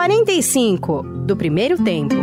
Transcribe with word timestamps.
45 0.00 1.02
do 1.26 1.36
primeiro 1.36 1.76
tempo. 1.84 2.14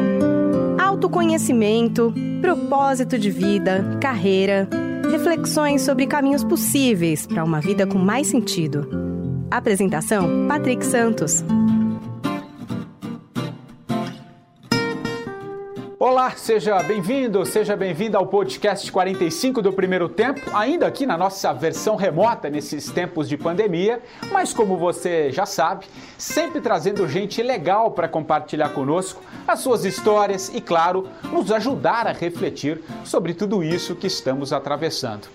Autoconhecimento, 0.79 2.11
propósito 2.41 3.19
de 3.19 3.29
vida, 3.29 3.99
carreira, 4.01 4.67
reflexões 5.11 5.83
sobre 5.83 6.07
caminhos 6.07 6.43
possíveis 6.43 7.27
para 7.27 7.43
uma 7.43 7.61
vida 7.61 7.85
com 7.85 7.99
mais 7.99 8.25
sentido. 8.25 8.89
Apresentação: 9.51 10.47
Patrick 10.47 10.83
Santos. 10.83 11.43
Olá, 15.99 16.29
seja 16.35 16.83
bem-vindo, 16.83 17.43
seja 17.43 17.75
bem-vinda 17.75 18.19
ao 18.19 18.27
podcast 18.27 18.91
45 18.91 19.63
do 19.63 19.73
primeiro 19.73 20.07
tempo, 20.07 20.55
ainda 20.55 20.85
aqui 20.85 21.07
na 21.07 21.17
nossa 21.17 21.51
versão 21.51 21.95
remota 21.95 22.51
nesses 22.51 22.91
tempos 22.91 23.27
de 23.27 23.35
pandemia, 23.35 23.99
mas 24.31 24.53
como 24.53 24.77
você 24.77 25.31
já 25.31 25.47
sabe, 25.47 25.87
sempre 26.15 26.61
trazendo 26.61 27.07
gente 27.07 27.41
legal 27.41 27.89
para 27.89 28.07
compartilhar 28.07 28.69
conosco 28.69 29.23
as 29.47 29.61
suas 29.61 29.85
histórias 29.85 30.49
e, 30.53 30.61
claro, 30.61 31.09
nos 31.33 31.51
ajudar 31.51 32.05
a 32.05 32.11
refletir 32.11 32.79
sobre 33.03 33.33
tudo 33.33 33.63
isso 33.63 33.95
que 33.95 34.05
estamos 34.05 34.53
atravessando. 34.53 35.27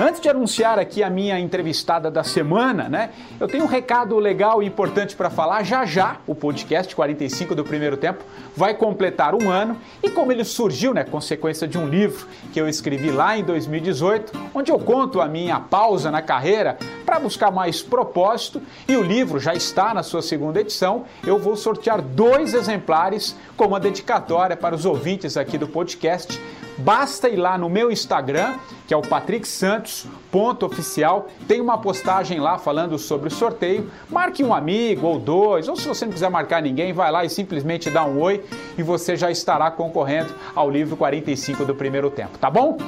Antes 0.00 0.18
de 0.18 0.30
anunciar 0.30 0.78
aqui 0.78 1.02
a 1.02 1.10
minha 1.10 1.38
entrevistada 1.38 2.10
da 2.10 2.24
semana, 2.24 2.88
né? 2.88 3.10
Eu 3.38 3.46
tenho 3.46 3.64
um 3.64 3.66
recado 3.66 4.18
legal 4.18 4.62
e 4.62 4.66
importante 4.66 5.14
para 5.14 5.28
falar. 5.28 5.62
Já 5.62 5.84
já 5.84 6.16
o 6.26 6.34
podcast 6.34 6.96
45 6.96 7.54
do 7.54 7.62
primeiro 7.62 7.98
tempo 7.98 8.24
vai 8.56 8.72
completar 8.72 9.34
um 9.34 9.50
ano 9.50 9.76
e 10.02 10.08
como 10.08 10.32
ele 10.32 10.42
surgiu, 10.42 10.94
né, 10.94 11.04
consequência 11.04 11.68
de 11.68 11.76
um 11.76 11.86
livro 11.86 12.26
que 12.50 12.58
eu 12.58 12.66
escrevi 12.66 13.10
lá 13.10 13.36
em 13.36 13.44
2018, 13.44 14.32
onde 14.54 14.72
eu 14.72 14.78
conto 14.78 15.20
a 15.20 15.28
minha 15.28 15.60
pausa 15.60 16.10
na 16.10 16.22
carreira 16.22 16.78
para 17.04 17.20
buscar 17.20 17.50
mais 17.50 17.82
propósito 17.82 18.62
e 18.88 18.96
o 18.96 19.02
livro 19.02 19.38
já 19.38 19.52
está 19.52 19.92
na 19.92 20.02
sua 20.02 20.22
segunda 20.22 20.62
edição. 20.62 21.04
Eu 21.26 21.38
vou 21.38 21.56
sortear 21.56 22.00
dois 22.00 22.54
exemplares 22.54 23.36
como 23.54 23.74
uma 23.74 23.80
dedicatória 23.80 24.56
para 24.56 24.74
os 24.74 24.86
ouvintes 24.86 25.36
aqui 25.36 25.58
do 25.58 25.68
podcast 25.68 26.40
Basta 26.80 27.28
ir 27.28 27.36
lá 27.36 27.58
no 27.58 27.68
meu 27.68 27.90
Instagram, 27.90 28.54
que 28.86 28.94
é 28.94 28.96
o 28.96 29.02
Patrick 29.02 29.46
Santos, 29.46 30.06
ponto 30.32 30.64
oficial. 30.64 31.28
Tem 31.46 31.60
uma 31.60 31.76
postagem 31.76 32.40
lá 32.40 32.56
falando 32.56 32.98
sobre 32.98 33.28
o 33.28 33.30
sorteio. 33.30 33.90
Marque 34.08 34.42
um 34.42 34.54
amigo 34.54 35.06
ou 35.06 35.18
dois, 35.18 35.68
ou 35.68 35.76
se 35.76 35.86
você 35.86 36.06
não 36.06 36.12
quiser 36.12 36.30
marcar 36.30 36.62
ninguém, 36.62 36.92
vai 36.94 37.12
lá 37.12 37.22
e 37.24 37.28
simplesmente 37.28 37.90
dá 37.90 38.04
um 38.04 38.18
oi 38.18 38.42
e 38.78 38.82
você 38.82 39.14
já 39.14 39.30
estará 39.30 39.70
concorrendo 39.70 40.34
ao 40.54 40.70
livro 40.70 40.96
45 40.96 41.66
do 41.66 41.74
primeiro 41.74 42.10
tempo, 42.10 42.38
tá 42.38 42.48
bom? 42.48 42.78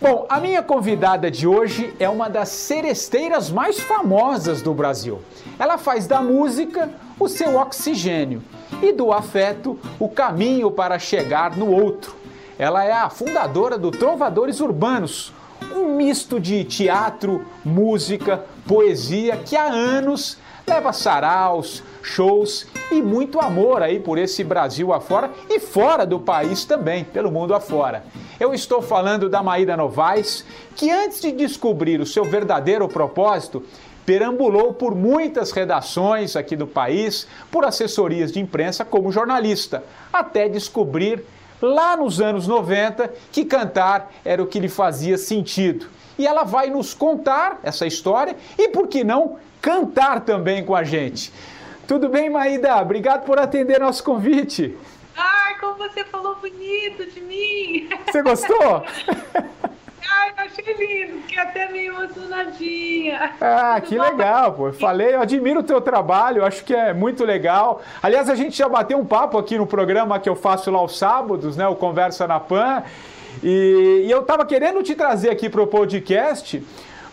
Bom, 0.00 0.26
a 0.28 0.38
minha 0.38 0.62
convidada 0.62 1.30
de 1.30 1.46
hoje 1.46 1.94
é 1.98 2.08
uma 2.10 2.28
das 2.28 2.50
seresteiras 2.50 3.48
mais 3.48 3.80
famosas 3.80 4.60
do 4.60 4.74
Brasil. 4.74 5.22
Ela 5.58 5.78
faz 5.78 6.06
da 6.06 6.20
música 6.20 6.90
o 7.18 7.26
seu 7.26 7.56
oxigênio 7.56 8.42
e 8.82 8.92
do 8.92 9.10
afeto 9.12 9.78
o 9.98 10.10
caminho 10.10 10.70
para 10.70 10.98
chegar 10.98 11.56
no 11.56 11.70
outro. 11.70 12.23
Ela 12.58 12.84
é 12.84 12.92
a 12.92 13.10
fundadora 13.10 13.76
do 13.76 13.90
Trovadores 13.90 14.60
Urbanos, 14.60 15.32
um 15.74 15.96
misto 15.96 16.38
de 16.38 16.62
teatro, 16.62 17.44
música, 17.64 18.44
poesia 18.66 19.36
que 19.36 19.56
há 19.56 19.64
anos 19.64 20.38
leva 20.66 20.92
saraus, 20.92 21.82
shows 22.02 22.66
e 22.90 23.02
muito 23.02 23.40
amor 23.40 23.82
aí 23.82 23.98
por 23.98 24.18
esse 24.18 24.44
Brasil 24.44 24.92
afora 24.92 25.30
e 25.50 25.58
fora 25.58 26.06
do 26.06 26.20
país 26.20 26.64
também, 26.64 27.04
pelo 27.04 27.30
mundo 27.30 27.54
afora. 27.54 28.04
Eu 28.38 28.54
estou 28.54 28.80
falando 28.80 29.28
da 29.28 29.42
Maíra 29.42 29.76
Novaes, 29.76 30.44
que 30.76 30.90
antes 30.90 31.20
de 31.20 31.32
descobrir 31.32 32.00
o 32.00 32.06
seu 32.06 32.24
verdadeiro 32.24 32.88
propósito, 32.88 33.64
perambulou 34.06 34.72
por 34.74 34.94
muitas 34.94 35.50
redações 35.50 36.36
aqui 36.36 36.54
do 36.54 36.66
país, 36.66 37.26
por 37.50 37.64
assessorias 37.64 38.30
de 38.30 38.40
imprensa 38.40 38.84
como 38.84 39.10
jornalista, 39.10 39.82
até 40.12 40.48
descobrir 40.48 41.24
lá 41.60 41.96
nos 41.96 42.20
anos 42.20 42.46
90 42.46 43.12
que 43.32 43.44
cantar 43.44 44.12
era 44.24 44.42
o 44.42 44.46
que 44.46 44.60
lhe 44.60 44.68
fazia 44.68 45.18
sentido. 45.18 45.86
E 46.18 46.26
ela 46.26 46.44
vai 46.44 46.68
nos 46.70 46.94
contar 46.94 47.58
essa 47.62 47.86
história 47.86 48.36
e, 48.56 48.68
por 48.68 48.86
que 48.86 49.02
não, 49.02 49.36
cantar 49.60 50.20
também 50.20 50.64
com 50.64 50.74
a 50.74 50.84
gente. 50.84 51.32
Tudo 51.88 52.08
bem, 52.08 52.30
Maída? 52.30 52.80
Obrigado 52.80 53.24
por 53.24 53.38
atender 53.38 53.80
nosso 53.80 54.02
convite. 54.04 54.76
Ai, 55.16 55.58
como 55.58 55.76
você 55.76 56.04
falou 56.04 56.36
bonito 56.36 57.06
de 57.12 57.20
mim! 57.20 57.88
Você 58.06 58.22
gostou? 58.22 58.84
Lindo, 60.62 61.20
fiquei 61.22 61.38
até 61.38 61.68
meio 61.70 61.94
emocionadinha. 61.94 63.32
Ah, 63.40 63.80
que 63.80 63.98
legal, 63.98 64.52
pô. 64.52 64.68
Eu 64.68 64.72
falei, 64.72 65.14
eu 65.14 65.20
admiro 65.20 65.60
o 65.60 65.62
teu 65.62 65.80
trabalho, 65.80 66.44
acho 66.44 66.64
que 66.64 66.74
é 66.74 66.92
muito 66.92 67.24
legal. 67.24 67.82
Aliás, 68.02 68.30
a 68.30 68.34
gente 68.34 68.56
já 68.56 68.68
bateu 68.68 68.98
um 68.98 69.04
papo 69.04 69.36
aqui 69.36 69.58
no 69.58 69.66
programa 69.66 70.18
que 70.18 70.28
eu 70.28 70.36
faço 70.36 70.70
lá 70.70 70.78
aos 70.78 70.96
sábados, 70.96 71.56
né? 71.56 71.66
O 71.66 71.74
Conversa 71.74 72.26
na 72.26 72.38
Pan. 72.38 72.82
E, 73.42 74.04
e 74.06 74.10
eu 74.10 74.22
tava 74.22 74.46
querendo 74.46 74.82
te 74.82 74.94
trazer 74.94 75.30
aqui 75.30 75.48
pro 75.48 75.66
podcast 75.66 76.62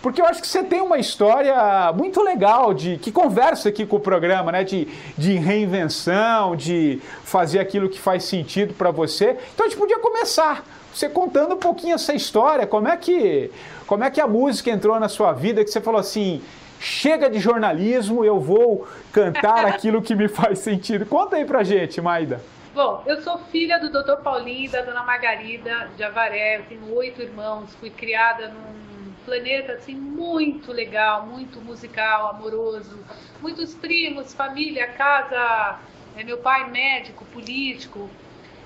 porque 0.02 0.22
eu 0.22 0.26
acho 0.26 0.42
que 0.42 0.48
você 0.48 0.64
tem 0.64 0.82
uma 0.82 0.98
história 0.98 1.92
muito 1.94 2.22
legal 2.22 2.74
de 2.74 2.98
que 2.98 3.12
conversa 3.12 3.70
aqui 3.70 3.86
com 3.86 3.98
o 3.98 4.00
programa, 4.00 4.52
né? 4.52 4.64
De, 4.64 4.88
de 5.18 5.36
reinvenção, 5.36 6.56
de 6.56 7.00
fazer 7.24 7.60
aquilo 7.60 7.88
que 7.88 8.00
faz 8.00 8.24
sentido 8.24 8.74
para 8.74 8.90
você. 8.90 9.38
Então 9.54 9.66
a 9.66 9.70
gente 9.70 9.78
podia 9.78 10.00
começar 10.00 10.66
você 10.94 11.08
contando 11.08 11.54
um 11.54 11.58
pouquinho 11.58 11.96
essa 11.96 12.14
história, 12.14 12.68
como 12.68 12.88
é 12.88 12.98
que 12.98 13.50
como 13.88 14.04
é 14.04 14.10
que 14.10 14.22
a 14.22 14.28
música 14.28 14.70
entrou 14.70 15.00
na 15.00 15.10
sua 15.10 15.34
vida, 15.34 15.64
que 15.64 15.70
você 15.70 15.82
falou 15.82 16.00
assim, 16.00 16.42
chega 16.80 17.30
de 17.30 17.40
jornalismo, 17.40 18.24
eu 18.24 18.40
vou 18.40 18.88
cantar 19.12 19.66
aquilo 19.66 20.02
que 20.02 20.16
me 20.16 20.28
faz 20.28 20.60
sentido. 20.60 21.06
Conta 21.06 21.36
aí 21.36 21.46
pra 21.46 21.64
gente, 21.64 22.00
Maida. 22.00 22.42
Bom, 22.74 23.04
eu 23.06 23.22
sou 23.22 23.38
filha 23.52 23.78
do 23.80 23.90
Dr. 23.90 24.22
Paulinho 24.24 24.66
e 24.66 24.70
da 24.70 24.82
Dona 24.82 25.04
Margarida 25.04 25.90
de 25.98 26.04
Avaré, 26.04 26.60
eu 26.60 26.64
tenho 26.64 26.96
oito 26.96 27.22
irmãos, 27.22 27.76
fui 27.82 27.90
criada 27.90 28.48
num 28.48 28.91
planeta 29.26 29.74
assim 29.74 29.96
muito 29.96 30.72
legal, 30.72 31.26
muito 31.26 31.62
musical, 31.62 32.30
amoroso, 32.30 32.98
muitos 33.42 33.74
primos, 33.74 34.34
família, 34.34 34.88
casa, 34.88 35.80
é, 36.16 36.24
meu 36.24 36.38
pai 36.38 36.70
médico, 36.70 37.26
político. 37.26 38.10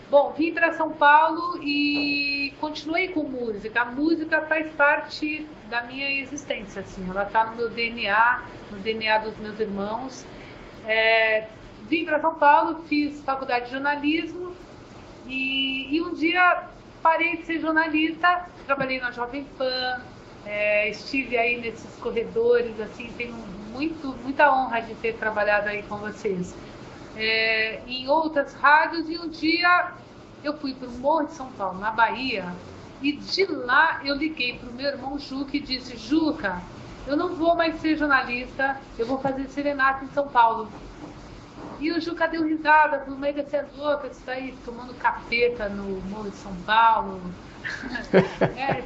Bom, 0.09 0.33
vim 0.33 0.53
para 0.53 0.73
São 0.73 0.91
Paulo 0.91 1.61
e 1.63 2.53
continuei 2.59 3.07
com 3.07 3.23
música. 3.23 3.81
A 3.81 3.85
música 3.85 4.41
faz 4.43 4.71
parte 4.73 5.47
da 5.69 5.83
minha 5.83 6.21
existência, 6.21 6.81
assim, 6.81 7.09
ela 7.09 7.23
está 7.23 7.45
no 7.45 7.55
meu 7.55 7.69
DNA, 7.69 8.43
no 8.71 8.77
DNA 8.79 9.17
dos 9.19 9.37
meus 9.37 9.59
irmãos. 9.59 10.25
É, 10.85 11.47
vim 11.89 12.05
para 12.05 12.19
São 12.19 12.35
Paulo, 12.35 12.83
fiz 12.87 13.21
faculdade 13.21 13.65
de 13.65 13.71
jornalismo 13.71 14.55
e, 15.27 15.95
e 15.95 16.01
um 16.01 16.13
dia 16.13 16.67
parei 17.01 17.37
de 17.37 17.45
ser 17.45 17.59
jornalista, 17.59 18.47
trabalhei 18.65 18.99
na 18.99 19.11
Jovem 19.11 19.43
Pan, 19.57 20.01
é, 20.45 20.89
estive 20.89 21.37
aí 21.37 21.59
nesses 21.59 21.93
corredores, 21.99 22.79
assim, 22.79 23.11
tenho 23.17 23.35
muito, 23.71 24.15
muita 24.23 24.53
honra 24.53 24.81
de 24.81 24.93
ter 24.95 25.15
trabalhado 25.15 25.69
aí 25.69 25.83
com 25.83 25.97
vocês. 25.97 26.55
É, 27.15 27.81
em 27.87 28.07
outras 28.07 28.53
rádios 28.53 29.09
e 29.09 29.17
um 29.17 29.29
dia 29.29 29.93
eu 30.43 30.57
fui 30.57 30.73
para 30.73 30.87
o 30.87 30.91
Morro 30.91 31.25
de 31.25 31.33
São 31.33 31.51
Paulo, 31.53 31.79
na 31.79 31.91
Bahia, 31.91 32.53
e 33.01 33.13
de 33.13 33.45
lá 33.45 34.01
eu 34.03 34.15
liguei 34.15 34.57
para 34.57 34.69
o 34.69 34.73
meu 34.73 34.87
irmão 34.87 35.17
Juca 35.17 35.57
e 35.57 35.59
disse, 35.59 35.97
Juca, 35.97 36.61
eu 37.07 37.15
não 37.15 37.35
vou 37.35 37.55
mais 37.55 37.79
ser 37.81 37.97
jornalista, 37.97 38.79
eu 38.97 39.05
vou 39.05 39.19
fazer 39.19 39.47
serenata 39.49 40.05
em 40.05 40.09
São 40.09 40.27
Paulo. 40.27 40.69
E 41.79 41.91
o 41.91 41.99
Juca 41.99 42.27
deu 42.27 42.43
risada, 42.43 42.99
falou, 42.99 43.19
mas 43.19 43.35
você 43.35 43.57
é 43.57 43.65
louca, 43.75 44.07
você 44.07 44.19
está 44.19 44.31
aí 44.33 44.55
tomando 44.63 44.93
capeta 44.95 45.67
no 45.67 46.01
Morro 46.01 46.29
de 46.29 46.37
São 46.37 46.55
Paulo. 46.65 47.21
é, 48.55 48.83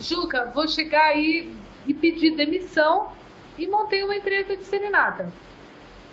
Juca, 0.00 0.46
vou 0.54 0.66
chegar 0.66 1.04
aí 1.04 1.54
e 1.86 1.92
pedir 1.92 2.34
demissão 2.34 3.12
e 3.58 3.66
montei 3.66 4.02
uma 4.02 4.16
empresa 4.16 4.56
de 4.56 4.64
serenata. 4.64 5.30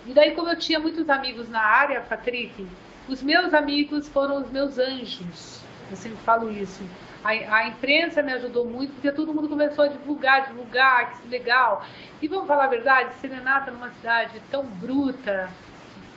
E 0.05 0.13
daí, 0.13 0.31
como 0.35 0.49
eu 0.49 0.57
tinha 0.57 0.79
muitos 0.79 1.09
amigos 1.09 1.49
na 1.49 1.61
área, 1.61 2.01
Patrick, 2.01 2.67
os 3.07 3.23
meus 3.23 3.53
amigos 3.53 4.07
foram 4.09 4.41
os 4.41 4.51
meus 4.51 4.77
anjos. 4.77 5.61
Eu 5.89 5.95
sempre 5.95 6.17
falo 6.19 6.51
isso. 6.51 6.83
A, 7.23 7.29
a, 7.29 7.67
imprensa 7.67 8.21
me 8.21 8.33
ajudou 8.33 8.65
muito, 8.65 8.93
porque 8.93 9.11
todo 9.11 9.33
mundo 9.33 9.49
começou 9.49 9.85
a 9.85 9.87
divulgar, 9.87 10.47
divulgar, 10.47 11.19
que 11.19 11.27
legal. 11.27 11.85
E 12.21 12.27
vamos 12.27 12.47
falar 12.47 12.65
a 12.65 12.67
verdade, 12.67 13.15
Serenata 13.19 13.71
numa 13.71 13.89
cidade 13.91 14.41
tão 14.51 14.65
bruta, 14.65 15.49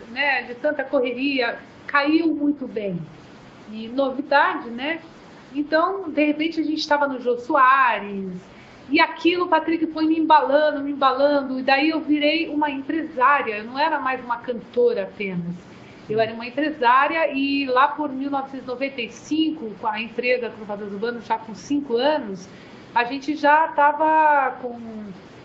né, 0.09 0.43
de 0.43 0.55
tanta 0.55 0.85
correria, 0.85 1.59
caiu 1.87 2.35
muito 2.35 2.67
bem. 2.67 3.01
E 3.73 3.89
novidade, 3.89 4.69
né? 4.71 5.01
Então, 5.55 6.11
de 6.11 6.25
repente, 6.25 6.61
a 6.61 6.63
gente 6.63 6.79
estava 6.79 7.09
no 7.09 7.21
Jô 7.21 7.39
Soares, 7.39 8.33
e 8.91 9.01
aquilo 9.01 9.49
Patrick 9.49 9.87
foi 9.89 10.05
me 10.07 10.19
embalando, 10.19 10.83
me 10.83 10.91
embalando, 10.91 11.61
e 11.61 11.63
daí 11.63 11.91
eu 11.91 12.01
virei 12.01 12.49
uma 12.49 12.69
empresária, 12.71 13.59
eu 13.59 13.65
não 13.65 13.79
era 13.79 14.01
mais 14.01 14.23
uma 14.25 14.39
cantora 14.39 15.05
apenas. 15.05 15.55
Eu 16.09 16.19
era 16.19 16.35
uma 16.35 16.45
empresária 16.45 17.33
e 17.33 17.67
lá 17.67 17.87
por 17.87 18.11
1995, 18.11 19.77
com 19.81 19.87
a 19.87 20.01
empresa 20.01 20.51
Trovadores 20.51 20.93
Urbanos, 20.93 21.25
já 21.25 21.39
com 21.39 21.55
cinco 21.55 21.97
anos, 21.97 22.49
a 22.93 23.05
gente 23.05 23.37
já 23.37 23.67
estava 23.67 24.57
com, 24.61 24.81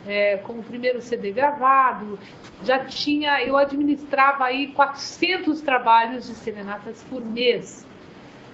é, 0.07 0.38
com 0.38 0.54
o 0.54 0.63
primeiro 0.63 1.00
CD 1.00 1.31
gravado, 1.31 2.18
já 2.63 2.80
tinha, 2.84 3.44
eu 3.44 3.56
administrava 3.56 4.46
aí 4.46 4.68
400 4.68 5.62
trabalhos 5.62 6.25
de 6.25 6.34
serenatas 6.34 7.06
por 7.07 7.24
mês. 7.24 7.84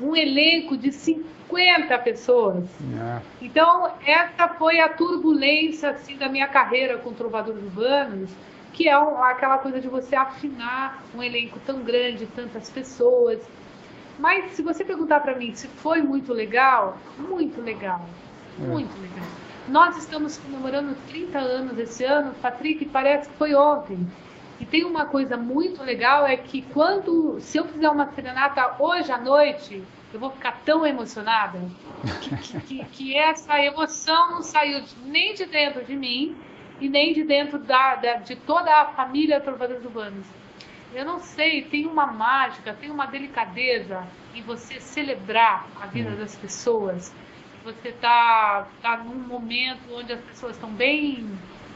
Um 0.01 0.15
elenco 0.15 0.77
de 0.77 0.91
50 0.91 1.97
pessoas. 1.99 2.63
É. 2.99 3.21
Então, 3.41 3.91
essa 4.05 4.47
foi 4.49 4.79
a 4.79 4.89
turbulência 4.89 5.91
assim, 5.91 6.15
da 6.17 6.27
minha 6.27 6.47
carreira 6.47 6.97
com 6.97 7.13
Trovadores 7.13 7.63
Urbanos, 7.63 8.29
que 8.73 8.87
é 8.87 8.93
aquela 8.93 9.57
coisa 9.57 9.79
de 9.79 9.87
você 9.87 10.15
afinar 10.15 11.03
um 11.15 11.21
elenco 11.21 11.59
tão 11.65 11.79
grande, 11.81 12.25
tantas 12.27 12.69
pessoas. 12.69 13.39
Mas 14.17 14.51
se 14.53 14.61
você 14.61 14.83
perguntar 14.83 15.19
para 15.19 15.35
mim 15.35 15.53
se 15.53 15.67
foi 15.67 16.01
muito 16.01 16.33
legal, 16.33 16.97
muito 17.17 17.61
legal, 17.61 18.05
é. 18.59 18.63
muito 18.65 18.93
legal. 19.01 19.27
Nós 19.67 19.97
estamos 19.97 20.37
comemorando 20.37 20.95
30 21.07 21.37
anos 21.37 21.77
esse 21.77 22.03
ano, 22.03 22.33
Patrick, 22.41 22.85
parece 22.85 23.29
que 23.29 23.35
foi 23.35 23.53
ontem. 23.53 24.07
E 24.61 24.65
tem 24.65 24.85
uma 24.85 25.05
coisa 25.05 25.35
muito 25.35 25.81
legal 25.81 26.25
é 26.25 26.37
que 26.37 26.61
quando, 26.61 27.39
se 27.41 27.57
eu 27.57 27.65
fizer 27.65 27.89
uma 27.89 28.11
serenata 28.13 28.75
hoje 28.77 29.11
à 29.11 29.17
noite, 29.17 29.83
eu 30.13 30.19
vou 30.19 30.29
ficar 30.29 30.61
tão 30.63 30.85
emocionada 30.85 31.59
que, 32.21 32.61
que, 32.61 32.85
que 32.85 33.17
essa 33.17 33.59
emoção 33.59 34.31
não 34.33 34.43
saiu 34.43 34.83
nem 35.03 35.33
de 35.33 35.45
dentro 35.45 35.83
de 35.83 35.95
mim, 35.95 36.37
e 36.81 36.89
nem 36.89 37.13
de 37.13 37.23
dentro 37.23 37.59
da, 37.59 37.95
da, 37.95 38.15
de 38.15 38.35
toda 38.35 38.71
a 38.81 38.85
família 38.85 39.39
Trovadores 39.39 39.85
Urbanos. 39.85 40.25
Eu 40.93 41.05
não 41.05 41.19
sei, 41.19 41.61
tem 41.61 41.85
uma 41.85 42.07
mágica, 42.07 42.73
tem 42.73 42.89
uma 42.89 43.05
delicadeza 43.05 44.03
em 44.33 44.41
você 44.41 44.79
celebrar 44.79 45.67
a 45.79 45.85
vida 45.85 46.09
hum. 46.09 46.17
das 46.17 46.35
pessoas. 46.35 47.13
Você 47.63 47.89
está 47.89 48.67
tá 48.81 48.97
num 48.97 49.15
momento 49.15 49.81
onde 49.93 50.11
as 50.13 50.19
pessoas 50.21 50.55
estão 50.55 50.69
bem, 50.71 51.29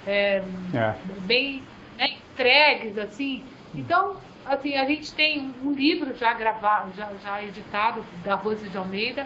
é, 0.06 0.44
é. 0.74 0.96
bem 1.22 1.64
entregues, 2.36 2.98
assim. 2.98 3.44
Então, 3.74 4.18
assim, 4.46 4.76
a 4.76 4.86
gente 4.86 5.14
tem 5.14 5.54
um 5.64 5.72
livro 5.72 6.16
já 6.16 6.34
gravado, 6.34 6.92
já, 6.96 7.10
já 7.24 7.42
editado 7.42 8.06
da 8.24 8.36
Rose 8.36 8.68
de 8.70 8.78
Almeida, 8.78 9.26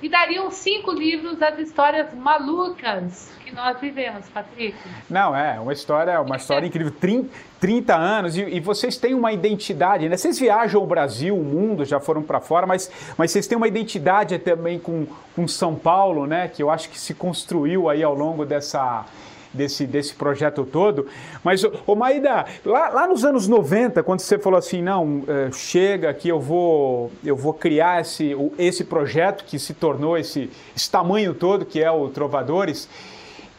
e 0.00 0.08
dariam 0.08 0.50
cinco 0.50 0.92
livros 0.92 1.36
das 1.36 1.58
histórias 1.58 2.14
malucas 2.14 3.32
que 3.44 3.52
nós 3.52 3.80
vivemos, 3.80 4.28
Patrick. 4.28 4.76
Não, 5.10 5.34
é 5.34 5.58
uma 5.58 5.72
história, 5.72 6.20
uma 6.20 6.36
história 6.36 6.66
incrível. 6.66 6.92
30, 6.92 7.28
30 7.58 7.96
anos, 7.96 8.36
e, 8.36 8.42
e, 8.42 8.60
vocês 8.60 8.96
têm 8.96 9.14
uma 9.14 9.32
identidade, 9.32 10.08
né? 10.08 10.16
Vocês 10.16 10.38
viajam 10.38 10.82
o 10.82 10.86
Brasil, 10.86 11.36
o 11.36 11.42
mundo, 11.42 11.84
já 11.84 11.98
foram 11.98 12.22
para 12.22 12.40
fora, 12.40 12.66
mas, 12.66 12.90
mas 13.16 13.32
vocês 13.32 13.46
têm 13.46 13.56
uma 13.56 13.66
identidade 13.66 14.38
também 14.38 14.78
com, 14.78 15.06
com 15.34 15.48
São 15.48 15.74
Paulo, 15.74 16.26
né? 16.26 16.48
Que 16.48 16.62
eu 16.62 16.70
acho 16.70 16.88
que 16.88 16.98
se 16.98 17.14
construiu 17.14 17.88
aí 17.88 18.02
ao 18.02 18.14
longo 18.14 18.44
dessa 18.44 19.04
desse, 19.54 19.86
desse 19.86 20.14
projeto 20.14 20.64
todo. 20.64 21.06
Mas, 21.42 21.62
ô 21.86 21.94
Maída, 21.94 22.44
lá, 22.64 22.88
lá 22.90 23.06
nos 23.06 23.24
anos 23.24 23.48
90, 23.48 24.02
quando 24.02 24.20
você 24.20 24.38
falou 24.38 24.58
assim, 24.58 24.82
não, 24.82 25.22
é, 25.26 25.50
chega 25.52 26.12
que 26.12 26.28
eu 26.28 26.40
vou, 26.40 27.10
eu 27.24 27.36
vou 27.36 27.54
criar 27.54 28.00
esse, 28.00 28.36
esse 28.58 28.84
projeto 28.84 29.44
que 29.44 29.58
se 29.58 29.72
tornou 29.72 30.18
esse, 30.18 30.50
esse 30.76 30.90
tamanho 30.90 31.32
todo, 31.34 31.64
que 31.64 31.82
é 31.82 31.90
o 31.90 32.08
Trovadores, 32.08 32.88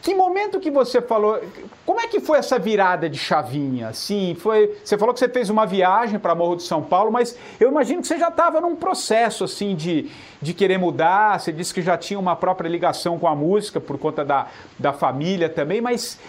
que 0.06 0.14
momento 0.14 0.60
que 0.60 0.70
você 0.70 1.02
falou? 1.02 1.40
Como 1.84 2.00
é 2.00 2.06
que 2.06 2.20
foi 2.20 2.38
essa 2.38 2.60
virada 2.60 3.10
de 3.10 3.18
chavinha? 3.18 3.92
Sim, 3.92 4.36
foi. 4.38 4.72
Você 4.84 4.96
falou 4.96 5.12
que 5.12 5.18
você 5.18 5.28
fez 5.28 5.50
uma 5.50 5.66
viagem 5.66 6.16
para 6.16 6.32
Morro 6.32 6.54
de 6.54 6.62
São 6.62 6.80
Paulo, 6.80 7.10
mas 7.10 7.36
eu 7.58 7.68
imagino 7.68 8.02
que 8.02 8.06
você 8.06 8.16
já 8.16 8.28
estava 8.28 8.60
num 8.60 8.76
processo 8.76 9.42
assim 9.42 9.74
de, 9.74 10.08
de 10.40 10.54
querer 10.54 10.78
mudar. 10.78 11.40
Você 11.40 11.50
disse 11.50 11.74
que 11.74 11.82
já 11.82 11.98
tinha 11.98 12.20
uma 12.20 12.36
própria 12.36 12.68
ligação 12.68 13.18
com 13.18 13.26
a 13.26 13.34
música 13.34 13.80
por 13.80 13.98
conta 13.98 14.24
da, 14.24 14.46
da 14.78 14.92
família 14.92 15.48
também, 15.48 15.80
mas 15.80 16.20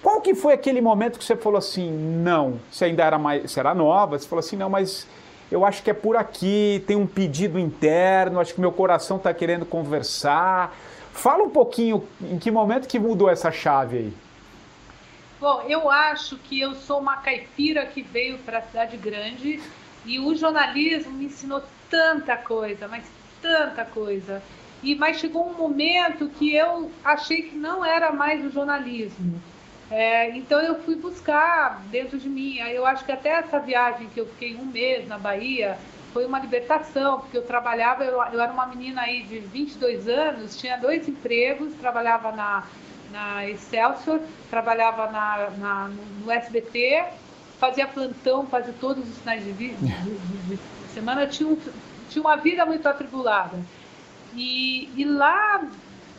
qual 0.00 0.20
que 0.20 0.32
foi 0.32 0.52
aquele 0.52 0.80
momento 0.80 1.18
que 1.18 1.24
você 1.24 1.34
falou 1.34 1.58
assim, 1.58 1.90
não? 1.90 2.60
Você 2.70 2.84
ainda 2.84 3.02
era 3.02 3.18
mais, 3.18 3.50
você 3.50 3.58
era 3.58 3.74
nova, 3.74 4.16
você 4.16 4.28
falou 4.28 4.44
assim, 4.44 4.54
não, 4.54 4.70
mas 4.70 5.08
eu 5.50 5.64
acho 5.64 5.82
que 5.82 5.90
é 5.90 5.94
por 5.94 6.16
aqui, 6.16 6.84
tem 6.86 6.96
um 6.96 7.06
pedido 7.06 7.58
interno, 7.58 8.38
acho 8.38 8.54
que 8.54 8.60
meu 8.60 8.70
coração 8.70 9.16
está 9.16 9.34
querendo 9.34 9.66
conversar. 9.66 10.72
Fala 11.14 11.44
um 11.44 11.48
pouquinho 11.48 12.06
em 12.20 12.38
que 12.38 12.50
momento 12.50 12.88
que 12.88 12.98
mudou 12.98 13.30
essa 13.30 13.50
chave 13.50 13.96
aí. 13.96 14.12
Bom, 15.40 15.62
eu 15.68 15.88
acho 15.88 16.36
que 16.36 16.60
eu 16.60 16.74
sou 16.74 16.98
uma 16.98 17.18
caipira 17.18 17.86
que 17.86 18.02
veio 18.02 18.38
para 18.38 18.58
a 18.58 18.62
cidade 18.62 18.96
grande 18.96 19.62
e 20.04 20.18
o 20.18 20.34
jornalismo 20.34 21.12
me 21.12 21.26
ensinou 21.26 21.62
tanta 21.88 22.36
coisa, 22.36 22.88
mas 22.88 23.04
tanta 23.40 23.84
coisa. 23.84 24.42
E 24.82 24.96
mas 24.96 25.18
chegou 25.18 25.48
um 25.48 25.54
momento 25.54 26.28
que 26.28 26.52
eu 26.52 26.90
achei 27.04 27.42
que 27.42 27.56
não 27.56 27.84
era 27.84 28.12
mais 28.12 28.44
o 28.44 28.50
jornalismo. 28.50 29.40
É, 29.90 30.36
então 30.36 30.60
eu 30.60 30.82
fui 30.82 30.96
buscar 30.96 31.80
dentro 31.90 32.18
de 32.18 32.28
mim. 32.28 32.58
Eu 32.58 32.84
acho 32.84 33.04
que 33.04 33.12
até 33.12 33.30
essa 33.30 33.60
viagem 33.60 34.08
que 34.08 34.20
eu 34.20 34.26
fiquei 34.26 34.56
um 34.56 34.66
mês 34.66 35.06
na 35.06 35.16
Bahia, 35.16 35.78
foi 36.14 36.24
uma 36.24 36.38
libertação, 36.38 37.18
porque 37.18 37.36
eu 37.36 37.42
trabalhava, 37.42 38.04
eu, 38.04 38.12
eu 38.32 38.40
era 38.40 38.52
uma 38.52 38.66
menina 38.66 39.02
aí 39.02 39.24
de 39.24 39.40
22 39.40 40.08
anos, 40.08 40.56
tinha 40.56 40.78
dois 40.78 41.08
empregos, 41.08 41.74
trabalhava 41.74 42.30
na, 42.30 42.62
na 43.10 43.50
Excelsior, 43.50 44.20
trabalhava 44.48 45.10
na, 45.10 45.50
na, 45.58 45.90
no 46.22 46.30
SBT, 46.30 47.04
fazia 47.58 47.88
plantão 47.88 48.46
quase 48.46 48.72
todos 48.74 49.08
os 49.08 49.18
finais 49.18 49.42
de, 49.42 49.52
de, 49.52 49.74
de, 49.74 50.56
de 50.56 50.58
semana, 50.94 51.26
tinha, 51.26 51.48
um, 51.48 51.58
tinha 52.08 52.22
uma 52.22 52.36
vida 52.36 52.64
muito 52.64 52.88
atribulada. 52.88 53.58
E, 54.36 54.88
e 54.96 55.04
lá, 55.04 55.66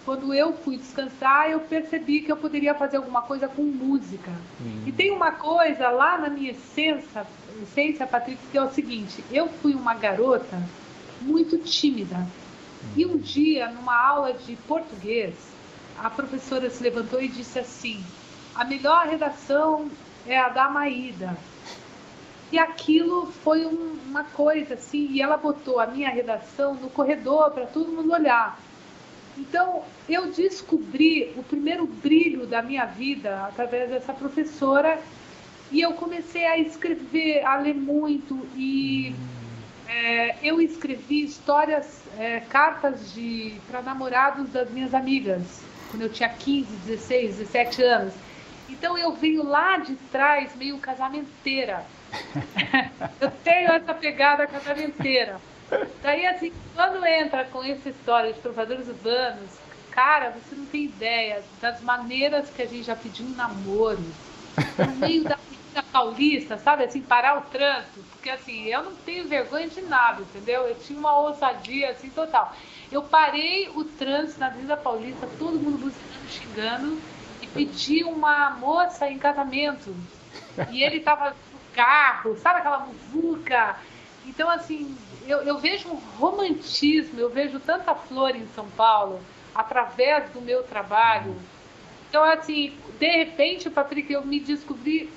quando 0.04 0.34
eu 0.34 0.52
fui 0.58 0.76
descansar, 0.76 1.50
eu 1.50 1.62
percebi 1.62 2.20
que 2.20 2.32
eu 2.32 2.38
poderia 2.38 2.74
fazer 2.74 2.98
alguma 2.98 3.22
coisa 3.22 3.48
com 3.48 3.62
música. 3.62 4.32
Uhum. 4.60 4.84
E 4.86 4.92
tem 4.92 5.12
uma 5.12 5.32
coisa 5.32 5.90
lá 5.90 6.18
na 6.18 6.30
minha 6.30 6.52
essência, 6.52 7.25
essência, 7.64 8.06
Patrícia, 8.08 8.46
que 8.52 8.58
é 8.58 8.62
o 8.62 8.70
seguinte: 8.70 9.24
eu 9.32 9.48
fui 9.48 9.74
uma 9.74 9.94
garota 9.94 10.62
muito 11.22 11.58
tímida. 11.58 12.26
E 12.96 13.06
um 13.06 13.18
dia, 13.18 13.70
numa 13.70 13.98
aula 13.98 14.34
de 14.34 14.56
português, 14.68 15.34
a 15.98 16.10
professora 16.10 16.70
se 16.70 16.84
levantou 16.84 17.22
e 17.22 17.28
disse 17.28 17.58
assim: 17.60 18.04
a 18.54 18.64
melhor 18.64 19.08
redação 19.08 19.90
é 20.26 20.38
a 20.38 20.50
da 20.50 20.70
Maída. 20.70 21.38
E 22.52 22.60
aquilo 22.60 23.32
foi 23.44 23.66
um, 23.66 23.98
uma 24.06 24.24
coisa 24.24 24.76
assim, 24.76 25.08
e 25.12 25.22
ela 25.22 25.36
botou 25.36 25.80
a 25.80 25.88
minha 25.88 26.10
redação 26.10 26.76
no 26.76 26.90
corredor 26.90 27.52
para 27.52 27.66
todo 27.66 27.92
mundo 27.92 28.14
olhar. 28.14 28.60
Então, 29.38 29.84
eu 30.08 30.32
descobri 30.32 31.34
o 31.36 31.44
primeiro 31.44 31.86
brilho 31.86 32.46
da 32.48 32.62
minha 32.62 32.86
vida 32.86 33.44
através 33.46 33.90
dessa 33.90 34.14
professora 34.14 35.02
e 35.72 35.81
eu 35.81 35.93
comecei 35.93 36.45
a 36.45 36.57
escrever, 36.57 37.43
a 37.45 37.57
ler 37.57 37.74
muito 37.74 38.48
e 38.55 39.15
é, 39.88 40.36
eu 40.43 40.62
escrevi 40.62 41.24
histórias, 41.24 42.01
é, 42.17 42.39
cartas 42.41 43.13
de 43.13 43.55
para 43.67 43.81
namorados 43.81 44.50
das 44.50 44.69
minhas 44.69 44.93
amigas, 44.93 45.41
quando 45.89 46.03
eu 46.03 46.10
tinha 46.10 46.29
15, 46.29 46.67
16, 46.86 47.38
17 47.38 47.84
anos. 47.84 48.13
Então 48.69 48.98
eu 48.98 49.13
venho 49.13 49.43
lá 49.43 49.77
de 49.77 49.95
trás 50.12 50.55
meio 50.55 50.77
casamenteira. 50.77 51.86
eu 53.19 53.31
tenho 53.31 53.72
essa 53.72 53.93
pegada 53.93 54.48
casamenteira. 54.48 55.39
Daí 56.01 56.25
assim, 56.25 56.53
quando 56.74 57.05
entra 57.05 57.45
com 57.45 57.63
essa 57.63 57.89
história 57.89 58.34
de 58.34 58.39
trovadores 58.39 58.88
urbanos, 58.88 59.50
cara, 59.91 60.31
você 60.31 60.55
não 60.55 60.65
tem 60.65 60.86
ideia 60.86 61.41
das 61.62 61.81
maneiras 61.81 62.50
que 62.50 62.62
a 62.62 62.65
gente 62.65 62.84
já 62.84 62.95
pediu 62.95 63.25
um 63.25 63.36
namoro. 63.36 64.03
No 64.77 64.95
meio 64.95 65.24
da 65.24 65.38
Paulista, 65.84 66.58
sabe? 66.58 66.84
Assim, 66.84 67.01
parar 67.01 67.38
o 67.38 67.41
trânsito. 67.50 68.03
Porque 68.12 68.29
assim, 68.29 68.65
eu 68.65 68.84
não 68.84 68.96
tenho 68.96 69.27
vergonha 69.27 69.67
de 69.67 69.82
nada, 69.82 70.22
entendeu? 70.22 70.67
Eu 70.67 70.75
tinha 70.75 70.98
uma 70.98 71.17
ousadia 71.17 71.91
assim 71.91 72.10
total. 72.10 72.55
Eu 72.91 73.03
parei 73.03 73.70
o 73.70 73.84
trânsito 73.84 74.39
na 74.39 74.48
Avenida 74.48 74.77
Paulista, 74.77 75.27
todo 75.38 75.60
mundo 75.60 75.77
buzinando, 75.77 76.27
xingando, 76.29 77.01
e 77.41 77.48
pedi 77.48 78.03
uma 78.03 78.51
moça 78.51 79.10
em 79.10 79.17
casamento. 79.17 79.96
E 80.72 80.84
ele 80.84 81.00
tava 81.00 81.29
no 81.29 81.60
carro, 81.74 82.38
sabe 82.38 82.60
aquela 82.60 82.79
muvuca? 82.79 83.77
Então, 84.25 84.50
assim, 84.50 84.96
eu, 85.27 85.41
eu 85.44 85.58
vejo 85.60 85.89
um 85.89 85.96
romantismo, 86.17 87.20
eu 87.20 87.29
vejo 87.29 87.60
tanta 87.60 87.94
flor 87.94 88.36
em 88.36 88.48
São 88.55 88.67
Paulo 88.72 89.22
através 89.53 90.29
do 90.32 90.41
meu 90.41 90.63
trabalho. 90.63 91.36
Então, 92.10 92.24
assim, 92.24 92.77
de 93.00 93.10
repente, 93.10 93.70
Patrick, 93.70 94.12
eu 94.12 94.25
me 94.25 94.39
descobri 94.39 95.10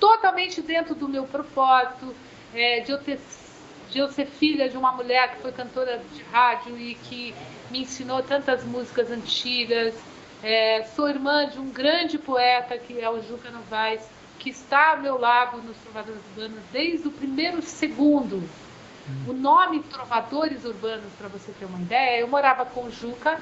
totalmente 0.00 0.60
dentro 0.62 0.94
do 0.94 1.08
meu 1.08 1.24
propósito, 1.24 2.14
é, 2.54 2.80
de, 2.80 2.92
eu 2.92 2.98
ter, 2.98 3.20
de 3.90 3.98
eu 3.98 4.10
ser 4.10 4.26
filha 4.26 4.68
de 4.68 4.76
uma 4.76 4.92
mulher 4.92 5.34
que 5.34 5.42
foi 5.42 5.52
cantora 5.52 6.00
de 6.14 6.22
rádio 6.24 6.78
e 6.78 6.94
que 6.94 7.34
me 7.70 7.80
ensinou 7.82 8.22
tantas 8.22 8.64
músicas 8.64 9.10
antigas. 9.10 9.94
É, 10.42 10.84
sou 10.94 11.08
irmã 11.08 11.48
de 11.48 11.58
um 11.58 11.70
grande 11.70 12.18
poeta 12.18 12.78
que 12.78 13.00
é 13.00 13.08
o 13.08 13.20
Juca 13.22 13.50
Novaes, 13.50 14.02
que 14.38 14.50
está 14.50 14.92
ao 14.92 14.98
meu 14.98 15.18
lado 15.18 15.58
nos 15.58 15.76
Trovadores 15.78 16.20
Urbanos 16.36 16.62
desde 16.72 17.08
o 17.08 17.10
primeiro 17.10 17.62
segundo. 17.62 18.48
O 19.26 19.32
nome 19.32 19.82
Trovadores 19.84 20.64
Urbanos, 20.64 21.12
para 21.16 21.28
você 21.28 21.52
ter 21.52 21.64
uma 21.64 21.78
ideia, 21.78 22.20
eu 22.20 22.28
morava 22.28 22.64
com 22.66 22.84
o 22.84 22.90
Juca 22.90 23.40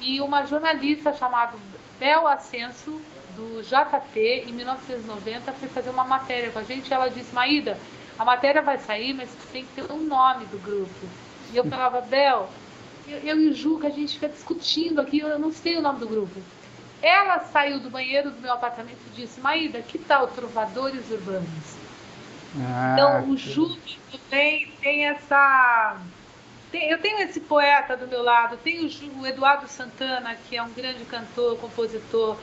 e 0.00 0.20
uma 0.20 0.44
jornalista 0.44 1.12
chamada 1.12 1.54
Bel 1.98 2.26
Ascenso, 2.26 3.00
do 3.36 3.62
JT, 3.62 4.44
em 4.48 4.52
1990, 4.52 5.52
foi 5.52 5.68
fazer 5.68 5.90
uma 5.90 6.04
matéria 6.04 6.50
com 6.50 6.58
a 6.58 6.62
gente. 6.62 6.92
Ela 6.92 7.08
disse: 7.08 7.34
Maída, 7.34 7.78
a 8.18 8.24
matéria 8.24 8.62
vai 8.62 8.78
sair, 8.78 9.12
mas 9.12 9.30
tem 9.52 9.64
que 9.64 9.74
ter 9.74 9.92
um 9.92 10.02
nome 10.02 10.46
do 10.46 10.58
grupo. 10.58 11.06
E 11.52 11.56
eu 11.56 11.64
falava: 11.64 12.00
Bel, 12.00 12.48
eu, 13.06 13.18
eu 13.18 13.40
e 13.40 13.48
o 13.48 13.54
Juca, 13.54 13.88
a 13.88 13.90
gente 13.90 14.14
fica 14.14 14.28
discutindo 14.28 15.00
aqui, 15.00 15.20
eu 15.20 15.38
não 15.38 15.52
sei 15.52 15.76
o 15.76 15.82
nome 15.82 16.00
do 16.00 16.08
grupo. 16.08 16.40
Ela 17.02 17.40
saiu 17.40 17.78
do 17.78 17.90
banheiro 17.90 18.30
do 18.30 18.40
meu 18.40 18.52
apartamento 18.52 18.98
e 19.12 19.20
disse: 19.20 19.40
Maída, 19.40 19.80
que 19.82 19.98
tal 19.98 20.28
Trovadores 20.28 21.10
Urbanos? 21.10 21.76
Ah, 22.58 22.94
então, 22.94 23.30
o 23.30 23.36
Juca 23.36 23.78
tem, 24.30 24.72
tem 24.80 25.06
essa. 25.06 26.00
Eu 26.72 26.98
tenho 27.00 27.20
esse 27.20 27.40
poeta 27.40 27.96
do 27.96 28.08
meu 28.08 28.22
lado, 28.22 28.56
tem 28.58 28.84
o, 28.84 29.20
o 29.20 29.26
Eduardo 29.26 29.68
Santana, 29.68 30.36
que 30.48 30.56
é 30.56 30.62
um 30.62 30.70
grande 30.72 31.04
cantor, 31.04 31.56
compositor. 31.58 32.36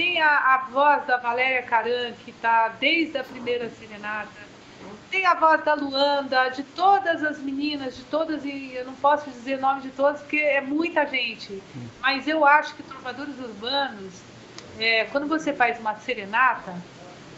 Tem 0.00 0.18
a, 0.18 0.54
a 0.54 0.58
voz 0.70 1.04
da 1.04 1.18
Valéria 1.18 1.62
Caran, 1.62 2.12
que 2.24 2.30
está 2.30 2.68
desde 2.68 3.18
a 3.18 3.22
primeira 3.22 3.68
serenata 3.68 4.30
tem 5.10 5.26
a 5.26 5.34
voz 5.34 5.62
da 5.62 5.74
Luanda, 5.74 6.48
de 6.48 6.62
todas 6.62 7.22
as 7.22 7.38
meninas, 7.38 7.96
de 7.96 8.04
todas, 8.04 8.44
e 8.44 8.72
eu 8.74 8.86
não 8.86 8.94
posso 8.94 9.28
dizer 9.28 9.58
o 9.58 9.60
nome 9.60 9.82
de 9.82 9.90
todas, 9.90 10.20
porque 10.20 10.38
é 10.38 10.62
muita 10.62 11.04
gente. 11.04 11.62
Mas 12.00 12.26
eu 12.26 12.46
acho 12.46 12.74
que 12.76 12.82
trovadores 12.82 13.38
urbanos, 13.38 14.14
é, 14.78 15.04
quando 15.06 15.26
você 15.26 15.52
faz 15.52 15.78
uma 15.78 15.96
serenata, 15.96 16.74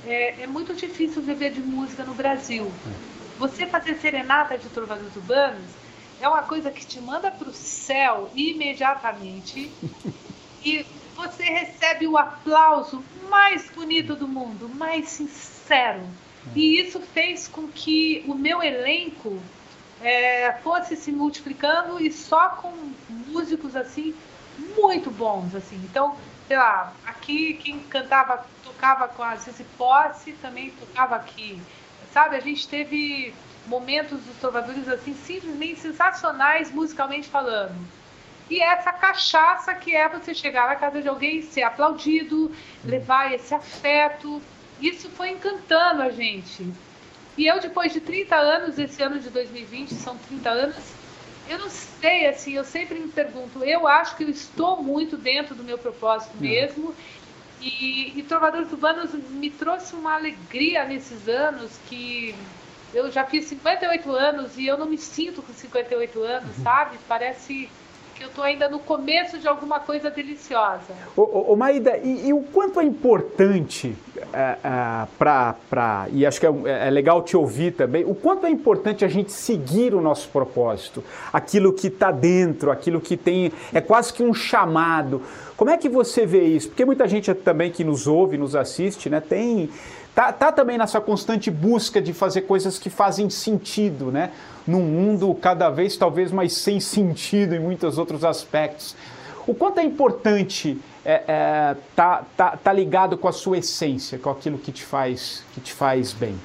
é, 0.06 0.42
é, 0.42 0.46
muito 0.46 0.72
difícil 0.72 1.20
viver 1.20 1.50
de 1.50 1.60
música 1.60 2.04
no 2.04 2.14
Brasil. 2.14 2.70
Você 3.38 3.66
fazer 3.66 3.94
serenata 3.94 4.56
de 4.56 4.68
trovadores 4.68 5.16
urbanos 5.16 5.68
é 6.20 6.28
uma 6.28 6.42
coisa 6.42 6.70
que 6.70 6.86
te 6.86 7.00
manda 7.00 7.28
para 7.28 7.48
o 7.48 7.52
céu 7.52 8.30
imediatamente 8.36 9.72
e 10.62 10.86
você 11.14 11.44
recebe 11.44 12.06
o 12.06 12.16
aplauso 12.16 13.02
mais 13.28 13.70
bonito 13.70 14.14
do 14.14 14.28
mundo, 14.28 14.68
mais 14.68 15.08
sincero 15.08 16.02
e 16.54 16.80
isso 16.80 17.00
fez 17.00 17.46
com 17.46 17.68
que 17.68 18.24
o 18.26 18.34
meu 18.34 18.62
elenco 18.62 19.40
é, 20.02 20.52
fosse 20.62 20.96
se 20.96 21.12
multiplicando 21.12 22.02
e 22.02 22.10
só 22.10 22.50
com 22.50 22.72
músicos 23.08 23.76
assim 23.76 24.14
muito 24.76 25.10
bons 25.10 25.54
assim. 25.54 25.76
Então, 25.76 26.16
sei 26.48 26.56
lá, 26.56 26.92
aqui 27.06 27.54
quem 27.54 27.78
cantava, 27.80 28.44
tocava 28.64 29.06
com 29.08 29.22
a 29.22 29.36
Cici 29.36 29.64
Posse 29.78 30.32
também 30.32 30.70
tocava 30.70 31.16
aqui. 31.16 31.60
Sabe, 32.12 32.36
a 32.36 32.40
gente 32.40 32.68
teve 32.68 33.32
momentos 33.66 34.20
dos 34.20 34.36
trovadores 34.36 34.88
assim 34.88 35.14
simplesmente 35.14 35.80
sensacionais 35.80 36.70
musicalmente 36.72 37.28
falando. 37.28 37.74
E 38.52 38.60
essa 38.60 38.92
cachaça 38.92 39.72
que 39.72 39.96
é 39.96 40.06
você 40.06 40.34
chegar 40.34 40.68
na 40.68 40.76
casa 40.76 41.00
de 41.00 41.08
alguém, 41.08 41.40
ser 41.40 41.62
aplaudido, 41.62 42.52
levar 42.84 43.32
esse 43.32 43.54
afeto, 43.54 44.42
isso 44.78 45.08
foi 45.08 45.30
encantando 45.30 46.02
a 46.02 46.10
gente. 46.10 46.70
E 47.38 47.46
eu, 47.46 47.58
depois 47.60 47.94
de 47.94 48.00
30 48.02 48.36
anos, 48.36 48.78
esse 48.78 49.02
ano 49.02 49.18
de 49.18 49.30
2020, 49.30 49.94
são 49.94 50.18
30 50.18 50.50
anos, 50.50 50.76
eu 51.48 51.58
não 51.60 51.70
sei, 51.70 52.26
assim, 52.26 52.52
eu 52.52 52.62
sempre 52.62 52.98
me 52.98 53.08
pergunto, 53.08 53.64
eu 53.64 53.88
acho 53.88 54.18
que 54.18 54.24
eu 54.24 54.28
estou 54.28 54.82
muito 54.82 55.16
dentro 55.16 55.54
do 55.54 55.64
meu 55.64 55.78
propósito 55.78 56.36
é. 56.38 56.42
mesmo. 56.42 56.94
E, 57.58 58.12
e 58.18 58.22
Trovadores 58.22 58.70
Urbanos 58.70 59.14
me 59.30 59.48
trouxe 59.48 59.94
uma 59.94 60.12
alegria 60.12 60.84
nesses 60.84 61.26
anos 61.26 61.70
que 61.88 62.34
eu 62.92 63.10
já 63.10 63.24
fiz 63.24 63.46
58 63.46 64.12
anos 64.12 64.58
e 64.58 64.66
eu 64.66 64.76
não 64.76 64.84
me 64.84 64.98
sinto 64.98 65.40
com 65.40 65.54
58 65.54 66.22
anos, 66.22 66.58
uhum. 66.58 66.64
sabe? 66.64 66.98
Parece 67.08 67.70
que 68.22 68.26
eu 68.26 68.28
estou 68.28 68.44
ainda 68.44 68.68
no 68.68 68.78
começo 68.78 69.38
de 69.38 69.48
alguma 69.48 69.80
coisa 69.80 70.08
deliciosa. 70.08 70.94
Ô, 71.16 71.22
ô, 71.22 71.52
ô 71.52 71.56
Maída, 71.56 71.98
e, 71.98 72.28
e, 72.28 72.32
o 72.32 72.40
quanto 72.40 72.78
é 72.78 72.84
importante 72.84 73.96
é, 74.32 74.56
é, 74.62 75.06
para, 75.18 76.06
e 76.12 76.24
acho 76.24 76.38
que 76.38 76.46
é, 76.46 76.86
é, 76.86 76.90
legal 76.90 77.22
te 77.22 77.36
ouvir 77.36 77.72
também, 77.72 78.04
o 78.04 78.14
quanto 78.14 78.46
é 78.46 78.50
importante 78.50 79.04
a 79.04 79.08
gente 79.08 79.32
seguir 79.32 79.92
o 79.94 80.00
nosso 80.00 80.28
propósito, 80.28 81.02
aquilo 81.32 81.72
que 81.72 81.88
está 81.88 82.12
dentro, 82.12 82.70
aquilo 82.70 83.00
que 83.00 83.16
tem, 83.16 83.52
é 83.72 83.80
quase 83.80 84.12
que 84.12 84.22
um 84.22 84.32
chamado. 84.32 85.22
Como 85.56 85.70
é 85.70 85.76
que 85.76 85.88
você 85.88 86.24
vê 86.24 86.44
isso? 86.44 86.68
Porque 86.68 86.84
muita 86.84 87.08
gente 87.08 87.32
também 87.34 87.70
que 87.70 87.82
nos 87.82 88.06
ouve, 88.06 88.38
nos 88.38 88.54
assiste, 88.54 89.10
né, 89.10 89.20
tem 89.20 89.68
Tá, 90.14 90.30
tá 90.30 90.52
também 90.52 90.76
nessa 90.76 91.00
constante 91.00 91.50
busca 91.50 92.00
de 92.00 92.12
fazer 92.12 92.42
coisas 92.42 92.78
que 92.78 92.90
fazem 92.90 93.30
sentido, 93.30 94.12
né? 94.12 94.30
Num 94.66 94.82
mundo 94.82 95.34
cada 95.34 95.70
vez 95.70 95.96
talvez 95.96 96.30
mais 96.30 96.52
sem 96.52 96.80
sentido 96.80 97.54
em 97.54 97.58
muitos 97.58 97.96
outros 97.96 98.22
aspectos. 98.22 98.94
O 99.46 99.54
quanto 99.54 99.80
é 99.80 99.82
importante 99.82 100.78
é, 101.02 101.22
é, 101.26 101.76
tá, 101.96 102.24
tá, 102.36 102.56
tá 102.58 102.72
ligado 102.72 103.16
com 103.16 103.26
a 103.26 103.32
sua 103.32 103.58
essência, 103.58 104.18
com 104.18 104.28
aquilo 104.28 104.58
que 104.58 104.70
te 104.70 104.84
faz, 104.84 105.42
que 105.54 105.60
te 105.62 105.72
faz 105.72 106.12
bem? 106.12 106.38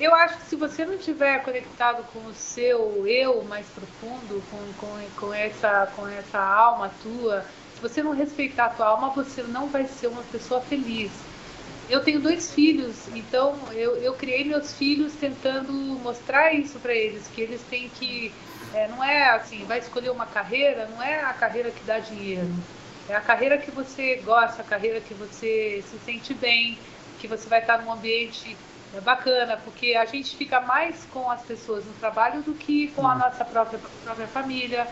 Eu 0.00 0.14
acho 0.14 0.38
que 0.38 0.46
se 0.46 0.56
você 0.56 0.86
não 0.86 0.94
estiver 0.94 1.42
conectado 1.44 2.02
com 2.12 2.26
o 2.26 2.32
seu 2.34 3.06
eu 3.06 3.44
mais 3.44 3.66
profundo, 3.66 4.42
com, 4.50 4.58
com, 4.80 5.26
com, 5.26 5.34
essa, 5.34 5.92
com 5.94 6.08
essa 6.08 6.40
alma 6.40 6.90
tua, 7.02 7.44
se 7.74 7.82
você 7.82 8.02
não 8.02 8.12
respeitar 8.12 8.64
a 8.64 8.70
tua 8.70 8.86
alma, 8.88 9.10
você 9.10 9.42
não 9.42 9.68
vai 9.68 9.86
ser 9.86 10.06
uma 10.06 10.22
pessoa 10.22 10.60
feliz 10.62 11.12
eu 11.92 12.00
tenho 12.00 12.20
dois 12.20 12.50
filhos, 12.54 13.06
então 13.14 13.54
eu, 13.72 13.96
eu 13.98 14.14
criei 14.14 14.44
meus 14.44 14.72
filhos 14.72 15.12
tentando 15.12 15.70
mostrar 16.02 16.54
isso 16.54 16.80
para 16.80 16.94
eles, 16.94 17.28
que 17.28 17.42
eles 17.42 17.60
têm 17.68 17.90
que. 17.90 18.32
É, 18.72 18.88
não 18.88 19.04
é 19.04 19.28
assim, 19.28 19.62
vai 19.66 19.78
escolher 19.78 20.10
uma 20.10 20.24
carreira, 20.24 20.88
não 20.88 21.02
é 21.02 21.22
a 21.22 21.34
carreira 21.34 21.70
que 21.70 21.84
dá 21.84 21.98
dinheiro. 21.98 22.48
É 23.06 23.14
a 23.14 23.20
carreira 23.20 23.58
que 23.58 23.70
você 23.70 24.16
gosta, 24.24 24.62
a 24.62 24.64
carreira 24.64 25.00
que 25.00 25.12
você 25.12 25.84
se 25.86 25.98
sente 25.98 26.32
bem, 26.32 26.78
que 27.20 27.28
você 27.28 27.46
vai 27.46 27.60
estar 27.60 27.82
num 27.82 27.92
ambiente 27.92 28.56
é, 28.94 29.00
bacana, 29.02 29.58
porque 29.62 29.94
a 29.94 30.06
gente 30.06 30.34
fica 30.34 30.62
mais 30.62 31.06
com 31.12 31.30
as 31.30 31.42
pessoas 31.42 31.84
no 31.84 31.92
trabalho 31.94 32.40
do 32.40 32.54
que 32.54 32.88
com 32.92 33.06
a 33.06 33.14
nossa 33.14 33.44
própria, 33.44 33.78
própria 34.02 34.26
família. 34.28 34.88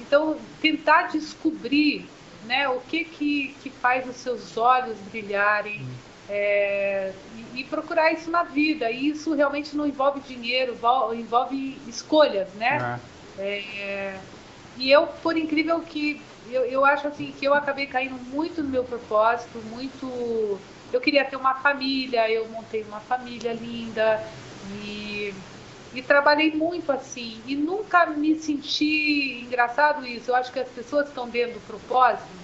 Então, 0.00 0.38
tentar 0.62 1.08
descobrir 1.08 2.08
né, 2.46 2.66
o 2.70 2.80
que, 2.80 3.04
que, 3.04 3.54
que 3.62 3.68
faz 3.68 4.08
os 4.08 4.16
seus 4.16 4.56
olhos 4.56 4.96
brilharem, 5.10 5.86
é, 6.28 7.12
e, 7.36 7.60
e, 7.60 7.64
procurar 7.64 8.12
isso 8.12 8.30
na 8.30 8.42
vida. 8.42 8.90
E 8.90 9.08
isso 9.08 9.34
realmente 9.34 9.76
não 9.76 9.86
envolve 9.86 10.20
dinheiro, 10.20 10.76
envolve 11.14 11.78
escolhas, 11.86 12.48
né? 12.54 13.00
É. 13.38 13.42
É, 13.42 14.18
e 14.76 14.90
eu, 14.90 15.06
por 15.06 15.36
incrível 15.36 15.80
que 15.80 16.20
eu, 16.50 16.64
eu 16.64 16.84
acho 16.84 17.08
assim 17.08 17.32
que 17.38 17.44
eu 17.44 17.54
acabei 17.54 17.86
caindo 17.86 18.16
muito 18.30 18.62
no 18.62 18.68
meu 18.68 18.84
propósito, 18.84 19.58
muito. 19.70 20.58
Eu 20.92 21.00
queria 21.00 21.24
ter 21.24 21.36
uma 21.36 21.54
família, 21.54 22.30
eu 22.30 22.48
montei 22.48 22.82
uma 22.82 23.00
família 23.00 23.52
linda 23.52 24.22
e, 24.82 25.34
e 25.94 26.02
trabalhei 26.02 26.52
muito 26.54 26.90
assim. 26.90 27.40
E 27.46 27.54
nunca 27.54 28.06
me 28.06 28.38
senti 28.38 29.42
engraçado 29.44 30.06
isso. 30.06 30.30
Eu 30.30 30.36
acho 30.36 30.50
que 30.50 30.58
as 30.58 30.68
pessoas 30.68 31.08
estão 31.08 31.28
dentro 31.28 31.54
do 31.54 31.66
propósito 31.66 32.37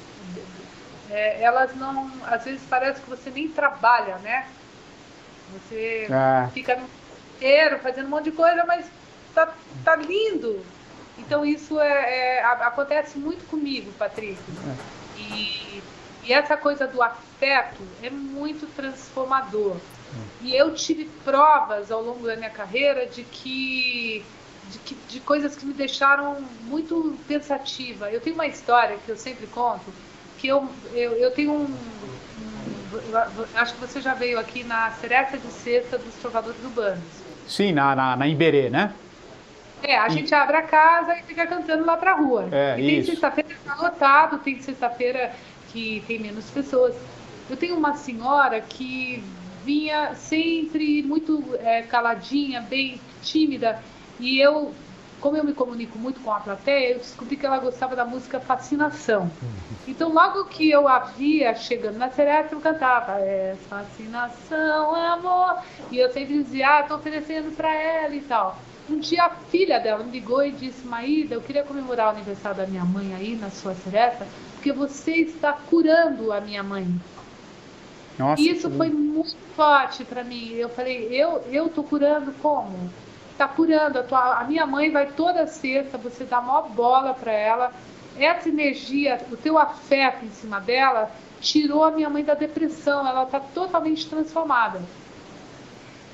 é, 1.15 1.43
elas 1.43 1.75
não. 1.77 2.11
Às 2.27 2.45
vezes 2.45 2.61
parece 2.69 3.01
que 3.01 3.09
você 3.09 3.31
nem 3.31 3.49
trabalha, 3.49 4.19
né? 4.19 4.49
Você 5.53 6.09
é. 6.11 6.49
fica 6.53 6.75
no 6.75 6.89
inteiro 7.37 7.79
fazendo 7.79 8.07
um 8.07 8.11
monte 8.11 8.25
de 8.25 8.33
coisa, 8.33 8.65
mas 8.67 8.87
tá, 9.33 9.55
tá 9.85 9.95
lindo. 9.95 10.65
Então 11.17 11.45
isso 11.45 11.79
é, 11.79 12.39
é 12.39 12.45
acontece 12.45 13.17
muito 13.17 13.47
comigo, 13.47 13.93
Patrick. 13.93 14.37
É. 14.37 15.21
E, 15.21 15.83
e 16.25 16.33
essa 16.33 16.57
coisa 16.57 16.87
do 16.89 17.01
afeto 17.01 17.83
é 18.03 18.11
muito 18.11 18.67
transformador. 18.75 19.77
E 20.43 20.55
eu 20.55 20.75
tive 20.75 21.05
provas 21.25 21.93
ao 21.93 22.03
longo 22.03 22.27
da 22.27 22.37
minha 22.37 22.51
carreira 22.51 23.07
de 23.07 23.23
que 23.23 24.25
de, 24.71 24.79
que, 24.79 24.95
de 24.95 25.21
coisas 25.21 25.55
que 25.55 25.65
me 25.67 25.75
deixaram 25.75 26.41
muito 26.63 27.17
pensativa. 27.29 28.11
Eu 28.11 28.21
tenho 28.21 28.35
uma 28.35 28.47
história 28.47 28.99
que 29.05 29.09
eu 29.09 29.17
sempre 29.17 29.47
conto 29.47 29.93
que 30.45 30.49
eu, 30.49 30.69
eu, 30.93 31.13
eu 31.13 31.31
tenho 31.31 31.53
um, 31.53 31.65
um, 31.65 33.45
Acho 33.55 33.73
que 33.73 33.81
você 33.81 33.99
já 33.99 34.13
veio 34.13 34.39
aqui 34.39 34.63
na 34.63 34.91
Seresta 34.91 35.39
de 35.39 35.51
Sexta 35.51 35.97
dos 35.97 36.15
Trovadores 36.17 36.63
Urbanos. 36.63 37.03
Sim, 37.49 37.73
na, 37.73 37.97
na, 37.97 38.15
na 38.15 38.29
Iberê, 38.29 38.69
né? 38.69 38.93
É, 39.83 39.97
a 39.97 40.09
gente 40.11 40.35
abre 40.35 40.59
a 40.59 40.63
casa 40.63 41.15
e 41.19 41.23
fica 41.23 41.47
cantando 41.47 41.87
lá 41.87 41.97
pra 41.97 42.13
rua. 42.13 42.49
É, 42.53 42.79
e 42.79 42.87
tem 42.87 43.05
sexta-feira 43.05 43.49
que 43.55 43.61
tá 43.61 43.75
lotado, 43.75 44.39
tem 44.39 44.61
sexta-feira 44.61 45.33
que 45.73 46.05
tem 46.07 46.19
menos 46.19 46.51
pessoas. 46.51 46.95
Eu 47.49 47.57
tenho 47.57 47.77
uma 47.77 47.97
senhora 47.97 48.61
que 48.61 49.25
vinha 49.65 50.15
sempre 50.15 51.03
muito 51.03 51.43
é, 51.61 51.83
caladinha, 51.83 52.61
bem 52.61 53.01
tímida, 53.23 53.83
e 54.21 54.39
eu, 54.39 54.75
como 55.25 55.39
eu 55.39 55.45
me 55.45 55.55
comunico 55.55 55.99
muito 55.99 56.21
com 56.21 56.31
a 56.31 56.39
plateia, 56.39 56.93
eu 56.93 56.99
descobri 56.99 57.35
que 57.35 57.47
ela 57.47 57.57
gostava 57.59 57.97
da 57.97 58.05
música 58.05 58.39
Fascinação. 58.39 59.31
Então, 59.89 60.13
logo 60.13 60.45
que 60.45 60.71
eu 60.71 60.87
a 60.87 60.99
via 60.99 61.55
chegando 61.55 61.97
na 61.97 62.11
seresta, 62.11 62.55
eu 62.55 62.61
cantava 62.61 63.19
é, 63.21 63.57
Fascinação, 63.67 64.95
amor. 64.95 65.63
E 65.91 65.97
eu 65.97 66.13
sempre 66.13 66.43
dizia, 66.43 66.81
ah, 66.81 66.83
tô 66.83 66.97
oferecendo 66.97 67.57
pra 67.57 67.75
ela 67.75 68.15
e 68.15 68.21
tal. 68.21 68.59
Um 68.87 68.99
dia 68.99 69.25
a 69.25 69.31
filha 69.31 69.81
dela 69.81 70.05
me 70.05 70.13
ligou 70.13 70.45
e 70.45 70.53
disse, 70.53 70.87
Maída, 70.87 71.37
eu 71.37 71.41
queria 71.41 71.65
comemorar 71.65 72.09
o 72.09 72.11
aniversário 72.11 72.59
da 72.59 72.67
minha 72.67 72.85
mãe 72.85 73.15
aí 73.15 73.35
na 73.35 73.49
sua 73.49 73.75
seresta, 73.75 74.27
porque 74.57 74.73
você 74.75 75.13
está 75.13 75.55
curando 75.55 76.35
a 76.35 76.41
minha 76.43 76.63
mãe. 76.63 76.87
Nossa, 78.19 78.43
E 78.43 78.51
isso 78.51 78.69
que 78.69 78.77
foi 78.77 78.91
muito 78.91 79.39
forte 79.57 80.05
para 80.05 80.23
mim. 80.23 80.51
Eu 80.51 80.69
falei, 80.69 81.09
eu 81.11 81.41
eu 81.51 81.71
tô 81.71 81.83
curando 81.83 82.31
como? 82.43 82.91
Tá 83.37 83.49
curando. 83.49 83.99
A, 83.99 84.03
tua, 84.03 84.41
a 84.41 84.45
minha 84.45 84.67
mãe 84.67 84.91
vai 84.91 85.07
toda 85.07 85.47
sexta, 85.47 85.99
você 85.99 86.25
dá 86.25 86.41
maior 86.41 86.69
bola 86.69 87.15
para 87.15 87.33
ela. 87.33 87.73
Essa 88.17 88.49
energia, 88.49 89.21
o 89.31 89.37
teu 89.37 89.59
afeto 89.59 90.25
em 90.25 90.31
cima 90.31 90.61
dela, 90.61 91.11
tirou 91.41 91.83
a 91.83 91.91
minha 91.91 92.09
mãe 92.09 92.23
da 92.25 92.35
depressão. 92.35 93.07
Ela 93.07 93.27
tá 93.27 93.41
totalmente 93.41 94.09
transformada. 94.09 94.81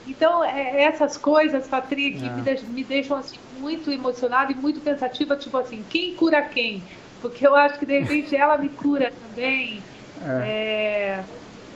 Então, 0.07 0.43
é- 0.43 0.83
essas 0.85 1.17
coisas, 1.17 1.69
Patrick, 1.69 2.25
É. 2.25 2.31
me, 2.31 2.43
deix- 2.43 2.63
me 2.67 2.83
deixam 2.83 3.17
assim, 3.19 3.39
muito 3.59 3.91
emocionada 3.93 4.51
e 4.51 4.55
muito 4.55 4.81
pensativa, 4.81 5.37
tipo 5.37 5.57
assim, 5.59 5.85
quem 5.89 6.15
cura 6.15 6.43
quem? 6.43 6.83
Porque 7.21 7.47
eu 7.47 7.55
acho 7.55 7.79
que 7.79 7.85
de 7.87 7.99
repente 8.01 8.35
ela 8.35 8.57
me 8.57 8.71
cura 8.71 9.13
também. 9.21 9.83
É, 10.23 11.23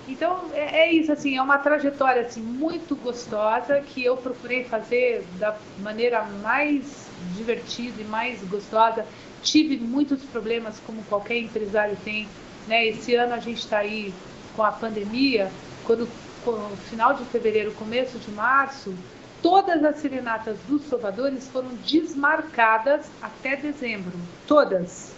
Então 0.06 0.50
é, 0.52 0.80
é 0.82 0.92
isso 0.92 1.12
assim, 1.12 1.36
é 1.36 1.42
uma 1.42 1.58
trajetória 1.58 2.22
assim 2.22 2.40
muito 2.40 2.94
gostosa 2.94 3.80
que 3.80 4.04
eu 4.04 4.16
procurei 4.16 4.64
fazer 4.64 5.24
da 5.38 5.56
maneira 5.78 6.22
mais 6.42 7.08
divertida 7.34 8.02
e 8.02 8.04
mais 8.04 8.40
gostosa. 8.42 9.06
Tive 9.42 9.76
muitos 9.78 10.22
problemas 10.24 10.78
como 10.86 11.02
qualquer 11.04 11.38
empresário 11.38 11.96
tem, 12.04 12.28
né? 12.66 12.86
Esse 12.86 13.14
ano 13.14 13.34
a 13.34 13.38
gente 13.38 13.58
está 13.58 13.78
aí 13.78 14.12
com 14.54 14.62
a 14.62 14.72
pandemia, 14.72 15.50
quando 15.84 16.08
no 16.46 16.76
final 16.76 17.14
de 17.14 17.24
fevereiro, 17.24 17.72
começo 17.72 18.18
de 18.18 18.30
março, 18.30 18.94
todas 19.42 19.82
as 19.82 19.98
serenatas 19.98 20.58
dos 20.68 20.84
trovadores 20.84 21.48
foram 21.48 21.70
desmarcadas 21.86 23.06
até 23.22 23.56
dezembro, 23.56 24.12
todas. 24.46 25.13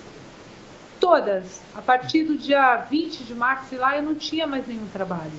Todas. 1.00 1.60
A 1.74 1.82
partir 1.82 2.24
do 2.24 2.36
dia 2.36 2.76
20 2.76 3.24
de 3.24 3.34
março 3.34 3.74
e 3.74 3.78
lá 3.78 3.96
eu 3.96 4.02
não 4.02 4.14
tinha 4.14 4.46
mais 4.46 4.66
nenhum 4.66 4.86
trabalho. 4.88 5.32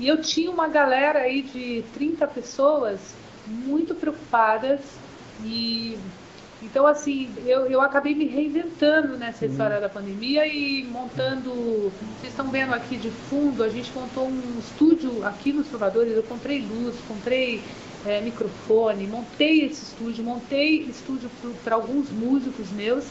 E 0.00 0.08
eu 0.08 0.20
tinha 0.20 0.50
uma 0.50 0.68
galera 0.68 1.20
aí 1.20 1.42
de 1.42 1.84
30 1.94 2.26
pessoas 2.26 3.14
muito 3.46 3.94
preocupadas 3.94 4.80
e 5.44 5.98
então 6.62 6.86
assim, 6.86 7.28
eu, 7.44 7.66
eu 7.66 7.80
acabei 7.80 8.14
me 8.14 8.24
reinventando 8.24 9.18
nessa 9.18 9.44
história 9.44 9.80
da 9.80 9.88
pandemia 9.88 10.46
e 10.46 10.84
montando, 10.84 11.92
vocês 12.20 12.32
estão 12.32 12.48
vendo 12.50 12.72
aqui 12.72 12.96
de 12.96 13.10
fundo, 13.10 13.64
a 13.64 13.68
gente 13.68 13.90
montou 13.92 14.28
um 14.28 14.58
estúdio 14.60 15.26
aqui 15.26 15.52
nos 15.52 15.66
Trovadores, 15.66 16.14
eu 16.14 16.22
comprei 16.22 16.60
luz, 16.60 16.94
comprei 17.08 17.60
eh, 18.06 18.20
microfone, 18.20 19.08
montei 19.08 19.64
esse 19.64 19.82
estúdio, 19.82 20.22
montei 20.22 20.82
estúdio 20.82 21.28
para 21.64 21.74
alguns 21.74 22.08
músicos 22.10 22.70
meus 22.70 23.04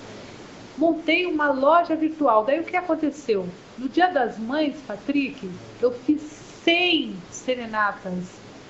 montei 0.77 1.25
uma 1.25 1.51
loja 1.51 1.95
virtual. 1.95 2.43
Daí 2.45 2.59
o 2.59 2.63
que 2.63 2.75
aconteceu? 2.75 3.47
No 3.77 3.89
Dia 3.89 4.07
das 4.07 4.37
Mães, 4.37 4.75
Patrick, 4.87 5.49
eu 5.81 5.91
fiz 5.91 6.21
100 6.63 7.15
serenatas. 7.29 8.13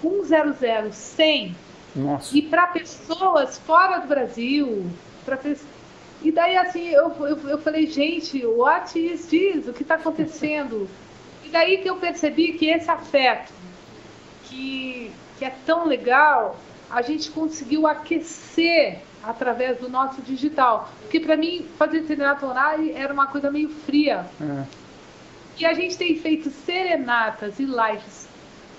100, 0.01 0.91
100. 0.91 1.55
Nossa. 1.96 2.37
E 2.37 2.42
para 2.42 2.68
pessoas 2.68 3.57
fora 3.59 4.00
do 4.00 4.07
Brasil. 4.07 4.90
Pe... 5.25 5.57
E 6.24 6.31
daí, 6.31 6.55
assim, 6.55 6.87
eu, 6.90 7.11
eu, 7.20 7.50
eu 7.50 7.57
falei, 7.57 7.87
gente, 7.87 8.46
what 8.46 8.98
is 8.98 9.25
this? 9.25 9.68
O 9.68 9.74
que 9.74 9.81
está 9.81 9.96
acontecendo? 9.96 10.87
E 11.44 11.50
daí 11.50 11.79
que 11.79 11.90
eu 11.90 11.98
percebi 11.98 12.53
que 12.53 12.70
esse 12.70 12.90
afeto, 12.90 13.51
que, 14.46 15.11
que 15.37 15.46
é 15.46 15.53
tão 15.66 15.87
legal, 15.87 16.57
a 16.90 17.01
gente 17.01 17.31
conseguiu 17.31 17.87
aquecer 17.87 19.00
através 19.24 19.79
do 19.79 19.90
nosso 19.90 20.22
digital. 20.22 20.90
Porque 21.01 21.20
para 21.20 21.38
mim, 21.38 21.68
fazer 21.77 22.03
serenata 22.03 22.46
online 22.46 22.92
era 22.92 23.14
uma 23.14 23.27
coisa 23.27 23.51
meio 23.51 23.70
fria. 23.70 24.25
É. 24.40 24.64
E 25.60 25.66
a 25.66 25.74
gente 25.74 25.98
tem 25.98 26.16
feito 26.18 26.50
serenatas 26.50 27.60
e 27.60 27.66
lives 27.66 28.27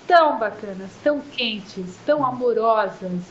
tão 0.07 0.37
bacanas, 0.37 0.91
tão 1.03 1.21
quentes, 1.21 1.97
tão 2.05 2.25
amorosas. 2.25 3.21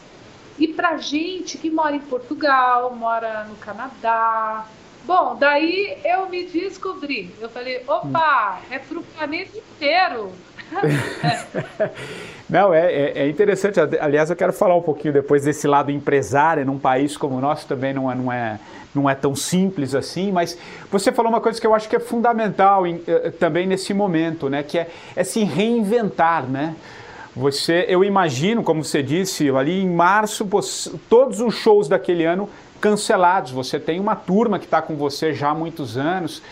E 0.58 0.68
pra 0.68 0.96
gente 0.96 1.58
que 1.58 1.70
mora 1.70 1.96
em 1.96 2.00
Portugal, 2.00 2.94
mora 2.94 3.44
no 3.44 3.56
Canadá. 3.56 4.66
Bom, 5.04 5.36
daí 5.36 5.98
eu 6.04 6.28
me 6.28 6.44
descobri. 6.44 7.34
Eu 7.40 7.48
falei, 7.50 7.82
opa, 7.86 8.60
é 8.70 8.78
pro 8.78 9.02
planeta 9.02 9.58
inteiro. 9.58 10.32
Não, 12.48 12.74
é, 12.74 12.92
é, 12.92 13.12
é 13.20 13.28
interessante. 13.28 13.80
Aliás, 13.98 14.28
eu 14.28 14.36
quero 14.36 14.52
falar 14.52 14.76
um 14.76 14.82
pouquinho 14.82 15.14
depois 15.14 15.44
desse 15.44 15.66
lado 15.66 15.90
empresário 15.90 16.66
num 16.66 16.78
país 16.78 17.16
como 17.16 17.36
o 17.36 17.40
nosso 17.40 17.66
também 17.66 17.94
não 17.94 18.10
é, 18.10 18.14
não 18.14 18.30
é, 18.30 18.60
não 18.94 19.08
é 19.08 19.14
tão 19.14 19.34
simples 19.34 19.94
assim. 19.94 20.30
Mas 20.30 20.58
você 20.90 21.10
falou 21.10 21.32
uma 21.32 21.40
coisa 21.40 21.58
que 21.58 21.66
eu 21.66 21.74
acho 21.74 21.88
que 21.88 21.96
é 21.96 22.00
fundamental 22.00 22.86
em, 22.86 23.00
eh, 23.06 23.30
também 23.30 23.66
nesse 23.66 23.94
momento, 23.94 24.50
né? 24.50 24.62
Que 24.62 24.80
é, 24.80 24.90
é 25.16 25.24
se 25.24 25.42
reinventar, 25.44 26.44
né? 26.44 26.76
Você, 27.34 27.86
eu 27.88 28.04
imagino, 28.04 28.62
como 28.62 28.84
você 28.84 29.02
disse, 29.02 29.48
ali 29.48 29.80
em 29.80 29.88
março, 29.88 30.46
todos 31.08 31.40
os 31.40 31.54
shows 31.54 31.88
daquele 31.88 32.26
ano 32.26 32.50
cancelados. 32.82 33.50
Você 33.52 33.80
tem 33.80 33.98
uma 33.98 34.14
turma 34.14 34.58
que 34.58 34.66
está 34.66 34.82
com 34.82 34.94
você 34.94 35.32
já 35.32 35.50
há 35.50 35.54
muitos 35.54 35.96
anos. 35.96 36.42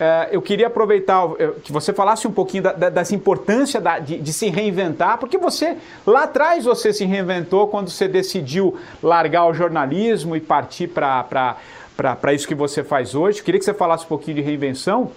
Eh, 0.00 0.28
eu 0.32 0.40
queria 0.40 0.68
aproveitar 0.68 1.26
eh, 1.40 1.50
que 1.64 1.72
você 1.72 1.92
falasse 1.92 2.28
um 2.28 2.32
pouquinho 2.32 2.62
da, 2.62 2.72
da, 2.72 2.88
dessa 2.88 3.14
importância 3.16 3.80
da- 3.80 3.98
de, 3.98 4.18
de 4.20 4.32
se 4.32 4.48
reinventar, 4.48 5.18
porque 5.18 5.36
você, 5.36 5.76
lá 6.06 6.22
atrás, 6.22 6.64
você 6.64 6.92
se 6.92 7.04
reinventou 7.04 7.66
quando 7.66 7.90
você 7.90 8.06
decidiu 8.06 8.76
largar 9.02 9.46
o 9.48 9.52
jornalismo 9.52 10.36
e 10.36 10.40
partir 10.40 10.86
para 10.88 11.56
isso 12.32 12.46
que 12.46 12.54
você 12.54 12.84
faz 12.84 13.14
hoje. 13.14 13.42
Queria 13.42 13.58
que 13.58 13.64
você 13.64 13.74
falasse 13.74 14.04
um 14.04 14.08
pouquinho 14.08 14.36
de 14.36 14.42
reinvenção 14.42 15.10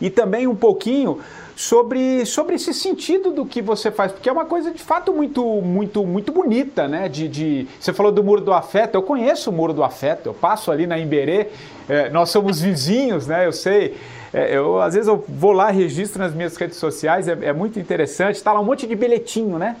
e 0.00 0.08
também 0.08 0.46
um 0.46 0.56
pouquinho 0.56 1.20
sobre, 1.56 2.24
sobre 2.26 2.54
esse 2.56 2.72
sentido 2.72 3.30
do 3.30 3.44
que 3.44 3.60
você 3.60 3.90
faz, 3.90 4.12
porque 4.12 4.28
é 4.28 4.32
uma 4.32 4.44
coisa 4.44 4.70
de 4.70 4.82
fato 4.82 5.12
muito 5.12 5.44
muito 5.62 6.04
muito 6.06 6.32
bonita, 6.32 6.88
né? 6.88 7.08
De, 7.08 7.28
de- 7.28 7.66
você 7.78 7.92
falou 7.92 8.10
do 8.10 8.22
Muro 8.24 8.40
do 8.40 8.52
Afeto, 8.52 8.94
eu 8.94 9.02
conheço 9.02 9.50
o 9.50 9.52
Muro 9.52 9.72
do 9.72 9.84
Afeto, 9.84 10.28
eu 10.30 10.34
passo 10.34 10.70
ali 10.70 10.86
na 10.86 10.98
Imberê, 10.98 11.48
é, 11.88 12.08
nós 12.10 12.30
somos 12.30 12.60
vizinhos, 12.60 13.26
né? 13.26 13.46
Eu 13.46 13.52
sei. 13.52 13.96
É, 14.34 14.56
eu, 14.56 14.80
às 14.80 14.94
vezes 14.94 15.08
eu 15.08 15.22
vou 15.28 15.52
lá, 15.52 15.70
registro 15.70 16.18
nas 16.22 16.32
minhas 16.34 16.56
redes 16.56 16.78
sociais, 16.78 17.28
é, 17.28 17.36
é 17.42 17.52
muito 17.52 17.78
interessante, 17.78 18.36
está 18.36 18.50
lá 18.52 18.60
um 18.60 18.64
monte 18.64 18.86
de 18.86 18.94
bilhetinho, 18.96 19.58
né? 19.58 19.76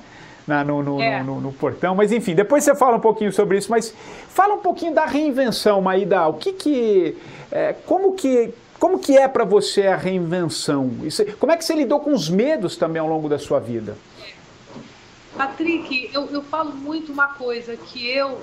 Na- 0.46 0.62
no, 0.64 0.82
no, 0.82 1.00
É. 1.00 1.22
no- 1.22 1.40
no 1.40 1.52
portão, 1.52 1.94
mas 1.94 2.12
enfim, 2.12 2.34
depois 2.34 2.62
você 2.64 2.74
fala 2.74 2.96
um 2.96 3.00
pouquinho 3.00 3.32
sobre 3.32 3.56
isso, 3.56 3.70
mas 3.70 3.94
fala 4.28 4.54
um 4.54 4.58
pouquinho 4.58 4.92
da 4.92 5.06
reinvenção, 5.06 5.80
Maída, 5.80 6.26
o 6.28 6.34
que 6.34 6.52
que, 6.52 7.16
é, 7.50 7.74
como 7.86 8.12
que, 8.12 8.52
como 8.82 8.98
que 8.98 9.16
é 9.16 9.28
para 9.28 9.44
você 9.44 9.86
a 9.86 9.94
reinvenção? 9.94 10.90
Isso- 11.04 11.24
como 11.38 11.52
é 11.52 11.56
que 11.56 11.64
você 11.64 11.72
lidou 11.72 12.00
com 12.00 12.12
os 12.12 12.28
medos 12.28 12.76
também 12.76 13.00
ao 13.00 13.06
longo 13.06 13.28
da 13.28 13.38
sua 13.38 13.60
vida? 13.60 13.96
Patrick, 15.36 16.10
eu, 16.12 16.26
eu 16.32 16.42
falo 16.42 16.74
muito 16.74 17.12
uma 17.12 17.28
coisa, 17.28 17.76
que 17.76 18.04
eu, 18.10 18.40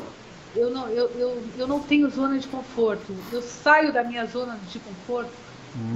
eu, 0.55 0.69
não, 0.69 0.87
eu, 0.87 1.11
eu, 1.17 1.43
eu 1.57 1.67
não 1.67 1.81
tenho 1.81 2.09
zona 2.09 2.39
de 2.39 2.47
conforto. 2.47 3.13
Eu 3.33 3.41
saio 3.41 3.91
da 3.91 4.01
minha 4.01 4.25
zona 4.27 4.57
de 4.71 4.79
conforto 4.79 5.29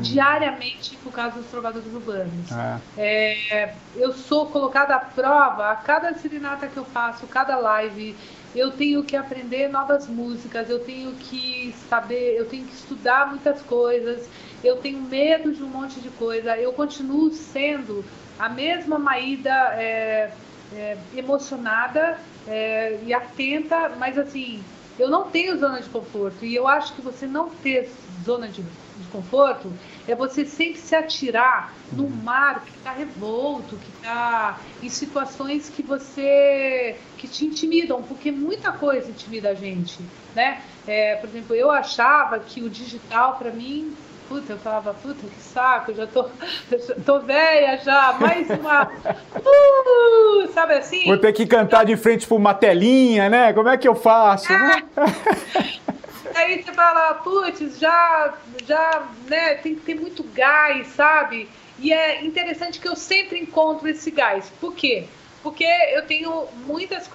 diariamente 0.01 0.97
por 1.01 1.13
causa 1.13 1.37
dos 1.37 1.47
trovadores 1.47 1.87
urbanos. 1.93 2.51
É, 2.97 3.73
eu 3.95 4.11
sou 4.11 4.47
colocada 4.47 4.93
à 4.93 4.99
prova 4.99 5.71
a 5.71 5.75
cada 5.77 6.13
serenata 6.15 6.67
que 6.67 6.75
eu 6.75 6.83
faço, 6.83 7.25
cada 7.27 7.55
live. 7.55 8.13
Eu 8.55 8.71
tenho 8.71 9.03
que 9.03 9.15
aprender 9.15 9.67
novas 9.67 10.07
músicas, 10.07 10.69
eu 10.69 10.79
tenho 10.79 11.13
que 11.13 11.73
saber, 11.89 12.37
eu 12.37 12.45
tenho 12.45 12.65
que 12.65 12.73
estudar 12.73 13.27
muitas 13.27 13.61
coisas, 13.61 14.27
eu 14.63 14.77
tenho 14.77 15.01
medo 15.01 15.51
de 15.51 15.63
um 15.63 15.67
monte 15.67 15.99
de 15.99 16.09
coisa. 16.09 16.57
Eu 16.57 16.71
continuo 16.73 17.31
sendo 17.31 18.05
a 18.37 18.49
mesma 18.49 18.99
Maída 18.99 19.49
é, 19.75 20.31
é, 20.73 20.97
emocionada 21.15 22.19
é, 22.47 22.99
e 23.03 23.13
atenta, 23.13 23.89
mas 23.97 24.17
assim, 24.17 24.63
eu 24.99 25.09
não 25.09 25.29
tenho 25.29 25.57
zona 25.57 25.81
de 25.81 25.89
conforto. 25.89 26.45
E 26.45 26.53
eu 26.53 26.67
acho 26.67 26.93
que 26.93 27.01
você 27.01 27.25
não 27.25 27.49
ter 27.49 27.91
zona 28.23 28.47
de 28.47 28.63
de 28.97 29.07
conforto 29.09 29.71
é 30.07 30.15
você 30.15 30.45
sempre 30.45 30.79
se 30.79 30.95
atirar 30.95 31.73
num 31.91 32.09
mar 32.09 32.63
que 32.65 32.71
está 32.77 32.91
revolto, 32.91 33.77
que 33.77 33.89
está 33.97 34.59
em 34.81 34.89
situações 34.89 35.69
que 35.69 35.81
você 35.81 36.95
que 37.17 37.27
te 37.27 37.45
intimidam, 37.45 38.01
porque 38.01 38.31
muita 38.31 38.71
coisa 38.71 39.09
intimida 39.09 39.49
a 39.49 39.53
gente, 39.53 39.99
né? 40.35 40.61
É, 40.85 41.15
por 41.15 41.29
exemplo, 41.29 41.55
eu 41.55 41.71
achava 41.71 42.39
que 42.39 42.61
o 42.61 42.69
digital 42.69 43.37
para 43.37 43.51
mim 43.51 43.95
puta, 44.27 44.53
eu 44.53 44.57
falava, 44.57 44.93
puta, 44.95 45.27
que 45.27 45.41
saco, 45.41 45.93
já 45.93 46.07
tô, 46.07 46.25
tô 47.05 47.19
velha 47.19 47.77
já, 47.77 48.13
mais 48.19 48.49
uma. 48.49 48.91
Uh, 49.43 50.47
sabe 50.53 50.75
assim? 50.75 51.05
Vou 51.05 51.17
ter 51.17 51.33
que 51.33 51.45
cantar 51.45 51.85
de 51.85 51.97
frente 51.97 52.25
por 52.25 52.35
uma 52.35 52.53
telinha, 52.53 53.29
né? 53.29 53.51
Como 53.51 53.67
é 53.67 53.77
que 53.77 53.87
eu 53.87 53.93
faço? 53.93 54.51
É. 54.53 54.83
Aí 56.35 56.63
você 56.63 56.73
fala, 56.73 57.15
putz, 57.15 57.79
já, 57.79 58.37
já, 58.65 59.07
né, 59.27 59.55
tem 59.55 59.75
que 59.75 59.81
ter 59.81 59.95
muito 59.95 60.23
gás, 60.23 60.87
sabe? 60.87 61.49
E 61.79 61.91
é 61.93 62.23
interessante 62.23 62.79
que 62.79 62.87
eu 62.87 62.95
sempre 62.95 63.39
encontro 63.39 63.87
esse 63.87 64.09
gás. 64.11 64.51
Por 64.59 64.73
quê? 64.73 65.05
Porque 65.41 65.65
eu 65.91 66.05
tenho 66.05 66.47
muitas 66.65 67.09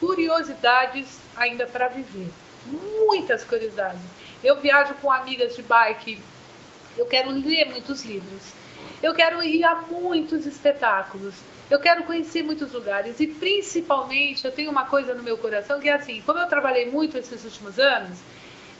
curiosidades 0.00 1.18
ainda 1.36 1.66
para 1.66 1.88
viver. 1.88 2.28
Muitas 2.66 3.44
curiosidades. 3.44 4.00
Eu 4.42 4.60
viajo 4.60 4.94
com 4.94 5.10
amigas 5.10 5.56
de 5.56 5.62
bike 5.62 6.20
eu 6.98 7.06
quero 7.06 7.30
ler 7.30 7.66
muitos 7.70 8.04
livros. 8.04 8.42
Eu 9.00 9.14
quero 9.14 9.42
ir 9.42 9.62
a 9.64 9.76
muitos 9.76 10.44
espetáculos. 10.46 11.34
Eu 11.70 11.78
quero 11.78 12.02
conhecer 12.02 12.42
muitos 12.42 12.72
lugares. 12.72 13.20
E 13.20 13.26
principalmente, 13.28 14.44
eu 14.44 14.50
tenho 14.50 14.70
uma 14.70 14.84
coisa 14.84 15.14
no 15.14 15.22
meu 15.22 15.38
coração 15.38 15.78
que 15.78 15.88
é 15.88 15.92
assim: 15.92 16.20
como 16.22 16.40
eu 16.40 16.48
trabalhei 16.48 16.90
muito 16.90 17.16
esses 17.16 17.44
últimos 17.44 17.78
anos, 17.78 18.18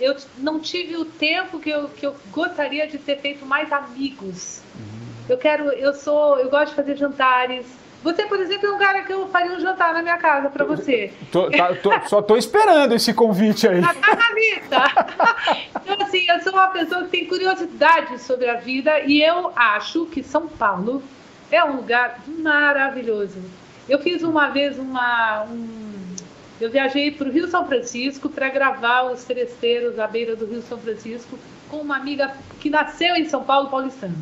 eu 0.00 0.16
não 0.38 0.60
tive 0.60 0.96
o 0.96 1.04
tempo 1.04 1.58
que 1.58 1.70
eu, 1.70 1.88
que 1.88 2.06
eu 2.06 2.14
gostaria 2.30 2.86
de 2.86 2.98
ter 2.98 3.18
feito 3.18 3.44
mais 3.44 3.72
amigos. 3.72 4.60
Uhum. 4.74 5.08
Eu 5.28 5.38
quero, 5.38 5.64
eu 5.70 5.92
sou, 5.94 6.38
eu 6.38 6.48
gosto 6.48 6.70
de 6.70 6.76
fazer 6.76 6.96
jantares, 6.96 7.66
você, 8.02 8.24
por 8.26 8.40
exemplo, 8.40 8.68
é 8.68 8.72
um 8.72 8.78
cara 8.78 9.02
que 9.02 9.12
eu 9.12 9.28
faria 9.28 9.52
um 9.52 9.60
jantar 9.60 9.92
na 9.92 10.02
minha 10.02 10.16
casa 10.18 10.48
para 10.48 10.64
você. 10.64 11.12
Tô, 11.32 11.50
tá, 11.50 11.74
tô, 11.74 11.90
só 12.06 12.20
estou 12.20 12.36
esperando 12.36 12.94
esse 12.94 13.12
convite 13.12 13.66
aí. 13.66 13.80
Tá 13.80 13.92
na 13.92 14.34
vida. 14.34 15.66
Então, 15.82 16.06
assim, 16.06 16.24
eu 16.28 16.40
sou 16.40 16.52
uma 16.52 16.68
pessoa 16.68 17.04
que 17.04 17.08
tem 17.08 17.26
curiosidade 17.26 18.20
sobre 18.22 18.48
a 18.48 18.54
vida 18.54 19.00
e 19.00 19.22
eu 19.22 19.52
acho 19.56 20.06
que 20.06 20.22
São 20.22 20.46
Paulo 20.46 21.02
é 21.50 21.64
um 21.64 21.76
lugar 21.76 22.20
maravilhoso. 22.26 23.42
Eu 23.88 23.98
fiz 23.98 24.22
uma 24.22 24.48
vez 24.48 24.78
uma. 24.78 25.44
Um, 25.44 25.87
eu 26.60 26.70
viajei 26.70 27.10
para 27.10 27.28
o 27.28 27.30
Rio 27.30 27.48
São 27.48 27.66
Francisco 27.66 28.28
para 28.28 28.48
gravar 28.48 29.04
os 29.04 29.24
Teresteiros 29.24 29.98
à 29.98 30.06
beira 30.06 30.34
do 30.34 30.46
Rio 30.46 30.62
São 30.62 30.78
Francisco 30.78 31.38
com 31.70 31.78
uma 31.78 31.96
amiga 31.96 32.34
que 32.60 32.68
nasceu 32.68 33.14
em 33.14 33.28
São 33.28 33.44
Paulo, 33.44 33.70
paulistana. 33.70 34.14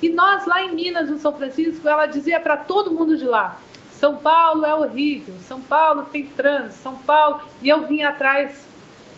E 0.00 0.08
nós 0.08 0.46
lá 0.46 0.62
em 0.62 0.74
Minas, 0.74 1.10
no 1.10 1.18
São 1.18 1.36
Francisco, 1.36 1.88
ela 1.88 2.06
dizia 2.06 2.38
para 2.40 2.56
todo 2.56 2.92
mundo 2.92 3.16
de 3.16 3.24
lá: 3.24 3.60
São 3.92 4.16
Paulo 4.16 4.64
é 4.64 4.74
horrível, 4.74 5.34
São 5.46 5.60
Paulo 5.60 6.06
tem 6.12 6.26
trânsito, 6.26 6.82
São 6.82 6.96
Paulo. 6.96 7.42
E 7.62 7.68
eu 7.68 7.86
vim 7.86 8.02
atrás: 8.02 8.66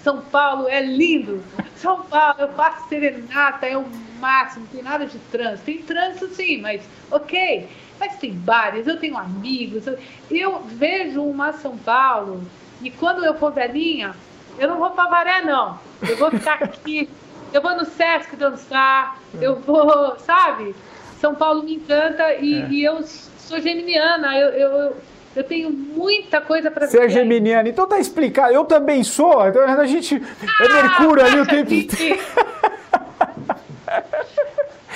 São 0.03 0.21
Paulo 0.21 0.69
é 0.69 0.81
lindo, 0.81 1.43
São 1.77 2.03
Paulo, 2.03 2.41
eu 2.41 2.49
faço 2.55 2.89
serenata, 2.89 3.67
é 3.67 3.77
o 3.77 3.85
máximo, 4.21 4.65
não 4.65 4.73
tem 4.73 4.83
nada 4.83 5.07
de 5.07 5.19
trânsito. 5.31 5.65
Tem 5.65 5.83
trânsito 5.83 6.29
sim, 6.29 6.59
mas 6.59 6.83
ok. 7.11 7.69
Mas 7.99 8.17
tem 8.17 8.33
bares, 8.33 8.87
eu 8.87 8.99
tenho 8.99 9.17
amigos. 9.17 9.87
Eu, 9.87 9.99
eu 10.31 10.61
vejo 10.61 11.23
uma 11.23 11.53
São 11.53 11.77
Paulo 11.77 12.43
e 12.83 12.91
quando 12.91 13.25
eu 13.25 13.35
for 13.35 13.53
velhinha, 13.53 14.15
eu 14.59 14.69
não 14.69 14.79
vou 14.79 14.91
para 14.91 15.09
Varé, 15.09 15.43
não. 15.43 15.79
Eu 16.09 16.17
vou 16.17 16.31
ficar 16.31 16.63
aqui 16.63 17.09
eu 17.53 17.63
vou 17.63 17.77
no 17.77 17.85
Sesc 17.85 18.37
dançar, 18.37 19.19
eu 19.41 19.57
vou, 19.57 20.19
sabe? 20.19 20.75
São 21.21 21.35
Paulo 21.35 21.63
me 21.63 21.75
encanta 21.75 22.35
e, 22.35 22.55
é. 22.55 22.69
e 22.69 22.85
eu 22.85 23.03
sou 23.39 23.61
geminiana, 23.61 24.39
eu, 24.39 24.49
eu, 24.51 24.97
eu 25.35 25.45
tenho 25.45 25.71
muita 25.71 26.41
coisa 26.41 26.71
para 26.71 26.87
Você 26.87 26.99
é 26.99 27.09
geminiana, 27.09 27.69
então 27.69 27.87
tá 27.87 27.99
explicado. 27.99 28.53
Eu 28.53 28.65
também 28.65 29.03
sou, 29.03 29.47
então 29.47 29.63
a 29.63 29.87
gente 29.87 30.17
é 30.17 30.21
ah, 30.21 30.65
é 30.65 30.83
Mercúrio 30.83 31.25
ali 31.25 31.41
o 31.41 31.47
tempo. 31.47 31.71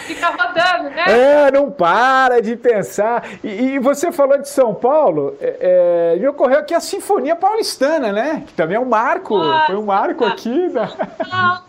Fica 0.06 0.28
rodando, 0.28 0.90
né? 0.90 1.04
É, 1.06 1.50
não 1.50 1.70
para 1.70 2.40
de 2.40 2.56
pensar. 2.56 3.24
E, 3.42 3.48
e 3.48 3.78
você 3.78 4.10
falou 4.12 4.38
de 4.38 4.48
São 4.48 4.74
Paulo, 4.74 5.36
é, 5.40 6.14
é, 6.14 6.18
me 6.18 6.26
ocorreu 6.28 6.58
aqui 6.58 6.74
a 6.74 6.80
Sinfonia 6.80 7.36
Paulistana, 7.36 8.12
né? 8.12 8.44
Que 8.46 8.54
também 8.54 8.76
é 8.76 8.80
um 8.80 8.84
marco, 8.84 9.38
Nossa, 9.38 9.66
foi 9.66 9.76
um 9.76 9.84
marco 9.84 10.24
aqui. 10.24 10.68
Da... 10.70 10.90
Não 11.30 11.62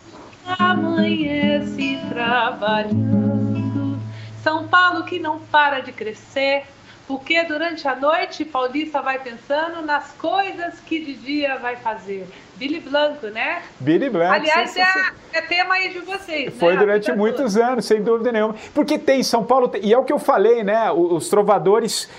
amanhece 0.59 1.99
trabalhando. 2.09 3.99
São 4.43 4.67
Paulo 4.67 5.03
que 5.05 5.19
não 5.19 5.39
para 5.39 5.79
de 5.79 5.91
crescer, 5.91 6.65
porque 7.07 7.43
durante 7.43 7.87
a 7.87 7.95
noite 7.95 8.45
Paulista 8.45 9.01
vai 9.01 9.19
pensando 9.19 9.81
nas 9.81 10.11
coisas 10.13 10.79
que 10.79 11.03
de 11.03 11.13
dia 11.15 11.57
vai 11.57 11.75
fazer. 11.75 12.27
Billy 12.55 12.79
Blanco, 12.79 13.27
né? 13.27 13.63
Billy 13.79 14.09
Blanco. 14.09 14.33
Aliás, 14.33 14.75
é, 14.77 14.85
é, 15.33 15.41
tema 15.41 15.73
aí 15.73 15.89
de 15.89 15.99
vocês. 15.99 16.53
Foi 16.57 16.73
né? 16.73 16.79
durante 16.79 17.11
muitos 17.11 17.53
toda. 17.53 17.65
anos, 17.65 17.85
sem 17.85 18.01
dúvida 18.01 18.31
nenhuma. 18.31 18.55
Porque 18.73 18.97
tem 18.97 19.23
São 19.23 19.43
Paulo, 19.43 19.71
e 19.81 19.91
é 19.91 19.97
o 19.97 20.03
que 20.03 20.13
eu 20.13 20.19
falei, 20.19 20.63
né? 20.63 20.91
Os 20.91 21.29
trovadores 21.29 22.09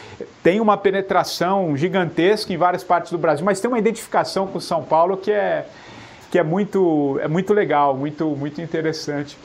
têm 0.43 0.61
uma 0.61 0.77
penetração 0.77 1.77
gigantesca 1.77 2.53
em 2.53 2.57
várias 2.57 2.85
partes 2.85 3.13
do 3.13 3.19
Brasil, 3.19 3.45
mas 3.45 3.61
tem 3.61 3.69
uma 3.69 3.79
identificação 3.79 4.47
com 4.47 4.61
São 4.61 4.83
Paulo 4.83 5.17
que 5.17 5.31
é 5.31 5.67
que 6.31 6.39
é 6.41 6.43
muito, 6.43 7.17
é 7.23 7.29
muito 7.29 7.55
legal, 7.55 7.97
muito, 7.97 8.27
muito 8.31 8.61
interessante. 8.61 9.39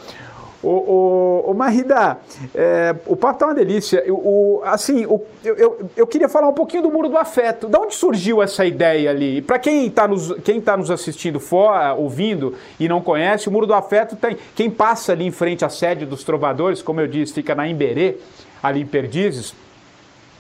O, 0.62 0.69
o, 0.69 1.52
o 1.52 1.54
Marida, 1.54 2.17
é, 2.54 2.93
o 3.06 3.15
papo 3.15 3.39
tá 3.39 3.45
uma 3.45 3.56
delícia. 3.56 4.04
O, 4.10 4.62
assim, 4.65 5.06
o, 5.06 5.22
eu, 5.43 5.56
eu, 5.56 5.89
eu, 5.95 6.08
queria 6.08 6.28
falar 6.28 6.50
um 6.50 6.54
pouquinho 6.54 6.84
do 6.84 6.91
Muro 6.91 7.08
do 7.08 7.17
Afeto. 7.17 7.67
Da 7.67 7.80
onde 7.80 7.95
surgiu 7.95 8.41
essa 8.41 8.65
ideia 8.65 9.10
ali? 9.10 9.41
Para 9.41 9.58
quem 9.58 9.88
está 9.88 10.08
nos, 10.08 10.34
quem 10.43 10.60
tá 10.60 10.76
nos 10.76 10.91
assistindo 10.91 11.39
fora, 11.39 11.93
ouvindo 11.93 12.56
e 12.80 12.89
não 12.89 13.02
conhece, 13.02 13.48
o 13.48 13.52
Muro 13.52 13.65
do 13.65 13.74
Afeto 13.74 14.17
tem. 14.17 14.38
Quem 14.54 14.69
passa 14.69 15.13
ali 15.13 15.26
em 15.26 15.32
frente 15.32 15.63
à 15.63 15.69
sede 15.69 16.06
dos 16.06 16.24
trovadores, 16.26 16.82
como 16.82 17.00
eu 17.00 17.08
disse, 17.08 17.34
fica 17.34 17.56
na 17.56 17.67
Imberê, 17.67 18.17
ali 18.62 18.82
em 18.82 18.86
Perdizes, 18.86 19.54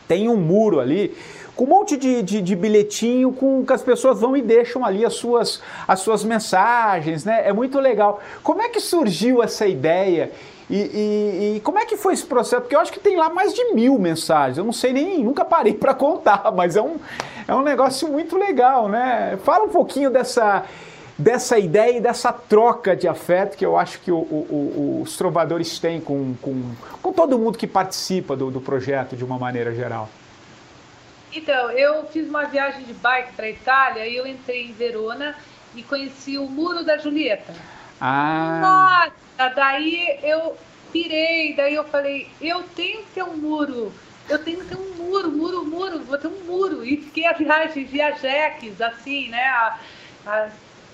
tem 0.09 0.27
um 0.27 0.35
muro 0.35 0.79
ali 0.79 1.15
com 1.55 1.65
um 1.65 1.67
monte 1.67 1.95
de, 1.95 2.23
de, 2.23 2.41
de, 2.41 2.55
bilhetinho 2.55 3.31
com 3.31 3.63
que 3.65 3.71
as 3.71 3.81
pessoas 3.81 4.19
vão 4.19 4.35
e 4.35 4.41
deixam 4.41 4.83
ali 4.83 5.05
as 5.05 5.13
suas, 5.13 5.61
as 5.87 5.99
suas 5.99 6.23
mensagens, 6.23 7.25
né? 7.25 7.41
É 7.45 7.53
muito 7.53 7.79
legal. 7.79 8.21
Como 8.41 8.61
é 8.61 8.69
que 8.69 8.79
surgiu 8.79 9.43
essa 9.43 9.67
ideia? 9.67 10.31
E, 10.69 10.77
e, 10.77 11.55
e, 11.57 11.59
como 11.59 11.77
é 11.77 11.85
que 11.85 11.97
foi 11.97 12.13
esse 12.13 12.25
processo? 12.25 12.61
Porque 12.61 12.75
eu 12.75 12.79
acho 12.79 12.93
que 12.93 12.99
tem 12.99 13.17
lá 13.17 13.29
mais 13.29 13.53
de 13.53 13.73
mil 13.73 13.99
mensagens. 13.99 14.57
Eu 14.57 14.63
não 14.63 14.71
sei 14.71 14.93
nem, 14.93 15.23
nunca 15.23 15.43
parei 15.43 15.73
para 15.73 15.93
contar, 15.93 16.49
mas 16.55 16.75
é 16.75 16.81
um, 16.81 16.95
é 17.47 17.53
um 17.53 17.61
negócio 17.61 18.07
muito 18.07 18.37
legal, 18.37 18.87
né? 18.87 19.37
Fala 19.43 19.65
um 19.65 19.69
pouquinho 19.69 20.09
dessa, 20.09 20.63
dessa 21.19 21.59
ideia 21.59 21.97
e 21.97 21.99
dessa 21.99 22.31
troca 22.31 22.95
de 22.95 23.05
afeto 23.05 23.57
que 23.57 23.65
eu 23.65 23.77
acho 23.77 23.99
que 23.99 24.09
o, 24.09 24.17
o, 24.17 24.99
o, 24.99 25.01
os 25.03 25.17
trovadores 25.17 25.77
têm 25.77 25.99
com, 25.99 26.33
com, 26.41 26.73
com 27.01 27.11
todo 27.11 27.37
mundo 27.37 27.57
que 27.57 27.67
participa 27.67 28.37
do, 28.37 28.49
do 28.49 28.61
projeto 28.61 29.17
de 29.17 29.25
uma 29.25 29.37
maneira 29.37 29.75
geral. 29.75 30.09
Então, 31.33 31.69
eu 31.71 32.05
fiz 32.05 32.27
uma 32.27 32.45
viagem 32.45 32.83
de 32.85 32.93
bike 32.93 33.33
para 33.33 33.49
Itália 33.49 34.07
e 34.07 34.15
eu 34.15 34.25
entrei 34.25 34.67
em 34.67 34.71
Verona 34.71 35.35
e 35.75 35.83
conheci 35.83 36.37
o 36.37 36.47
Muro 36.47 36.85
da 36.85 36.97
Julieta. 36.97 37.53
Ah. 37.99 39.11
Nossa, 39.37 39.53
daí 39.53 40.19
eu 40.23 40.55
pirei, 40.91 41.53
daí 41.53 41.75
eu 41.75 41.83
falei, 41.83 42.29
eu 42.41 42.63
tenho 42.75 43.03
que 43.03 43.11
ter 43.15 43.23
um 43.23 43.35
muro, 43.35 43.91
eu 44.29 44.39
tenho 44.39 44.59
que 44.59 44.65
ter 44.67 44.77
um 44.77 44.95
muro, 44.95 45.29
muro, 45.29 45.65
muro, 45.65 45.99
vou 45.99 46.17
ter 46.17 46.27
um 46.27 46.43
muro. 46.45 46.83
E 46.83 46.97
fiquei 46.97 47.27
a 47.27 47.33
viagem 47.33 47.83
via 47.83 48.15
Jeques, 48.15 48.81
assim, 48.81 49.27
né? 49.29 49.43
A, 49.43 49.79
a, 50.25 50.49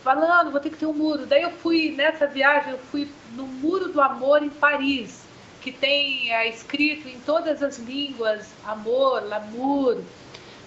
falando, 0.05 0.51
vou 0.51 0.59
ter 0.59 0.69
que 0.69 0.77
ter 0.77 0.85
um 0.85 0.93
muro. 0.93 1.25
Daí 1.25 1.41
eu 1.41 1.49
fui, 1.49 1.89
nessa 1.97 2.27
viagem, 2.27 2.73
eu 2.73 2.77
fui 2.77 3.09
no 3.33 3.47
Muro 3.47 3.91
do 3.91 3.99
Amor 3.99 4.43
em 4.43 4.51
Paris, 4.51 5.25
que 5.61 5.71
tem 5.71 6.31
é, 6.31 6.47
escrito 6.47 7.09
em 7.09 7.19
todas 7.21 7.63
as 7.63 7.79
línguas, 7.79 8.53
amor, 8.63 9.23
l'amour, 9.23 9.97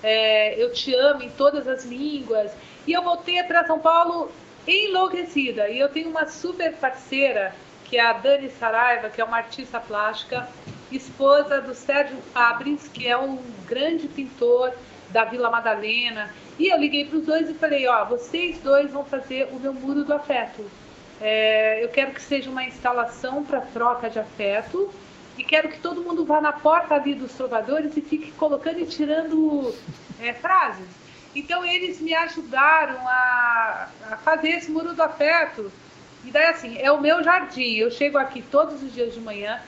é, 0.03 0.61
eu 0.61 0.73
te 0.73 0.93
amo 0.93 1.23
em 1.23 1.31
todas 1.31 1.69
as 1.69 1.85
línguas. 1.85 2.51
E 2.85 2.93
eu 2.93 3.01
voltei 3.03 3.41
para 3.45 3.65
São 3.65 3.79
Paulo 3.79 4.33
enlouquecida. 4.67 5.69
E 5.69 5.79
eu 5.79 5.89
tenho 5.89 6.11
uma 6.11 6.27
super 6.27 6.73
parceira, 6.75 7.55
que 7.85 7.97
é 7.97 8.05
a 8.05 8.15
Dani 8.15 8.51
Saraiva, 8.51 9.09
que 9.09 9.21
é 9.21 9.25
uma 9.25 9.37
artista 9.37 9.79
plástica, 9.79 10.49
esposa 10.91 11.61
do 11.61 11.75
Sérgio 11.75 12.19
Fabris, 12.35 12.89
que 12.89 13.07
é 13.07 13.17
um 13.17 13.39
grande 13.69 14.09
pintor 14.09 14.73
da 15.11 15.25
Vila 15.25 15.49
Madalena. 15.49 16.29
E 16.59 16.69
eu 16.69 16.79
liguei 16.79 17.05
para 17.05 17.19
os 17.19 17.27
dois 17.27 17.49
e 17.49 17.55
falei: 17.55 17.87
Ó, 17.87 18.05
vocês 18.05 18.59
dois 18.59 18.91
vão 18.91 19.05
fazer 19.05 19.49
o 19.53 19.61
meu 19.61 19.73
muro 19.73 20.05
do 20.05 20.13
afeto. 20.13 20.69
É, 21.21 21.83
eu 21.83 21.89
quero 21.89 22.13
que 22.13 22.23
seja 22.23 22.51
uma 22.51 22.65
instalação 22.65 23.45
para 23.45 23.61
troca 23.61 24.09
de 24.09 24.19
afeto 24.19 24.93
e 25.37 25.45
quero 25.45 25.69
que 25.69 25.79
todo 25.79 26.03
mundo 26.03 26.25
vá 26.25 26.41
na 26.41 26.53
porta 26.53 26.95
ali 26.95 27.15
dos 27.15 27.33
trovadores 27.33 27.97
e 27.97 28.01
fique 28.01 28.33
colocando 28.33 28.81
e 28.81 28.87
tirando 28.87 29.75
é, 30.21 30.33
frases. 30.33 30.87
Então 31.35 31.65
eles 31.65 32.01
me 32.01 32.15
ajudaram 32.15 32.99
a, 33.07 33.89
a, 34.11 34.17
fazer 34.19 34.51
esse 34.51 34.71
muro 34.71 34.95
do 34.95 35.03
afeto. 35.03 35.71
E 36.25 36.31
daí, 36.31 36.47
assim, 36.47 36.77
é 36.79 36.91
o 36.91 37.01
meu 37.01 37.23
jardim. 37.23 37.77
Eu 37.77 37.91
chego 37.91 38.19
aqui 38.19 38.43
todos 38.43 38.83
os 38.83 38.93
dias 38.93 39.15
de 39.15 39.21
manhã. 39.21 39.61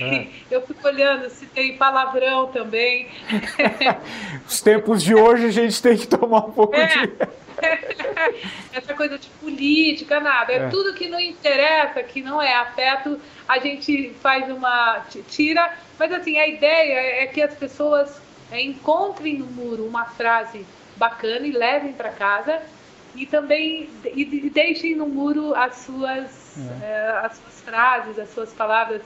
É. 0.00 0.26
Eu 0.50 0.62
fico 0.62 0.86
olhando 0.86 1.28
se 1.28 1.46
tem 1.46 1.76
palavrão 1.76 2.46
também. 2.48 3.08
Os 4.46 4.60
tempos 4.60 5.02
de 5.02 5.14
hoje 5.14 5.46
a 5.46 5.50
gente 5.50 5.82
tem 5.82 5.96
que 5.96 6.06
tomar 6.06 6.46
um 6.46 6.52
pouco 6.52 6.76
é. 6.76 6.86
de. 6.86 7.12
Essa 8.72 8.94
coisa 8.94 9.18
de 9.18 9.28
política, 9.40 10.20
nada. 10.20 10.52
É, 10.52 10.56
é, 10.56 10.68
tudo 10.68 10.94
que 10.94 11.08
não 11.08 11.18
interessa, 11.18 12.02
que 12.02 12.22
não 12.22 12.40
é 12.40 12.54
afeto, 12.54 13.20
a 13.48 13.58
gente 13.58 14.14
faz 14.20 14.50
uma. 14.50 15.04
tira. 15.28 15.72
Mas 15.98 16.12
assim, 16.12 16.38
a 16.38 16.46
ideia 16.46 17.22
é 17.22 17.26
que 17.26 17.42
as 17.42 17.54
pessoas 17.54 18.20
é, 18.50 18.60
encontrem 18.60 19.38
no 19.38 19.46
muro 19.46 19.84
uma 19.86 20.04
frase 20.04 20.64
bacana 20.96 21.46
e 21.46 21.52
levem 21.52 21.92
para 21.92 22.10
casa 22.10 22.60
e 23.14 23.26
também 23.26 23.88
e 24.04 24.50
deixem 24.50 24.94
no 24.94 25.06
muro 25.06 25.54
as 25.54 25.76
suas, 25.76 26.58
é. 26.82 26.84
É, 26.84 27.20
as 27.24 27.36
suas 27.36 27.60
frases, 27.60 28.18
as 28.18 28.30
suas 28.30 28.52
palavras. 28.52 29.02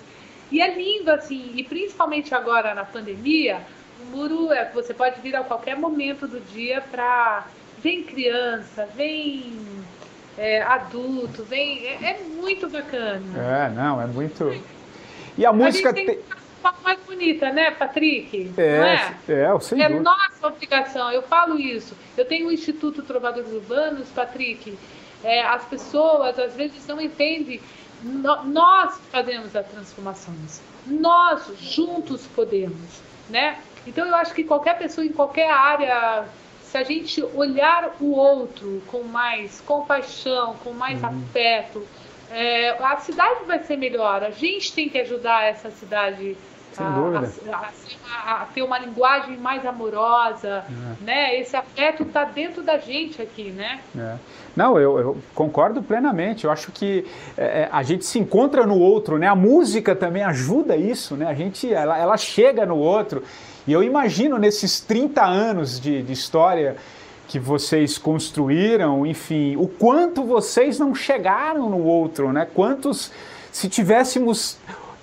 E 0.52 0.60
é 0.60 0.74
lindo, 0.74 1.10
assim, 1.10 1.52
e 1.56 1.64
principalmente 1.64 2.34
agora 2.34 2.74
na 2.74 2.84
pandemia, 2.84 3.62
o 4.02 4.16
muro 4.16 4.52
é, 4.52 4.70
você 4.70 4.92
pode 4.92 5.18
vir 5.22 5.34
a 5.34 5.42
qualquer 5.42 5.76
momento 5.76 6.28
do 6.28 6.38
dia 6.40 6.82
para. 6.82 7.46
Vem 7.78 8.04
criança, 8.04 8.86
vem 8.94 9.56
é, 10.36 10.62
adulto, 10.62 11.42
vem. 11.42 11.86
É, 11.86 12.10
é, 12.10 12.20
muito 12.40 12.68
bacana. 12.68 13.22
É, 13.36 13.70
não, 13.70 14.00
é 14.00 14.06
muito. 14.06 14.62
E 15.36 15.46
a 15.46 15.52
música 15.52 15.88
a 15.88 15.92
tem 15.94 16.20
mais 16.84 16.98
bonita, 17.00 17.50
né, 17.50 17.70
Patrick? 17.70 18.52
É, 18.56 18.78
Não 18.78 18.86
é, 18.86 19.16
é, 19.28 19.50
eu 19.50 19.60
sei. 19.60 19.80
É 19.80 19.88
nossa 19.88 20.46
obrigação, 20.46 21.10
eu 21.10 21.22
falo 21.22 21.58
isso. 21.58 21.96
Eu 22.16 22.24
tenho 22.24 22.48
o 22.48 22.52
Instituto 22.52 23.02
Trovadores 23.02 23.50
Urbanos, 23.50 24.08
Patrick. 24.10 24.76
É, 25.24 25.42
as 25.42 25.64
pessoas 25.64 26.38
às 26.38 26.54
vezes 26.54 26.86
não 26.86 27.00
entendem. 27.00 27.60
No, 28.02 28.44
nós 28.44 28.98
fazemos 29.10 29.54
as 29.54 29.66
transformações. 29.66 30.60
Nós 30.86 31.50
juntos 31.60 32.26
podemos, 32.26 33.00
né? 33.30 33.58
Então 33.86 34.06
eu 34.06 34.14
acho 34.14 34.34
que 34.34 34.44
qualquer 34.44 34.78
pessoa 34.78 35.04
em 35.04 35.12
qualquer 35.12 35.50
área, 35.50 36.26
se 36.62 36.76
a 36.76 36.82
gente 36.82 37.22
olhar 37.22 37.96
o 38.00 38.12
outro 38.12 38.82
com 38.88 39.02
mais 39.02 39.60
compaixão, 39.60 40.56
com 40.64 40.72
mais 40.72 41.02
uhum. 41.02 41.08
afeto, 41.08 41.86
é, 42.30 42.70
a 42.70 42.96
cidade 42.98 43.44
vai 43.44 43.62
ser 43.62 43.76
melhor. 43.76 44.24
A 44.24 44.30
gente 44.30 44.72
tem 44.72 44.88
que 44.88 44.98
ajudar 44.98 45.44
essa 45.44 45.70
cidade 45.70 46.36
sem 46.72 46.90
dúvida. 46.92 47.32
A, 47.52 47.70
a, 48.30 48.42
a, 48.42 48.46
ter 48.46 48.62
uma 48.62 48.78
linguagem 48.78 49.36
mais 49.36 49.64
amorosa, 49.66 50.64
é. 50.68 51.04
né? 51.04 51.40
Esse 51.40 51.56
afeto 51.56 52.02
está 52.02 52.24
dentro 52.24 52.62
da 52.62 52.78
gente 52.78 53.20
aqui, 53.20 53.50
né? 53.50 53.80
É. 53.96 54.16
Não, 54.54 54.78
eu, 54.78 54.98
eu, 54.98 55.16
concordo 55.34 55.82
plenamente. 55.82 56.44
Eu 56.44 56.50
acho 56.50 56.70
que 56.72 57.06
é, 57.36 57.44
é, 57.44 57.68
a 57.72 57.82
gente 57.82 58.04
se 58.04 58.18
encontra 58.18 58.66
no 58.66 58.78
outro, 58.78 59.18
né? 59.18 59.26
A 59.26 59.34
música 59.34 59.96
também 59.96 60.22
ajuda 60.22 60.76
isso, 60.76 61.16
né? 61.16 61.26
A 61.26 61.34
gente, 61.34 61.72
ela, 61.72 61.98
ela 61.98 62.16
chega 62.16 62.66
no 62.66 62.76
outro. 62.76 63.22
E 63.66 63.72
eu 63.72 63.82
imagino 63.82 64.38
nesses 64.38 64.80
30 64.80 65.24
anos 65.24 65.80
de, 65.80 66.02
de 66.02 66.12
história 66.12 66.76
que 67.28 67.38
vocês 67.38 67.96
construíram, 67.96 69.06
enfim, 69.06 69.56
o 69.56 69.66
quanto 69.66 70.22
vocês 70.22 70.78
não 70.78 70.94
chegaram 70.94 71.70
no 71.70 71.82
outro, 71.82 72.30
né? 72.30 72.46
Quantos, 72.52 73.10
se 73.50 73.70
tivéssemos 73.70 74.58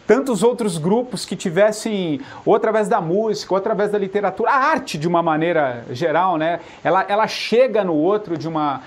tantos 0.09 0.41
outros 0.41 0.79
grupos 0.79 1.23
que 1.23 1.35
tivessem, 1.35 2.19
ou 2.43 2.55
através 2.55 2.87
da 2.87 2.99
música, 2.99 3.53
ou 3.53 3.57
através 3.59 3.91
da 3.91 3.97
literatura, 3.99 4.49
a 4.49 4.55
arte 4.55 4.97
de 4.97 5.07
uma 5.07 5.21
maneira 5.21 5.85
geral, 5.91 6.35
né? 6.35 6.61
Ela, 6.83 7.05
ela 7.07 7.27
chega 7.27 7.83
no 7.83 7.93
outro 7.93 8.35
de 8.35 8.47
uma, 8.47 8.81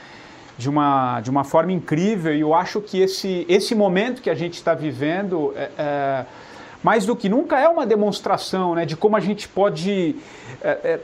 de 0.58 0.68
uma, 0.68 1.20
de 1.20 1.30
uma 1.30 1.44
forma 1.44 1.70
incrível 1.70 2.34
e 2.34 2.40
eu 2.40 2.52
acho 2.52 2.80
que 2.80 3.00
esse, 3.00 3.46
esse 3.48 3.72
momento 3.72 4.20
que 4.20 4.28
a 4.28 4.34
gente 4.34 4.54
está 4.54 4.74
vivendo, 4.74 5.54
é, 5.54 5.70
é, 5.78 6.26
mais 6.82 7.06
do 7.06 7.14
que 7.14 7.28
nunca, 7.28 7.56
é 7.56 7.68
uma 7.68 7.86
demonstração 7.86 8.74
né, 8.74 8.84
de 8.84 8.96
como 8.96 9.16
a 9.16 9.20
gente 9.20 9.46
pode 9.46 10.16
é, 10.60 10.70
é 10.82 11.00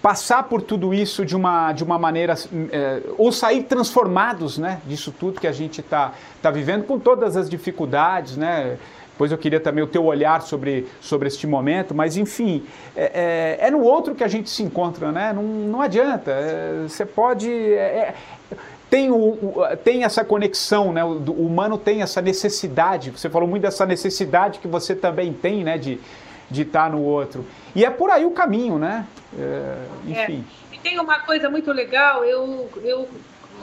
passar 0.00 0.44
por 0.44 0.62
tudo 0.62 0.94
isso 0.94 1.26
de 1.26 1.36
uma, 1.36 1.72
de 1.74 1.84
uma 1.84 1.98
maneira, 1.98 2.34
é, 2.72 3.02
ou 3.18 3.30
sair 3.30 3.64
transformados 3.64 4.56
né, 4.56 4.80
disso 4.86 5.12
tudo 5.12 5.38
que 5.38 5.46
a 5.46 5.52
gente 5.52 5.82
está 5.82 6.14
tá 6.40 6.50
vivendo, 6.50 6.84
com 6.84 6.98
todas 6.98 7.36
as 7.36 7.50
dificuldades, 7.50 8.34
né? 8.34 8.78
Depois 9.18 9.32
eu 9.32 9.38
queria 9.38 9.58
também 9.58 9.82
o 9.82 9.86
teu 9.88 10.04
olhar 10.04 10.40
sobre, 10.42 10.86
sobre 11.00 11.26
este 11.26 11.44
momento, 11.44 11.92
mas 11.92 12.16
enfim, 12.16 12.64
é, 12.94 13.58
é, 13.60 13.66
é 13.66 13.70
no 13.72 13.82
outro 13.82 14.14
que 14.14 14.22
a 14.22 14.28
gente 14.28 14.48
se 14.48 14.62
encontra, 14.62 15.10
né? 15.10 15.32
Não, 15.32 15.42
não 15.42 15.82
adianta. 15.82 16.30
É, 16.30 16.84
você 16.86 17.04
pode. 17.04 17.50
É, 17.50 18.14
é, 18.52 18.56
tem, 18.88 19.10
o, 19.10 19.36
tem 19.82 20.04
essa 20.04 20.24
conexão, 20.24 20.92
né? 20.92 21.04
O, 21.04 21.14
o, 21.14 21.46
humano 21.46 21.76
tem 21.76 22.00
essa 22.00 22.22
necessidade. 22.22 23.10
Você 23.10 23.28
falou 23.28 23.48
muito 23.48 23.62
dessa 23.62 23.84
necessidade 23.84 24.60
que 24.60 24.68
você 24.68 24.94
também 24.94 25.32
tem, 25.32 25.64
né? 25.64 25.76
De, 25.76 25.98
de 26.48 26.62
estar 26.62 26.88
no 26.88 27.02
outro. 27.02 27.44
E 27.74 27.84
é 27.84 27.90
por 27.90 28.10
aí 28.10 28.24
o 28.24 28.30
caminho, 28.30 28.78
né? 28.78 29.04
enfim. 30.06 30.44
E 30.72 30.78
tem 30.78 31.00
uma 31.00 31.18
coisa 31.18 31.50
muito 31.50 31.72
legal, 31.72 32.24
eu, 32.24 32.70
eu 32.84 33.08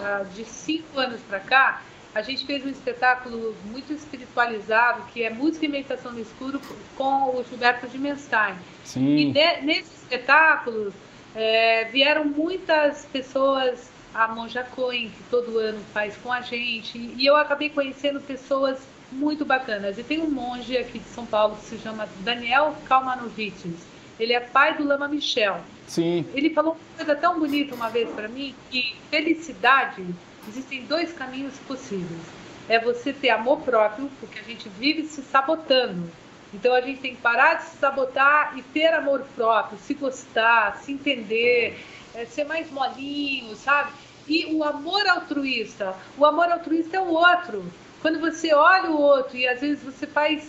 ah, 0.01 0.25
de 0.35 0.43
cinco 0.43 0.99
anos 0.99 1.21
para 1.21 1.39
cá, 1.39 1.81
a 2.15 2.21
gente 2.21 2.45
fez 2.45 2.65
um 2.65 2.69
espetáculo 2.69 3.53
muito 3.65 3.91
espiritualizado, 3.91 5.03
que 5.13 5.21
é 5.21 5.29
Música 5.29 5.65
e 5.65 5.67
Meditação 5.67 6.13
no 6.13 6.21
Escuro, 6.21 6.61
com 6.95 7.35
o 7.35 7.45
Gilberto 7.47 7.87
de 7.87 7.99
Menstein. 7.99 8.55
Sim. 8.85 9.17
E 9.17 9.25
ne, 9.33 9.61
nesse 9.61 9.93
espetáculo 9.93 10.93
é, 11.35 11.83
vieram 11.91 12.23
muitas 12.23 13.05
pessoas, 13.11 13.91
a 14.13 14.29
Monja 14.29 14.63
Coen, 14.63 15.09
que 15.09 15.23
todo 15.29 15.59
ano 15.59 15.81
faz 15.93 16.15
com 16.15 16.31
a 16.31 16.39
gente, 16.39 16.97
e 16.97 17.25
eu 17.25 17.35
acabei 17.35 17.69
conhecendo 17.69 18.21
pessoas 18.21 18.79
muito 19.11 19.43
bacanas. 19.43 19.97
E 19.97 20.03
tem 20.03 20.21
um 20.21 20.31
monge 20.31 20.77
aqui 20.77 20.99
de 20.99 21.09
São 21.09 21.25
Paulo 21.25 21.57
que 21.57 21.65
se 21.65 21.77
chama 21.79 22.07
Daniel 22.21 22.73
Kalmanovics. 22.85 23.75
Ele 24.17 24.31
é 24.31 24.39
pai 24.39 24.77
do 24.77 24.85
Lama 24.85 25.09
Michel. 25.09 25.59
Sim. 25.85 26.25
Ele 26.33 26.49
falou 26.51 26.71
uma 26.71 26.95
coisa 26.95 27.13
tão 27.19 27.37
bonita 27.37 27.75
uma 27.75 27.89
vez 27.89 28.09
para 28.11 28.29
mim, 28.29 28.55
que 28.71 28.95
felicidade 29.11 30.05
existem 30.47 30.83
dois 30.85 31.11
caminhos 31.13 31.53
possíveis. 31.67 32.21
É 32.67 32.79
você 32.79 33.13
ter 33.13 33.29
amor 33.29 33.61
próprio, 33.61 34.09
porque 34.19 34.39
a 34.39 34.43
gente 34.43 34.67
vive 34.69 35.03
se 35.03 35.21
sabotando. 35.21 36.09
Então 36.53 36.73
a 36.73 36.81
gente 36.81 37.01
tem 37.01 37.15
que 37.15 37.21
parar 37.21 37.55
de 37.55 37.65
se 37.65 37.77
sabotar 37.77 38.57
e 38.57 38.61
ter 38.61 38.93
amor 38.93 39.25
próprio, 39.35 39.77
se 39.77 39.93
gostar, 39.93 40.77
se 40.77 40.93
entender, 40.93 41.77
é, 42.13 42.25
ser 42.25 42.45
mais 42.45 42.71
molinho, 42.71 43.55
sabe? 43.55 43.91
E 44.27 44.53
o 44.53 44.63
amor 44.63 45.05
altruísta. 45.07 45.95
O 46.17 46.25
amor 46.25 46.49
altruísta 46.49 46.97
é 46.97 47.01
o 47.01 47.09
outro. 47.09 47.65
Quando 48.01 48.19
você 48.19 48.53
olha 48.53 48.89
o 48.89 48.99
outro 48.99 49.35
e 49.35 49.47
às 49.47 49.61
vezes 49.61 49.83
você 49.83 50.07
faz 50.07 50.47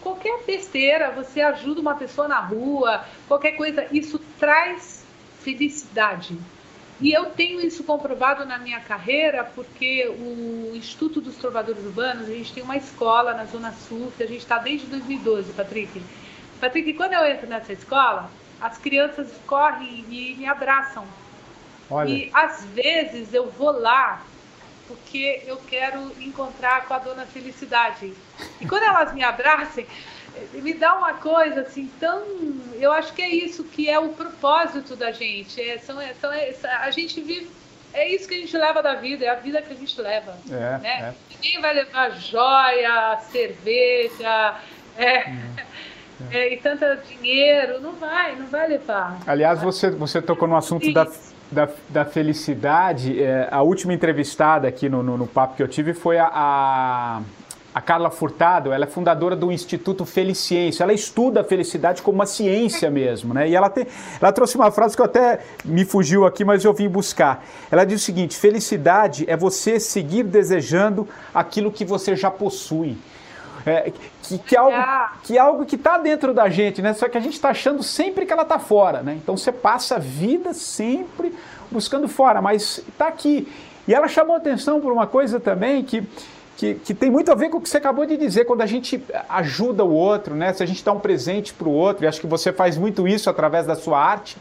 qualquer 0.00 0.44
besteira, 0.44 1.10
você 1.10 1.40
ajuda 1.40 1.80
uma 1.80 1.94
pessoa 1.94 2.28
na 2.28 2.40
rua, 2.40 3.04
qualquer 3.26 3.52
coisa, 3.52 3.86
isso 3.90 4.18
traz 4.38 5.04
felicidade. 5.40 6.36
E 7.00 7.12
eu 7.12 7.26
tenho 7.26 7.60
isso 7.60 7.84
comprovado 7.84 8.44
na 8.44 8.58
minha 8.58 8.80
carreira, 8.80 9.44
porque 9.44 10.08
o 10.08 10.74
Instituto 10.74 11.20
dos 11.20 11.36
Trovadores 11.36 11.84
Urbanos, 11.84 12.28
a 12.28 12.32
gente 12.32 12.52
tem 12.52 12.62
uma 12.62 12.76
escola 12.76 13.34
na 13.34 13.44
Zona 13.44 13.72
Sul, 13.72 14.12
que 14.16 14.22
a 14.24 14.26
gente 14.26 14.40
está 14.40 14.58
desde 14.58 14.86
2012, 14.88 15.52
Patrick. 15.52 16.02
Patrick, 16.60 16.92
quando 16.94 17.12
eu 17.12 17.24
entro 17.24 17.46
nessa 17.46 17.72
escola, 17.72 18.28
as 18.60 18.78
crianças 18.78 19.30
correm 19.46 20.04
e 20.10 20.34
me 20.36 20.46
abraçam. 20.46 21.06
Olha. 21.88 22.08
E 22.08 22.30
às 22.34 22.64
vezes 22.64 23.32
eu 23.32 23.48
vou 23.48 23.70
lá 23.70 24.24
porque 24.88 25.42
eu 25.46 25.58
quero 25.68 26.00
encontrar 26.18 26.86
com 26.86 26.94
a 26.94 26.98
dona 26.98 27.26
Felicidade. 27.26 28.12
E 28.60 28.66
quando 28.66 28.82
elas 28.82 29.12
me 29.12 29.22
abracem, 29.22 29.86
me 30.54 30.74
dá 30.74 30.94
uma 30.96 31.14
coisa 31.14 31.62
assim 31.62 31.90
tão. 31.98 32.22
Eu 32.74 32.92
acho 32.92 33.12
que 33.12 33.22
é 33.22 33.28
isso 33.28 33.64
que 33.64 33.88
é 33.88 33.98
o 33.98 34.10
propósito 34.10 34.96
da 34.96 35.10
gente. 35.10 35.60
É, 35.60 35.78
são, 35.78 36.00
é, 36.00 36.14
são, 36.14 36.32
é, 36.32 36.54
a 36.80 36.90
gente 36.90 37.20
vive. 37.20 37.50
É 37.92 38.06
isso 38.06 38.28
que 38.28 38.34
a 38.34 38.38
gente 38.38 38.56
leva 38.56 38.82
da 38.82 38.94
vida, 38.94 39.24
é 39.24 39.28
a 39.28 39.34
vida 39.34 39.62
que 39.62 39.72
a 39.72 39.76
gente 39.76 40.00
leva. 40.00 40.36
É, 40.50 40.78
né? 40.78 40.80
É. 40.84 41.14
Ninguém 41.34 41.60
vai 41.60 41.74
levar 41.74 42.10
joia, 42.10 43.18
cerveja, 43.30 44.60
é, 44.96 45.32
é, 46.30 46.52
e 46.52 46.56
tanto 46.58 46.84
dinheiro. 47.08 47.80
Não 47.80 47.92
vai, 47.92 48.36
não 48.36 48.46
vai 48.46 48.68
levar. 48.68 49.18
Aliás, 49.26 49.62
você, 49.62 49.90
você 49.90 50.20
tocou 50.20 50.46
no 50.46 50.56
assunto 50.56 50.92
da, 50.92 51.06
da, 51.50 51.68
da, 51.88 52.04
felicidade. 52.04 53.16
A 53.50 53.62
última 53.62 53.94
entrevistada 53.94 54.68
aqui 54.68 54.88
no, 54.88 55.02
no, 55.02 55.16
no, 55.16 55.26
papo 55.26 55.56
que 55.56 55.62
eu 55.62 55.68
tive 55.68 55.94
foi 55.94 56.18
a, 56.18 56.30
a 56.30 57.22
a 57.78 57.80
Carla 57.80 58.10
Furtado, 58.10 58.72
ela 58.72 58.86
é 58.86 58.88
fundadora 58.88 59.36
do 59.36 59.52
Instituto 59.52 60.04
Feliciência. 60.04 60.82
Ela 60.82 60.92
estuda 60.92 61.42
a 61.42 61.44
felicidade 61.44 62.02
como 62.02 62.18
uma 62.18 62.26
ciência 62.26 62.90
mesmo, 62.90 63.32
né? 63.32 63.48
E 63.48 63.54
ela, 63.54 63.70
tem, 63.70 63.86
ela 64.20 64.32
trouxe 64.32 64.56
uma 64.56 64.68
frase 64.72 64.96
que 64.96 65.00
eu 65.00 65.06
até 65.06 65.38
me 65.64 65.84
fugiu 65.84 66.26
aqui, 66.26 66.44
mas 66.44 66.64
eu 66.64 66.74
vim 66.74 66.88
buscar. 66.88 67.44
Ela 67.70 67.84
diz 67.84 68.02
o 68.02 68.04
seguinte: 68.04 68.36
felicidade 68.36 69.24
é 69.28 69.36
você 69.36 69.78
seguir 69.78 70.24
desejando 70.24 71.08
aquilo 71.32 71.70
que 71.70 71.84
você 71.84 72.16
já 72.16 72.32
possui. 72.32 72.98
É, 73.64 73.92
que, 74.24 74.38
que, 74.38 74.56
é 74.56 74.58
algo, 74.58 74.76
que 75.22 75.36
é 75.38 75.40
algo 75.40 75.64
que 75.64 75.76
está 75.76 75.98
dentro 75.98 76.34
da 76.34 76.48
gente, 76.48 76.82
né? 76.82 76.94
Só 76.94 77.08
que 77.08 77.16
a 77.16 77.20
gente 77.20 77.34
está 77.34 77.50
achando 77.50 77.84
sempre 77.84 78.26
que 78.26 78.32
ela 78.32 78.42
está 78.42 78.58
fora, 78.58 79.02
né? 79.04 79.16
Então 79.22 79.36
você 79.36 79.52
passa 79.52 79.96
a 79.96 79.98
vida 80.00 80.52
sempre 80.52 81.32
buscando 81.70 82.08
fora, 82.08 82.42
mas 82.42 82.78
está 82.88 83.06
aqui. 83.06 83.46
E 83.86 83.94
ela 83.94 84.08
chamou 84.08 84.34
atenção 84.34 84.80
por 84.80 84.92
uma 84.92 85.06
coisa 85.06 85.38
também 85.38 85.84
que 85.84 86.04
que, 86.58 86.74
que 86.74 86.92
tem 86.92 87.08
muito 87.08 87.30
a 87.30 87.36
ver 87.36 87.50
com 87.50 87.58
o 87.58 87.60
que 87.60 87.68
você 87.68 87.76
acabou 87.76 88.04
de 88.04 88.16
dizer, 88.16 88.44
quando 88.44 88.62
a 88.62 88.66
gente 88.66 89.00
ajuda 89.28 89.84
o 89.84 89.94
outro, 89.94 90.34
né? 90.34 90.52
Se 90.52 90.60
a 90.60 90.66
gente 90.66 90.84
dá 90.84 90.90
um 90.90 90.98
presente 90.98 91.54
para 91.54 91.68
o 91.68 91.72
outro, 91.72 92.04
e 92.04 92.08
acho 92.08 92.20
que 92.20 92.26
você 92.26 92.52
faz 92.52 92.76
muito 92.76 93.06
isso 93.06 93.30
através 93.30 93.64
da 93.64 93.76
sua 93.76 94.04
arte. 94.04 94.36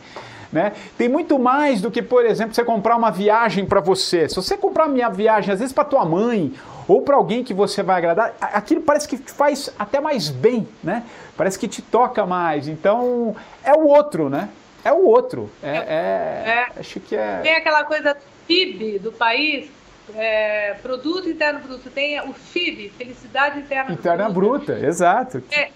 Né? 0.51 0.73
Tem 0.97 1.08
muito 1.08 1.38
mais 1.38 1.80
do 1.80 1.91
que, 1.91 2.01
por 2.01 2.25
exemplo, 2.25 2.56
você 2.56 2.63
comprar 2.63 2.95
uma 2.95 3.12
viagem 3.12 3.65
para 3.67 3.82
você. 3.82 4.27
Se 4.27 4.36
você 4.36 4.58
comprar 4.58 4.86
uma 4.86 4.93
minha 4.93 5.10
viagem, 5.10 5.53
às 5.53 5.60
vezes 5.60 5.73
para 5.73 5.84
tua 5.84 6.06
mãe 6.06 6.53
ou 6.88 7.03
para 7.03 7.15
alguém 7.15 7.43
que 7.43 7.53
você 7.53 7.84
vai 7.84 7.97
agradar, 7.97 8.34
aquilo 8.39 8.82
parece 8.82 9.08
que 9.08 9.17
te 9.17 9.32
faz 9.32 9.69
até 9.77 9.99
mais 9.99 10.30
bem, 10.30 10.67
né? 10.84 11.03
Parece 11.36 11.60
que 11.60 11.67
te 11.67 11.84
toca 11.84 12.25
mais. 12.25 12.67
Então, 12.67 13.36
é 13.63 13.73
o 13.73 13.86
outro, 13.86 14.27
né? 14.27 14.49
É 14.84 14.91
o 14.91 15.06
outro. 15.06 15.51
É, 15.62 15.69
é, 15.69 16.49
é 16.49 16.80
acho 16.80 16.99
que 16.99 17.15
é. 17.15 17.41
Tem 17.43 17.58
aquela 17.58 17.84
coisa 17.84 18.15
PIB 18.47 18.99
do 18.99 19.12
país, 19.12 19.69
é, 20.15 20.75
produto 20.81 21.29
interno 21.29 21.59
bruto, 21.59 21.89
tem 21.89 22.19
o 22.21 22.33
FIB, 22.33 22.89
felicidade 22.97 23.59
interna, 23.59 23.91
interna 23.91 24.29
bruta. 24.29 24.73
bruta 24.73 24.85
exato. 24.85 25.43
É, 25.51 25.71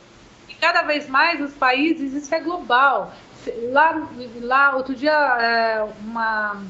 e 0.48 0.54
cada 0.56 0.84
vez 0.84 1.08
mais 1.10 1.42
os 1.42 1.54
países, 1.54 2.14
isso 2.14 2.34
é 2.34 2.40
global. 2.40 3.14
Lá, 3.72 4.08
lá 4.42 4.76
outro 4.76 4.94
dia, 4.94 5.12
é, 5.12 5.84
uma, 6.02 6.62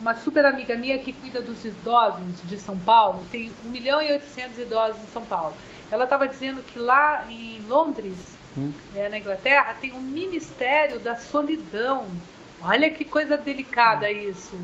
uma 0.00 0.14
super 0.16 0.44
amiga 0.44 0.76
minha 0.76 0.98
que 0.98 1.12
cuida 1.12 1.40
dos 1.40 1.64
idosos 1.64 2.42
de 2.44 2.58
São 2.58 2.76
Paulo, 2.78 3.24
tem 3.30 3.52
1 3.64 3.68
milhão 3.68 4.02
e 4.02 4.12
800 4.12 4.58
idosos 4.58 5.02
em 5.02 5.12
São 5.12 5.24
Paulo. 5.24 5.54
Ela 5.90 6.04
estava 6.04 6.26
dizendo 6.26 6.62
que 6.62 6.78
lá 6.78 7.24
em 7.30 7.60
Londres, 7.68 8.14
hum. 8.56 8.72
é, 8.94 9.08
na 9.08 9.18
Inglaterra, 9.18 9.76
tem 9.80 9.92
um 9.92 10.00
Ministério 10.00 10.98
da 10.98 11.16
Solidão. 11.16 12.06
Olha 12.62 12.90
que 12.90 13.04
coisa 13.04 13.36
delicada 13.36 14.10
isso 14.10 14.58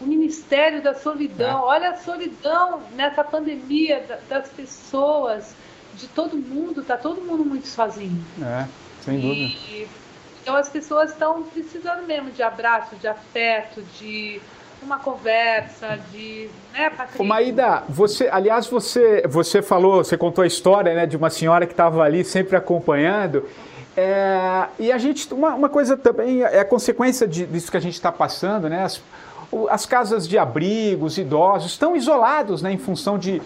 o 0.00 0.06
Ministério 0.06 0.82
da 0.82 0.94
Solidão. 0.94 1.60
É. 1.60 1.62
Olha 1.62 1.90
a 1.90 1.96
solidão 1.96 2.80
nessa 2.94 3.24
pandemia 3.24 4.04
das 4.28 4.48
pessoas, 4.48 5.54
de 5.94 6.06
todo 6.08 6.36
mundo, 6.36 6.82
tá 6.82 6.96
todo 6.96 7.20
mundo 7.20 7.44
muito 7.44 7.66
sozinho. 7.66 8.24
É, 8.42 8.66
sem 9.02 9.20
dúvida. 9.20 9.54
E, 9.70 9.88
então 10.42 10.56
as 10.56 10.68
pessoas 10.68 11.10
estão 11.10 11.42
precisando 11.42 12.06
mesmo 12.06 12.30
de 12.30 12.42
abraço, 12.42 12.96
de 12.96 13.08
afeto, 13.08 13.82
de 13.98 14.40
uma 14.82 14.98
conversa, 14.98 15.98
de, 16.12 16.48
né, 16.72 16.90
Ô 17.18 17.24
Maída, 17.24 17.82
você, 17.88 18.28
aliás, 18.30 18.68
você, 18.68 19.22
você 19.28 19.60
falou, 19.60 20.04
você 20.04 20.16
contou 20.16 20.44
a 20.44 20.46
história, 20.46 20.94
né, 20.94 21.04
de 21.04 21.16
uma 21.16 21.30
senhora 21.30 21.66
que 21.66 21.72
estava 21.72 22.02
ali 22.02 22.24
sempre 22.24 22.56
acompanhando. 22.56 23.44
É, 23.96 24.68
e 24.78 24.92
a 24.92 24.98
gente, 24.98 25.34
uma, 25.34 25.54
uma 25.54 25.68
coisa 25.68 25.96
também 25.96 26.42
é 26.42 26.60
a 26.60 26.64
consequência 26.64 27.26
de, 27.26 27.44
disso 27.44 27.68
que 27.68 27.76
a 27.76 27.80
gente 27.80 27.94
está 27.94 28.12
passando, 28.12 28.68
né? 28.68 28.84
As, 28.84 29.02
as 29.70 29.86
casas 29.86 30.28
de 30.28 30.38
abrigos, 30.38 31.18
idosos, 31.18 31.72
estão 31.72 31.96
isolados 31.96 32.62
né, 32.62 32.72
em 32.72 32.78
função 32.78 33.18
de, 33.18 33.40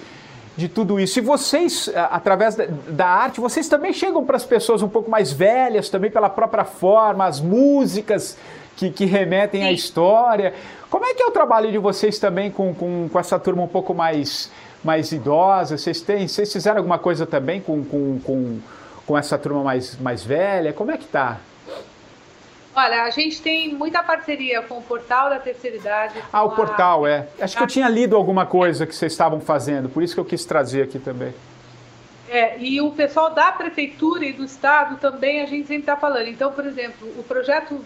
de 0.56 0.68
tudo 0.68 0.98
isso. 0.98 1.18
E 1.18 1.22
vocês, 1.22 1.90
através 2.10 2.56
da, 2.88 3.06
arte, 3.06 3.40
vocês 3.40 3.68
também 3.68 3.92
chegam 3.92 4.24
para 4.24 4.36
as 4.36 4.44
pessoas 4.44 4.82
um 4.82 4.88
pouco 4.88 5.10
mais 5.10 5.32
velhas, 5.32 5.88
também 5.88 6.10
pela 6.10 6.28
própria 6.28 6.64
forma, 6.64 7.24
as 7.24 7.40
músicas 7.40 8.36
que, 8.76 8.90
que 8.90 9.04
remetem 9.04 9.62
Sim. 9.62 9.68
à 9.68 9.72
história. 9.72 10.54
Como 10.90 11.06
é 11.06 11.14
que 11.14 11.22
é 11.22 11.26
o 11.26 11.30
trabalho 11.30 11.70
de 11.70 11.78
vocês 11.78 12.18
também 12.18 12.50
com, 12.50 12.74
com, 12.74 13.08
com 13.10 13.18
essa 13.18 13.38
turma 13.38 13.62
um 13.62 13.68
pouco 13.68 13.94
mais, 13.94 14.50
mais 14.82 15.12
idosa? 15.12 15.78
Vocês, 15.78 16.00
têm, 16.00 16.26
vocês 16.26 16.52
fizeram 16.52 16.78
alguma 16.78 16.98
coisa 16.98 17.26
também 17.26 17.60
com, 17.60 17.84
com, 17.84 18.20
com, 18.20 18.58
com 19.06 19.18
essa 19.18 19.38
turma 19.38 19.62
mais, 19.62 19.98
mais 19.98 20.24
velha? 20.24 20.72
Como 20.72 20.90
é 20.90 20.96
que 20.96 21.04
está? 21.04 21.38
Olha, 22.74 23.02
a 23.02 23.11
gente 23.11 23.42
tem 23.42 23.74
muita 23.74 24.02
parceria 24.02 24.62
com 24.62 24.78
o 24.78 24.82
Portal 24.82 25.28
da 25.28 25.38
Terceira 25.38 25.76
Idade. 25.76 26.14
Ah, 26.32 26.42
o 26.42 26.52
Portal, 26.52 27.04
a... 27.04 27.11
é. 27.11 27.28
Acho 27.40 27.56
que 27.56 27.62
eu 27.62 27.66
tinha 27.66 27.88
lido 27.88 28.16
alguma 28.16 28.46
coisa 28.46 28.87
que 28.87 28.94
vocês 28.94 29.12
estavam 29.12 29.40
fazendo, 29.40 29.88
por 29.90 30.02
isso 30.02 30.14
que 30.14 30.20
eu 30.20 30.24
quis 30.24 30.44
trazer 30.44 30.82
aqui 30.82 30.98
também. 30.98 31.35
É, 32.30 32.58
e 32.58 32.80
o 32.80 32.90
pessoal 32.92 33.28
da 33.28 33.52
Prefeitura 33.52 34.24
e 34.24 34.32
do 34.32 34.42
Estado 34.42 34.96
também 34.96 35.42
a 35.42 35.46
gente 35.46 35.68
sempre 35.68 35.82
está 35.82 35.96
falando. 35.96 36.28
Então, 36.28 36.50
por 36.50 36.64
exemplo, 36.64 37.06
o 37.18 37.22
projeto 37.22 37.85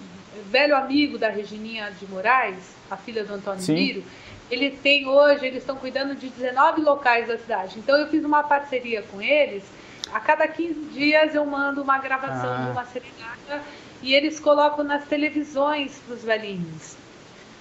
Velho 0.49 0.77
Amigo 0.77 1.19
da 1.19 1.29
Regininha 1.29 1.91
de 1.99 2.07
Moraes, 2.07 2.77
a 2.89 2.97
filha 2.97 3.25
do 3.25 3.35
Antônio 3.35 3.61
Sim. 3.61 3.75
Miro, 3.75 4.05
ele 4.49 4.71
tem 4.71 5.09
hoje, 5.09 5.45
eles 5.47 5.59
estão 5.59 5.75
cuidando 5.75 6.15
de 6.15 6.29
19 6.29 6.83
locais 6.83 7.27
da 7.27 7.37
cidade. 7.37 7.77
Então, 7.77 7.99
eu 7.99 8.07
fiz 8.07 8.25
uma 8.25 8.45
parceria 8.45 9.03
com 9.03 9.21
eles. 9.21 9.65
A 10.13 10.21
cada 10.21 10.47
15 10.47 10.75
dias 10.93 11.35
eu 11.35 11.45
mando 11.45 11.83
uma 11.83 11.99
gravação 11.99 12.53
ah. 12.53 12.65
de 12.67 12.71
uma 12.71 12.85
serenata 12.85 13.65
e 14.03 14.15
eles 14.15 14.39
colocam 14.41 14.85
nas 14.85 15.05
televisões 15.05 15.99
para 16.07 16.15
os 16.15 16.23
velhinhos. 16.23 16.97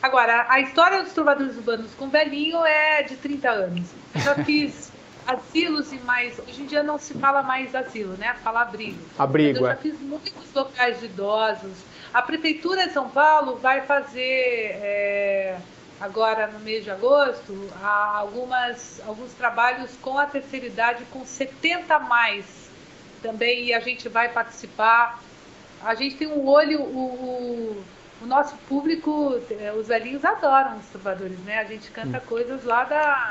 Agora, 0.01 0.45
a 0.49 0.59
história 0.59 1.01
dos 1.01 1.13
trovadores 1.13 1.55
urbanos 1.57 1.91
com 1.95 2.09
velhinho 2.09 2.63
é 2.65 3.03
de 3.03 3.15
30 3.15 3.49
anos. 3.49 3.89
Eu 4.13 4.21
já 4.21 4.35
fiz 4.35 4.91
asilos 5.25 5.91
e 5.91 5.97
mais. 5.99 6.37
Hoje 6.39 6.61
em 6.61 6.65
dia 6.65 6.83
não 6.83 6.97
se 6.97 7.13
fala 7.15 7.41
mais 7.41 7.73
asilo, 7.73 8.15
né? 8.17 8.35
Fala 8.43 8.61
abrigo. 8.61 8.99
Abrigo. 9.17 9.59
eu 9.59 9.65
já 9.65 9.71
é. 9.71 9.75
fiz 9.77 9.99
muitos 9.99 10.53
locais 10.53 10.99
de 10.99 11.07
idosos. 11.07 11.73
A 12.13 12.21
Prefeitura 12.21 12.87
de 12.87 12.93
São 12.93 13.09
Paulo 13.09 13.57
vai 13.57 13.81
fazer, 13.81 14.21
é, 14.21 15.57
agora 15.99 16.47
no 16.47 16.59
mês 16.59 16.83
de 16.83 16.91
agosto, 16.91 17.69
algumas, 17.83 19.01
alguns 19.05 19.33
trabalhos 19.33 19.91
com 20.01 20.17
a 20.17 20.25
terceira 20.25 20.67
idade, 20.67 21.03
com 21.11 21.25
70 21.25 21.99
mais 21.99 22.45
também, 23.21 23.65
e 23.65 23.73
a 23.73 23.79
gente 23.79 24.07
vai 24.07 24.29
participar 24.29 25.19
a 25.83 25.95
gente 25.95 26.15
tem 26.15 26.27
um 26.27 26.47
olho, 26.47 26.81
o, 26.81 26.83
o, 26.83 27.83
o 28.23 28.25
nosso 28.25 28.55
público, 28.67 29.39
é, 29.59 29.71
os 29.73 29.87
velhinhos 29.87 30.23
adoram 30.23 30.77
os 30.77 30.85
trovadores, 30.87 31.37
né? 31.39 31.59
A 31.59 31.65
gente 31.65 31.89
canta 31.91 32.17
hum. 32.17 32.27
coisas 32.27 32.63
lá 32.63 32.83
da. 32.83 33.29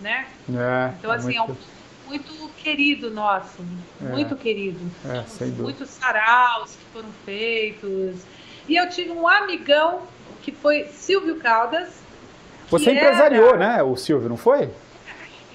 né? 0.00 0.26
É, 0.48 0.92
então, 0.98 1.10
assim, 1.10 1.36
é, 1.36 1.38
muito... 1.38 1.50
é 1.50 1.52
um 1.52 1.82
muito 2.12 2.50
querido 2.58 3.10
nosso, 3.10 3.64
é. 4.00 4.04
muito 4.04 4.36
querido. 4.36 4.78
É, 5.04 5.22
sem 5.22 5.48
dúvida. 5.48 5.62
Muitos 5.62 5.88
saraus 5.88 6.72
que 6.72 6.84
foram 6.92 7.08
feitos. 7.24 8.16
E 8.68 8.76
eu 8.76 8.88
tive 8.88 9.10
um 9.10 9.26
amigão 9.26 10.02
que 10.42 10.52
foi 10.52 10.84
Silvio 10.84 11.36
Caldas. 11.36 12.02
Você 12.68 12.92
empresariou, 12.92 13.50
era... 13.50 13.58
né, 13.58 13.82
o 13.82 13.96
Silvio, 13.96 14.28
não 14.28 14.36
foi? 14.36 14.70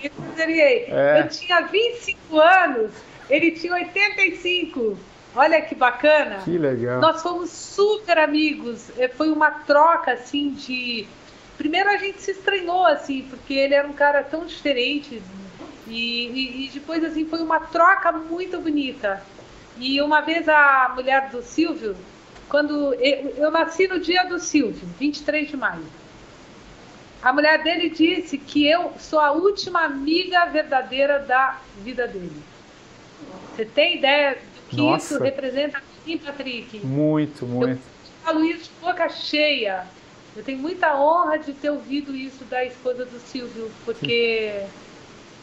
Eu 0.03 0.11
empresariei. 0.17 0.85
É. 0.87 1.21
Eu 1.21 1.29
tinha 1.29 1.61
25 1.61 2.39
anos, 2.39 2.91
ele 3.29 3.51
tinha 3.51 3.73
85. 3.73 4.97
Olha 5.38 5.62
que 5.62 5.76
bacana. 5.76 6.39
Que 6.43 6.58
legal. 6.58 7.00
Nós 7.00 7.21
fomos 7.21 7.52
super 7.52 8.17
amigos. 8.17 8.89
É, 8.97 9.08
foi 9.08 9.30
uma 9.30 9.52
troca 9.52 10.13
assim 10.13 10.50
de. 10.50 11.08
Primeiro 11.60 11.89
a 11.91 11.97
gente 11.97 12.19
se 12.19 12.32
estranhou 12.32 12.84
assim, 12.88 13.21
porque 13.30 13.54
ele 13.54 13.76
era 13.76 13.88
um 13.88 13.93
cara 13.93 14.23
tão 14.23 14.47
diferente. 14.47 15.21
E, 15.86 16.28
e, 16.28 16.65
e 16.65 16.69
depois 16.69 17.04
assim 17.04 17.23
foi 17.26 17.39
uma 17.39 17.60
troca 17.60 18.12
muito 18.12 18.60
bonita. 18.60 19.21
E 19.78 20.02
uma 20.02 20.21
vez 20.21 20.50
a 20.50 20.91
mulher 20.95 21.30
do 21.30 21.43
Silvio, 21.43 21.95
quando 22.50 22.95
eu, 22.95 23.36
eu 23.38 23.52
nasci 23.52 23.88
no 23.88 24.00
dia 24.00 24.23
do 24.23 24.39
Silvio, 24.39 24.88
23 25.00 25.50
de 25.50 25.56
maio. 25.56 25.86
A 27.21 27.32
mulher 27.32 27.62
dele 27.62 27.91
disse 27.91 28.39
que 28.39 28.67
eu 28.67 28.91
sou 28.97 29.19
a 29.19 29.32
última 29.32 29.84
amiga 29.84 30.45
verdadeira 30.45 31.19
da 31.19 31.60
vida 31.84 32.08
dele. 32.08 32.41
Você 33.56 33.65
tem 33.65 33.97
ideia 33.97 34.38
que 34.69 34.75
Nossa. 34.75 35.15
isso 35.15 35.23
representa 35.23 35.82
mim, 36.08 36.17
Patrick. 36.17 36.86
Muito, 36.86 37.45
muito. 37.45 37.71
Eu 37.71 37.80
falo 38.23 38.43
isso 38.45 38.63
de 38.65 38.69
boca 38.82 39.10
cheia. 39.10 39.86
Eu 40.36 40.43
tenho 40.43 40.60
muita 40.60 40.95
honra 40.99 41.38
de 41.38 41.53
ter 41.53 41.69
ouvido 41.69 42.15
isso 42.15 42.45
da 42.45 42.63
esposa 42.63 43.06
do 43.06 43.19
Silvio, 43.19 43.71
porque 43.84 44.63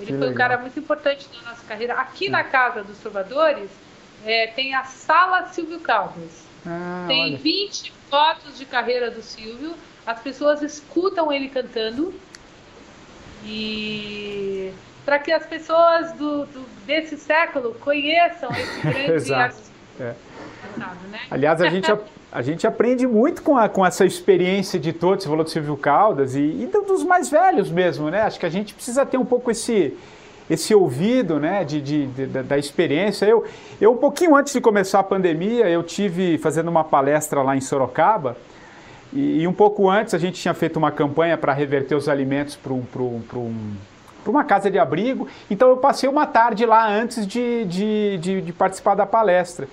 ele 0.00 0.08
foi 0.08 0.12
legal. 0.12 0.30
um 0.30 0.34
cara 0.34 0.58
muito 0.58 0.78
importante 0.78 1.28
na 1.34 1.50
nossa 1.50 1.64
carreira. 1.66 1.94
Aqui 1.94 2.26
Sim. 2.26 2.30
na 2.30 2.44
Casa 2.44 2.82
dos 2.82 2.98
Trovadores 2.98 3.70
é, 4.24 4.46
tem 4.48 4.74
a 4.74 4.84
Sala 4.84 5.48
Silvio 5.48 5.80
Caldas. 5.80 6.44
Ah, 6.66 7.04
tem 7.06 7.34
olha. 7.34 7.36
20 7.36 7.92
fotos 8.08 8.56
de 8.56 8.64
carreira 8.64 9.10
do 9.10 9.22
Silvio. 9.22 9.74
As 10.06 10.20
pessoas 10.20 10.62
escutam 10.62 11.32
ele 11.32 11.48
cantando. 11.48 12.14
E 13.44 14.72
para 15.04 15.18
que 15.18 15.30
as 15.30 15.44
pessoas 15.46 16.12
do, 16.12 16.46
do, 16.46 16.64
desse 16.86 17.16
século 17.16 17.74
conheçam 17.80 18.50
esse 18.52 18.80
grande 18.86 19.12
Exato. 19.12 19.56
É. 20.00 20.14
Né? 20.76 21.20
Aliás, 21.30 21.60
a 21.60 21.68
gente, 21.68 21.90
a, 21.90 21.98
a, 22.32 22.42
gente 22.42 22.66
aprende 22.66 23.06
muito 23.06 23.42
com, 23.42 23.56
a, 23.56 23.68
com 23.68 23.84
essa 23.84 24.04
experiência 24.04 24.78
de 24.78 24.92
todos, 24.92 25.24
você 25.24 25.28
falou 25.28 25.44
do 25.44 25.50
Silvio 25.50 25.76
Caldas, 25.76 26.34
e, 26.34 26.40
e 26.40 26.66
dos 26.66 27.04
mais 27.04 27.28
velhos 27.30 27.70
mesmo, 27.70 28.10
né? 28.10 28.22
Acho 28.22 28.40
que 28.40 28.46
a 28.46 28.50
gente 28.50 28.74
precisa 28.74 29.06
ter 29.06 29.18
um 29.18 29.24
pouco 29.24 29.50
esse, 29.50 29.96
esse 30.50 30.74
ouvido 30.74 31.38
né, 31.38 31.64
de, 31.64 31.80
de, 31.80 32.06
de, 32.06 32.26
da 32.26 32.58
experiência. 32.58 33.26
Eu, 33.26 33.44
eu, 33.80 33.92
um 33.92 33.96
pouquinho 33.96 34.34
antes 34.34 34.52
de 34.52 34.60
começar 34.60 35.00
a 35.00 35.04
pandemia, 35.04 35.68
eu 35.68 35.82
tive 35.82 36.38
fazendo 36.38 36.68
uma 36.68 36.82
palestra 36.82 37.42
lá 37.42 37.56
em 37.56 37.60
Sorocaba, 37.60 38.36
e, 39.12 39.42
e 39.42 39.46
um 39.46 39.52
pouco 39.52 39.88
antes 39.88 40.12
a 40.12 40.18
gente 40.18 40.40
tinha 40.40 40.54
feito 40.54 40.76
uma 40.76 40.90
campanha 40.90 41.38
para 41.38 41.52
reverter 41.52 41.94
os 41.94 42.08
alimentos 42.08 42.56
para 42.56 42.72
um, 42.72 42.82
um 43.34 43.76
para 44.24 44.30
uma 44.30 44.42
casa 44.42 44.70
de 44.70 44.78
abrigo. 44.78 45.28
Então 45.50 45.68
eu 45.68 45.76
passei 45.76 46.08
uma 46.08 46.26
tarde 46.26 46.64
lá 46.64 46.88
antes 46.88 47.26
de, 47.26 47.64
de, 47.66 48.18
de, 48.18 48.40
de, 48.40 48.52
participar 48.52 48.94
da 48.94 49.06
palestra. 49.06 49.68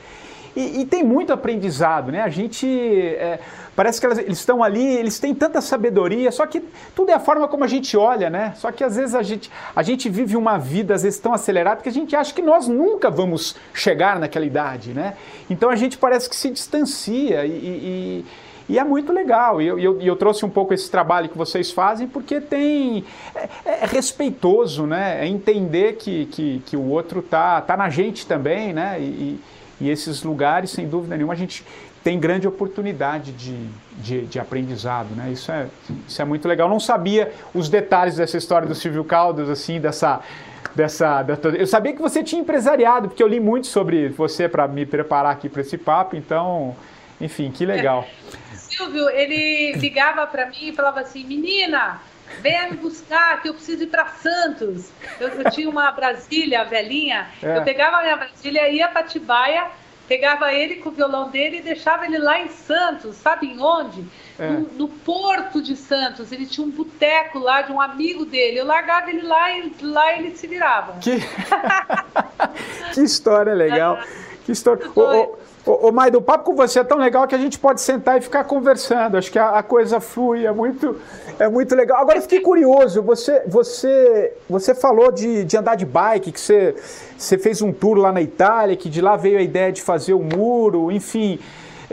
e, 0.56 0.82
e 0.82 0.86
tem 0.86 1.04
muito 1.04 1.32
aprendizado, 1.32 2.12
né? 2.12 2.22
A 2.22 2.30
gente 2.30 2.68
é, 2.68 3.40
parece 3.76 4.00
que 4.00 4.06
elas, 4.06 4.18
eles 4.20 4.38
estão 4.38 4.62
ali, 4.62 4.86
eles 4.86 5.18
têm 5.18 5.34
tanta 5.34 5.62
sabedoria, 5.62 6.32
só 6.32 6.46
que 6.46 6.62
tudo 6.94 7.10
é 7.10 7.14
a 7.14 7.20
forma 7.20 7.48
como 7.48 7.64
a 7.64 7.68
gente 7.68 7.96
olha, 7.96 8.30
né? 8.30 8.54
Só 8.58 8.72
que 8.72 8.84
às 8.84 8.98
vezes 8.98 9.16
a 9.16 9.24
gente, 9.24 9.50
a 9.74 9.82
gente 9.82 10.10
vive 10.10 10.36
uma 10.36 10.58
vida 10.58 10.94
às 10.94 11.04
vezes 11.04 11.20
tão 11.20 11.34
acelerada 11.34 11.82
que 11.82 11.90
a 11.90 11.94
gente 11.94 12.16
acha 12.16 12.34
que 12.34 12.42
nós 12.42 12.68
nunca 12.68 13.10
vamos 13.10 13.56
chegar 13.74 14.20
naquela 14.20 14.46
idade, 14.46 14.94
né? 14.94 15.16
Então 15.50 15.70
a 15.70 15.76
gente 15.76 15.98
parece 15.98 16.30
que 16.30 16.36
se 16.36 16.50
distancia 16.50 17.46
e, 17.46 17.50
e 17.50 18.26
e 18.70 18.80
é 18.80 18.84
muito 18.84 19.12
legal. 19.12 19.62
E 19.62 19.68
eu, 19.68 19.80
eu, 19.80 20.02
eu, 20.02 20.16
trouxe 20.16 20.46
um 20.46 20.50
pouco 20.50 20.74
esse 20.74 20.90
trabalho 20.90 21.30
que 21.30 21.38
vocês 21.38 21.72
fazem 21.72 22.08
porque 22.08 22.40
tem. 22.40 23.04
É, 23.36 23.50
é 23.66 23.86
respeitoso, 23.86 24.86
né? 24.86 25.26
É 25.26 25.28
entender 25.28 25.94
que, 25.94 26.26
que, 26.28 26.62
que 26.66 26.78
o 26.78 26.88
outro 26.88 27.22
tá, 27.22 27.62
tá 27.62 27.76
na 27.76 27.90
gente 27.90 28.26
também, 28.26 28.74
né? 28.74 29.00
E, 29.00 29.40
e 29.80 29.90
esses 29.90 30.24
lugares, 30.24 30.70
sem 30.70 30.88
dúvida 30.88 31.16
nenhuma, 31.16 31.34
a 31.34 31.38
gente 31.38 31.66
tem 32.04 32.20
grande 32.20 32.48
oportunidade 32.48 33.32
de, 33.32 33.56
de, 33.98 34.26
de, 34.26 34.40
aprendizado, 34.40 35.10
né? 35.16 35.32
Isso 35.32 35.52
é, 35.52 35.68
isso 36.08 36.22
é 36.22 36.26
muito 36.26 36.48
legal. 36.48 36.68
Não 36.68 36.80
sabia 36.80 37.32
os 37.54 37.70
detalhes 37.70 38.16
dessa 38.16 38.38
história 38.38 38.68
do 38.68 38.74
Silvio 38.74 39.04
Caldas, 39.04 39.50
assim, 39.50 39.80
dessa, 39.80 40.20
dessa, 40.76 41.22
dessa... 41.22 41.50
Eu 41.50 41.68
sabia 41.68 41.94
que 41.94 42.02
você 42.02 42.24
tinha 42.24 42.42
empresariado, 42.42 43.10
porque 43.10 43.22
eu 43.22 43.28
li 43.28 43.40
muito 43.40 43.68
sobre 43.68 44.10
você 44.10 44.50
para 44.50 44.68
me 44.68 44.86
preparar 44.86 45.32
aqui 45.32 45.48
para 45.48 45.62
esse 45.62 45.78
papo, 45.78 46.16
então, 46.16 46.76
enfim, 47.20 47.52
que 47.52 47.66
legal. 47.66 48.06
Silvio, 48.72 49.10
ele 49.10 49.74
ligava 49.74 50.26
para 50.26 50.46
mim 50.48 50.70
e 50.70 50.74
falava 50.74 51.02
assim, 51.02 51.24
menina, 51.26 52.00
venha 52.40 52.70
me 52.70 52.78
buscar 52.78 53.42
que 53.42 53.50
eu 53.50 53.54
preciso 53.54 53.84
ir 53.84 53.88
para 53.88 54.08
Santos. 54.08 54.90
Eu, 55.20 55.28
eu, 55.28 55.52
tinha 55.52 55.70
uma 55.70 55.92
Brasília 55.92 56.64
velhinha, 56.64 57.30
é. 57.44 57.58
eu 57.58 57.64
pegava 57.64 57.98
a 57.98 58.02
minha 58.02 58.16
Brasília, 58.16 58.70
ia 58.70 58.88
para 58.88 59.04
Tibaia, 59.04 59.68
pegava 60.08 60.54
ele 60.54 60.76
com 60.76 60.90
o 60.90 60.92
violão 60.92 61.30
dele 61.30 61.58
e 61.58 61.62
deixava 61.62 62.06
ele 62.06 62.18
lá 62.18 62.40
em 62.40 62.50
Santos, 62.50 63.16
sabe 63.16 63.48
em 63.48 63.62
onde? 63.62 64.06
É. 64.40 64.48
No, 64.50 64.62
no, 64.74 64.88
Porto 64.88 65.62
de 65.62 65.76
Santos, 65.76 66.32
ele 66.32 66.46
tinha 66.46 66.66
um 66.66 66.72
boteco 66.72 67.40
lá 67.40 67.62
de 67.62 67.72
um 67.72 67.80
amigo 67.80 68.26
dele. 68.26 68.60
Eu 68.60 68.66
largava 68.66 69.10
ele 69.10 69.22
lá 69.22 69.52
e 69.52 69.74
lá 69.82 70.18
ele 70.18 70.36
se 70.36 70.48
virava. 70.48 70.98
Que, 71.00 71.18
que 72.94 73.02
história 73.02 73.54
legal. 73.54 74.00
Que 74.44 74.52
história. 74.54 74.84
Ô, 74.96 75.02
Ô, 75.02 75.38
ô 75.66 75.92
Maido, 75.92 76.18
o 76.18 76.22
papo 76.22 76.44
com 76.44 76.56
você 76.56 76.80
é 76.80 76.84
tão 76.84 76.98
legal 76.98 77.28
que 77.28 77.36
a 77.36 77.38
gente 77.38 77.60
pode 77.60 77.82
sentar 77.82 78.18
e 78.18 78.22
ficar 78.22 78.44
conversando. 78.44 79.18
Acho 79.18 79.32
que 79.32 79.38
a, 79.38 79.50
a, 79.50 79.64
coisa 79.64 80.00
flui, 80.00 80.46
é 80.46 80.52
muito, 80.52 80.98
é 81.38 81.48
muito 81.48 81.76
legal. 81.76 82.02
Agora 82.02 82.18
eu 82.18 82.22
fiquei 82.22 82.42
curioso, 82.42 83.02
você, 83.02 83.44
você, 83.48 84.34
você 84.50 84.74
falou 84.74 85.12
de, 85.12 85.44
de 85.44 85.58
andar 85.58 85.76
de 85.76 85.86
bike, 85.86 86.32
que 86.32 86.40
você, 86.40 86.76
você 87.18 87.38
fez 87.38 87.62
um 87.62 87.72
tour 87.72 87.98
lá 87.98 88.12
na 88.12 88.22
Itália, 88.22 88.76
que 88.76 88.90
de 88.90 89.02
lá 89.02 89.16
veio 89.16 89.38
a 89.38 89.42
ideia 89.42 89.72
de 89.72 89.82
fazer 89.82 90.14
o 90.14 90.24
muro, 90.24 90.92
enfim. 90.92 91.40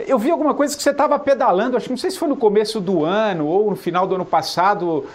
Eu 0.07 0.17
vi 0.17 0.31
alguma 0.31 0.53
coisa 0.53 0.75
que 0.75 0.81
você 0.81 0.91
estava 0.91 1.19
pedalando, 1.19 1.75
acho 1.75 1.85
que 1.85 1.91
não 1.91 1.97
sei 1.97 2.09
se 2.09 2.17
foi 2.17 2.29
no 2.29 2.37
começo 2.37 2.79
do 2.79 3.03
ano 3.03 3.45
ou 3.45 3.69
no 3.69 3.75
final 3.75 4.07
do 4.07 4.15
ano 4.15 4.25
passado 4.25 5.05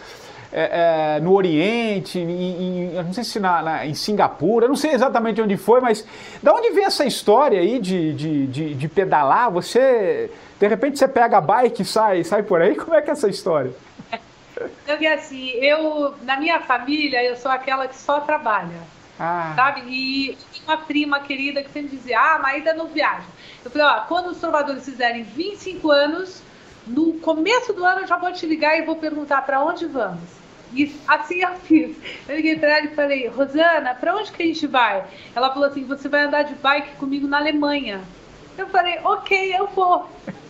é, 0.56 1.16
é, 1.16 1.20
no 1.20 1.32
Oriente, 1.32 2.16
em, 2.20 2.92
em, 2.92 3.02
não 3.02 3.12
sei 3.12 3.24
se 3.24 3.40
na, 3.40 3.60
na, 3.60 3.84
em 3.84 3.92
Singapura, 3.92 4.68
não 4.68 4.76
sei 4.76 4.92
exatamente 4.92 5.42
onde 5.42 5.56
foi, 5.56 5.80
mas 5.80 6.06
da 6.40 6.54
onde 6.54 6.70
vem 6.70 6.84
essa 6.84 7.04
história 7.04 7.58
aí 7.58 7.80
de, 7.80 8.14
de, 8.14 8.46
de, 8.46 8.74
de, 8.74 8.88
pedalar? 8.88 9.50
Você, 9.50 10.30
de 10.60 10.68
repente, 10.68 10.96
você 10.96 11.08
pega 11.08 11.38
a 11.38 11.40
bike 11.40 11.82
e 11.82 11.84
sai, 11.84 12.22
sai 12.22 12.44
por 12.44 12.62
aí? 12.62 12.76
Como 12.76 12.94
é 12.94 13.02
que 13.02 13.10
é 13.10 13.12
essa 13.12 13.28
história? 13.28 13.72
Então, 14.84 14.96
é 15.00 15.14
assim, 15.14 15.50
eu, 15.54 16.14
na 16.22 16.38
minha 16.38 16.60
família, 16.60 17.20
eu 17.24 17.34
sou 17.36 17.50
aquela 17.50 17.88
que 17.88 17.96
só 17.96 18.20
trabalha. 18.20 18.78
Ah. 19.18 19.52
Sabe? 19.56 19.82
E 19.88 20.38
uma 20.64 20.76
prima 20.76 21.18
querida 21.18 21.60
que 21.60 21.72
sempre 21.72 21.96
dizia, 21.96 22.20
ah, 22.20 22.38
mas 22.40 22.54
ainda 22.54 22.72
não 22.72 22.86
viaja. 22.86 23.26
Eu 23.64 23.70
falei, 23.72 23.84
ó, 23.84 24.00
quando 24.02 24.28
os 24.28 24.38
trovadores 24.38 24.84
fizerem 24.84 25.24
25 25.24 25.90
anos, 25.90 26.40
no 26.86 27.14
começo 27.14 27.72
do 27.72 27.84
ano 27.84 28.02
eu 28.02 28.06
já 28.06 28.16
vou 28.16 28.32
te 28.32 28.46
ligar 28.46 28.78
e 28.78 28.82
vou 28.82 28.94
perguntar 28.94 29.42
para 29.42 29.60
onde 29.60 29.86
vamos. 29.86 30.43
E 30.74 30.92
assim 31.06 31.40
eu 31.42 31.54
fiz. 31.60 31.96
Eu 32.28 32.36
liguei 32.36 32.58
para 32.58 32.78
ela 32.78 32.86
e 32.86 32.94
falei, 32.94 33.28
Rosana, 33.28 33.94
para 33.94 34.16
onde 34.16 34.32
que 34.32 34.42
a 34.42 34.46
gente 34.46 34.66
vai? 34.66 35.04
Ela 35.34 35.52
falou 35.52 35.68
assim, 35.68 35.84
você 35.84 36.08
vai 36.08 36.24
andar 36.24 36.42
de 36.42 36.54
bike 36.54 36.96
comigo 36.96 37.26
na 37.28 37.38
Alemanha. 37.38 38.00
Eu 38.58 38.66
falei, 38.68 38.98
ok, 39.04 39.54
eu 39.56 39.68
vou. 39.68 40.08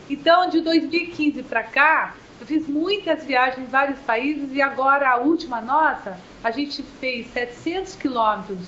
Então, 0.08 0.48
de 0.48 0.60
2015 0.60 1.42
para 1.42 1.62
cá, 1.62 2.14
eu 2.40 2.46
fiz 2.46 2.66
muitas 2.66 3.24
viagens 3.24 3.66
em 3.66 3.70
vários 3.70 3.98
países 4.00 4.48
e 4.52 4.60
agora 4.60 5.08
a 5.08 5.16
última 5.16 5.60
nossa, 5.60 6.18
a 6.42 6.50
gente 6.50 6.82
fez 7.00 7.26
700 7.28 7.96
quilômetros. 7.96 8.66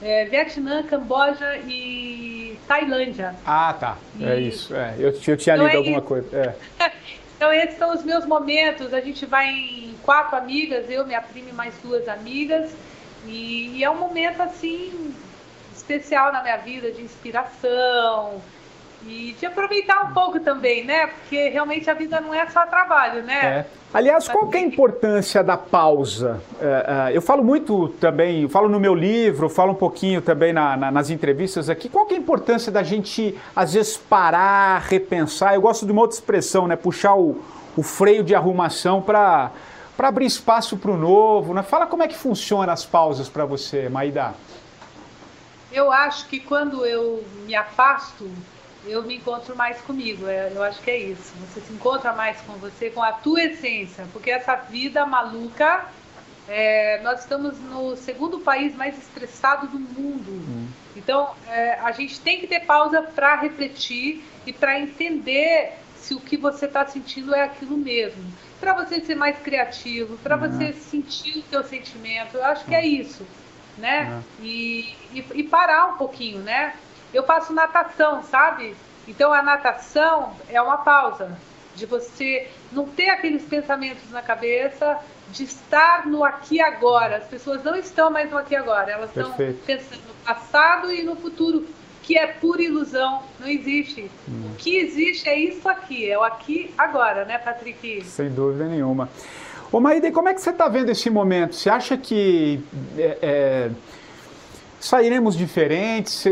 É, 0.00 0.26
Vietnã, 0.26 0.82
Camboja 0.84 1.58
e 1.66 2.56
Tailândia. 2.68 3.34
Ah, 3.44 3.74
tá. 3.78 3.96
É 4.20 4.24
e... 4.24 4.28
É 4.28 4.40
isso. 4.40 4.74
É. 4.74 4.94
Eu, 4.96 5.08
eu 5.08 5.36
tinha 5.36 5.56
então 5.56 5.66
lido 5.66 5.74
é 5.74 5.76
alguma 5.76 5.98
isso. 5.98 6.06
coisa. 6.06 6.36
É. 6.78 6.90
então, 7.38 7.52
esses 7.52 7.78
são 7.78 7.94
os 7.94 8.02
meus 8.02 8.26
momentos. 8.26 8.92
A 8.92 9.00
gente 9.00 9.24
vai 9.24 9.48
em 9.48 9.94
quatro 10.02 10.36
amigas, 10.36 10.90
eu, 10.90 11.06
minha 11.06 11.22
prima 11.22 11.50
e 11.50 11.52
mais 11.52 11.72
duas 11.80 12.08
amigas. 12.08 12.72
E, 13.24 13.76
e, 13.76 13.84
é 13.84 13.88
um 13.88 13.96
momento 13.96 14.42
assim 14.42 15.14
especial 15.72 16.32
na 16.32 16.42
minha 16.42 16.56
vida 16.56 16.90
de 16.90 17.00
inspiração 17.00 18.42
e 19.08 19.32
de 19.32 19.46
aproveitar 19.46 20.04
um 20.04 20.12
pouco 20.12 20.38
também, 20.38 20.84
né? 20.84 21.06
Porque 21.06 21.48
realmente 21.48 21.88
a 21.88 21.94
vida 21.94 22.20
não 22.20 22.34
é 22.34 22.46
só 22.48 22.66
trabalho, 22.66 23.22
né? 23.22 23.44
É. 23.44 23.66
Aliás, 23.92 24.28
qual 24.28 24.50
é 24.52 24.58
a 24.58 24.60
importância 24.60 25.42
da 25.42 25.56
pausa? 25.56 26.42
É, 26.60 27.10
é, 27.12 27.16
eu 27.16 27.22
falo 27.22 27.42
muito 27.42 27.88
também, 28.00 28.42
eu 28.42 28.48
falo 28.48 28.68
no 28.68 28.78
meu 28.78 28.94
livro, 28.94 29.48
falo 29.48 29.72
um 29.72 29.76
pouquinho 29.76 30.20
também 30.20 30.52
na, 30.52 30.76
na, 30.76 30.90
nas 30.90 31.08
entrevistas 31.08 31.70
aqui. 31.70 31.88
Qual 31.88 32.06
é 32.10 32.14
a 32.14 32.18
importância 32.18 32.70
da 32.70 32.82
gente, 32.82 33.34
às 33.56 33.72
vezes, 33.72 33.96
parar, 33.96 34.82
repensar? 34.82 35.54
Eu 35.54 35.62
gosto 35.62 35.86
de 35.86 35.92
uma 35.92 36.02
outra 36.02 36.16
expressão, 36.16 36.68
né? 36.68 36.76
Puxar 36.76 37.14
o, 37.14 37.40
o 37.76 37.82
freio 37.82 38.22
de 38.22 38.34
arrumação 38.34 39.00
para 39.00 39.50
para 39.96 40.06
abrir 40.06 40.26
espaço 40.26 40.76
para 40.76 40.92
o 40.92 40.96
novo. 40.96 41.52
Né? 41.52 41.60
Fala 41.64 41.84
como 41.84 42.04
é 42.04 42.08
que 42.08 42.16
funciona 42.16 42.72
as 42.72 42.86
pausas 42.86 43.28
para 43.28 43.44
você, 43.44 43.88
Maida. 43.88 44.32
Eu 45.72 45.90
acho 45.90 46.28
que 46.28 46.38
quando 46.38 46.86
eu 46.86 47.24
me 47.44 47.56
afasto, 47.56 48.30
eu 48.84 49.02
me 49.02 49.16
encontro 49.16 49.56
mais 49.56 49.80
comigo. 49.80 50.26
É, 50.26 50.52
eu 50.54 50.62
acho 50.62 50.80
que 50.80 50.90
é 50.90 50.98
isso. 50.98 51.34
Você 51.40 51.60
se 51.60 51.72
encontra 51.72 52.12
mais 52.12 52.40
com 52.42 52.54
você, 52.54 52.90
com 52.90 53.02
a 53.02 53.12
tua 53.12 53.42
essência, 53.42 54.06
porque 54.12 54.30
essa 54.30 54.54
vida 54.54 55.04
maluca. 55.06 55.86
É, 56.50 57.02
nós 57.02 57.20
estamos 57.20 57.58
no 57.58 57.94
segundo 57.94 58.40
país 58.40 58.74
mais 58.74 58.96
estressado 58.96 59.66
do 59.66 59.78
mundo. 59.78 60.30
Hum. 60.30 60.66
Então, 60.96 61.34
é, 61.46 61.74
a 61.74 61.92
gente 61.92 62.18
tem 62.20 62.40
que 62.40 62.46
ter 62.46 62.60
pausa 62.60 63.02
para 63.02 63.36
refletir 63.36 64.24
e 64.46 64.52
para 64.52 64.80
entender 64.80 65.74
se 65.98 66.14
o 66.14 66.20
que 66.20 66.38
você 66.38 66.64
está 66.64 66.86
sentindo 66.86 67.34
é 67.34 67.42
aquilo 67.42 67.76
mesmo 67.76 68.24
para 68.60 68.72
você 68.72 69.00
ser 69.00 69.14
mais 69.14 69.38
criativo, 69.38 70.16
para 70.18 70.36
uhum. 70.36 70.50
você 70.50 70.72
sentir 70.72 71.38
o 71.38 71.42
seu 71.48 71.64
sentimento. 71.64 72.36
Eu 72.36 72.44
acho 72.44 72.64
que 72.64 72.74
é 72.74 72.86
isso, 72.86 73.26
né? 73.76 74.10
Uhum. 74.10 74.44
E, 74.44 74.94
e, 75.12 75.24
e, 75.34 75.42
parar 75.44 75.94
um 75.94 75.96
pouquinho, 75.96 76.40
né? 76.40 76.74
Eu 77.12 77.22
faço 77.22 77.52
natação, 77.52 78.22
sabe? 78.22 78.74
Então 79.06 79.32
a 79.32 79.42
natação 79.42 80.32
é 80.48 80.60
uma 80.60 80.78
pausa 80.78 81.36
de 81.74 81.86
você 81.86 82.48
não 82.72 82.86
ter 82.86 83.08
aqueles 83.08 83.42
pensamentos 83.44 84.10
na 84.10 84.20
cabeça, 84.20 84.98
de 85.30 85.44
estar 85.44 86.06
no 86.06 86.24
aqui 86.24 86.56
e 86.56 86.60
agora. 86.60 87.18
As 87.18 87.24
pessoas 87.24 87.62
não 87.62 87.76
estão 87.76 88.10
mais 88.10 88.30
no 88.30 88.36
aqui 88.36 88.54
e 88.54 88.56
agora, 88.56 88.90
elas 88.90 89.10
Perfeito. 89.10 89.60
estão 89.60 89.76
pensando 89.76 90.02
no 90.08 90.14
passado 90.24 90.92
e 90.92 91.02
no 91.02 91.16
futuro 91.16 91.66
que 92.02 92.16
é 92.16 92.26
pura 92.26 92.62
ilusão, 92.62 93.22
não 93.38 93.46
existe. 93.46 94.10
Hum. 94.26 94.50
O 94.52 94.56
que 94.56 94.76
existe 94.76 95.28
é 95.28 95.38
isso 95.38 95.68
aqui, 95.68 96.10
é 96.10 96.18
o 96.18 96.22
aqui 96.22 96.72
agora, 96.76 97.26
né, 97.26 97.36
Patrick? 97.36 98.02
Sem 98.04 98.30
dúvida 98.30 98.64
nenhuma. 98.64 99.10
Ô 99.70 99.78
Maíde, 99.78 100.10
como 100.10 100.28
é 100.28 100.34
que 100.34 100.40
você 100.40 100.48
está 100.48 100.68
vendo 100.68 100.88
esse 100.88 101.10
momento? 101.10 101.54
Você 101.54 101.68
acha 101.68 101.98
que 101.98 102.64
é, 102.96 103.18
é, 103.20 103.70
sairemos 104.80 105.36
diferentes? 105.36 106.24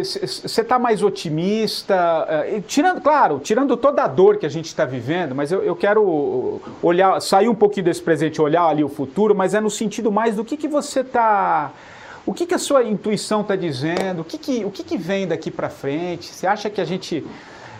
Você 0.42 0.60
está 0.60 0.78
mais 0.78 1.02
otimista? 1.02 2.26
É, 2.28 2.60
tirando, 2.66 3.00
claro, 3.00 3.40
tirando 3.40 3.76
toda 3.76 4.04
a 4.04 4.08
dor 4.08 4.38
que 4.38 4.46
a 4.46 4.48
gente 4.48 4.66
está 4.66 4.84
vivendo, 4.84 5.34
mas 5.34 5.50
eu, 5.50 5.62
eu, 5.62 5.74
quero 5.74 6.60
olhar, 6.82 7.20
sair 7.20 7.48
um 7.48 7.54
pouquinho 7.54 7.84
desse 7.84 8.02
presente, 8.02 8.40
olhar 8.40 8.66
ali 8.66 8.84
o 8.84 8.88
futuro, 8.88 9.34
mas 9.34 9.54
é 9.54 9.60
no 9.60 9.70
sentido 9.70 10.12
mais 10.12 10.36
do 10.36 10.44
que, 10.44 10.56
que 10.56 10.68
você 10.68 11.00
está 11.00 11.72
o 12.26 12.34
que, 12.34 12.44
que 12.44 12.54
a 12.54 12.58
sua 12.58 12.82
intuição 12.82 13.42
está 13.42 13.54
dizendo? 13.54 14.22
O, 14.22 14.24
que, 14.24 14.36
que, 14.36 14.64
o 14.64 14.70
que, 14.70 14.82
que 14.82 14.98
vem 14.98 15.28
daqui 15.28 15.48
para 15.48 15.68
frente? 15.68 16.34
Você 16.34 16.44
acha 16.44 16.68
que 16.68 16.80
a 16.80 16.84
gente 16.84 17.24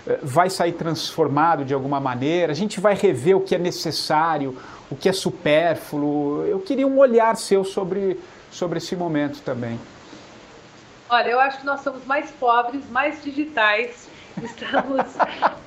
eh, 0.07 0.19
vai 0.23 0.49
sair 0.49 0.71
transformado 0.71 1.65
de 1.65 1.75
alguma 1.75 1.99
maneira? 1.99 2.53
A 2.53 2.55
gente 2.55 2.81
vai 2.81 2.95
rever 2.95 3.37
o 3.37 3.41
que 3.41 3.57
é 3.57 3.59
necessário, 3.59 4.57
o 4.89 4.95
que 4.95 5.09
é 5.09 5.13
supérfluo? 5.13 6.45
Eu 6.47 6.61
queria 6.61 6.87
um 6.87 6.97
olhar 6.97 7.37
seu 7.37 7.65
sobre, 7.65 8.21
sobre 8.49 8.79
esse 8.79 8.95
momento 8.95 9.43
também. 9.43 9.81
Olha, 11.09 11.29
eu 11.29 11.41
acho 11.41 11.61
que 11.61 11.67
nós 11.67 11.81
somos 11.81 12.05
mais 12.05 12.31
pobres, 12.33 12.89
mais 12.91 13.23
digitais. 13.23 14.09
Estamos. 14.43 15.17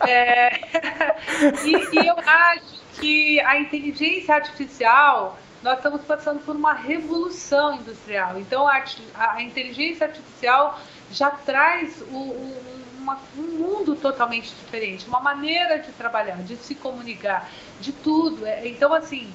é... 0.08 0.60
e, 1.66 2.02
e 2.02 2.08
eu 2.08 2.16
acho 2.18 2.80
que 3.00 3.40
a 3.42 3.60
inteligência 3.60 4.36
artificial 4.36 5.38
nós 5.62 5.78
estamos 5.78 6.02
passando 6.04 6.40
por 6.46 6.56
uma 6.56 6.74
revolução 6.74 7.76
industrial. 7.76 8.40
Então, 8.40 8.68
a, 8.68 8.84
a 9.16 9.42
inteligência 9.42 10.08
artificial 10.08 10.80
já 11.12 11.30
traz 11.30 12.02
o, 12.02 12.16
o, 12.16 12.62
uma, 12.98 13.20
um 13.38 13.42
mundo 13.42 13.96
totalmente 13.96 14.54
diferente, 14.56 15.08
uma 15.08 15.20
maneira 15.20 15.80
de 15.80 15.92
trabalhar, 15.92 16.38
de 16.38 16.56
se 16.56 16.76
comunicar, 16.76 17.50
de 17.82 17.92
tudo. 17.92 18.46
É, 18.46 18.68
então, 18.68 18.94
assim, 18.94 19.34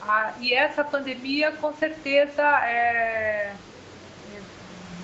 a, 0.00 0.32
e 0.40 0.52
essa 0.52 0.84
pandemia, 0.84 1.52
com 1.52 1.72
certeza, 1.74 2.42
é, 2.42 3.52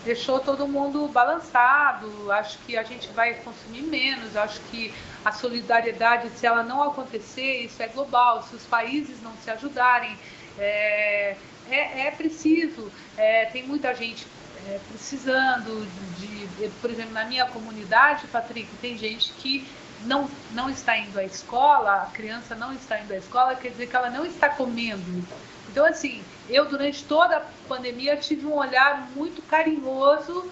deixou 0.08 0.40
todo 0.40 0.66
mundo 0.66 1.06
balançado. 1.08 2.32
Acho 2.32 2.58
que 2.60 2.78
a 2.78 2.82
gente 2.82 3.08
vai 3.08 3.34
consumir 3.34 3.82
menos. 3.82 4.34
Acho 4.36 4.58
que 4.70 4.94
a 5.22 5.30
solidariedade, 5.32 6.30
se 6.30 6.46
ela 6.46 6.62
não 6.62 6.82
acontecer, 6.82 7.64
isso 7.64 7.82
é 7.82 7.88
global. 7.88 8.42
Se 8.42 8.56
os 8.56 8.64
países 8.64 9.20
não 9.22 9.32
se 9.44 9.50
ajudarem, 9.50 10.16
é, 10.58 11.36
é, 11.70 12.06
é 12.06 12.10
preciso. 12.10 12.90
É, 13.18 13.44
tem 13.46 13.66
muita 13.66 13.94
gente 13.94 14.26
é, 14.66 14.80
precisando 14.88 15.86
de, 16.18 16.46
de, 16.46 16.68
por 16.80 16.90
exemplo, 16.90 17.12
na 17.12 17.26
minha 17.26 17.44
comunidade, 17.44 18.26
Patrick, 18.28 18.68
tem 18.80 18.96
gente 18.96 19.30
que 19.34 19.68
não, 20.06 20.30
não 20.52 20.70
está 20.70 20.96
indo 20.96 21.18
à 21.18 21.24
escola, 21.24 22.04
a 22.04 22.06
criança 22.06 22.54
não 22.54 22.72
está 22.72 22.98
indo 22.98 23.12
à 23.12 23.16
escola, 23.18 23.54
quer 23.56 23.70
dizer 23.70 23.88
que 23.88 23.96
ela 23.96 24.08
não 24.08 24.24
está 24.24 24.48
comendo. 24.48 25.22
Então, 25.68 25.84
assim, 25.84 26.24
eu 26.48 26.64
durante 26.66 27.04
toda 27.04 27.36
a 27.36 27.42
pandemia 27.68 28.16
tive 28.16 28.46
um 28.46 28.54
olhar 28.54 29.08
muito 29.14 29.42
carinhoso 29.42 30.50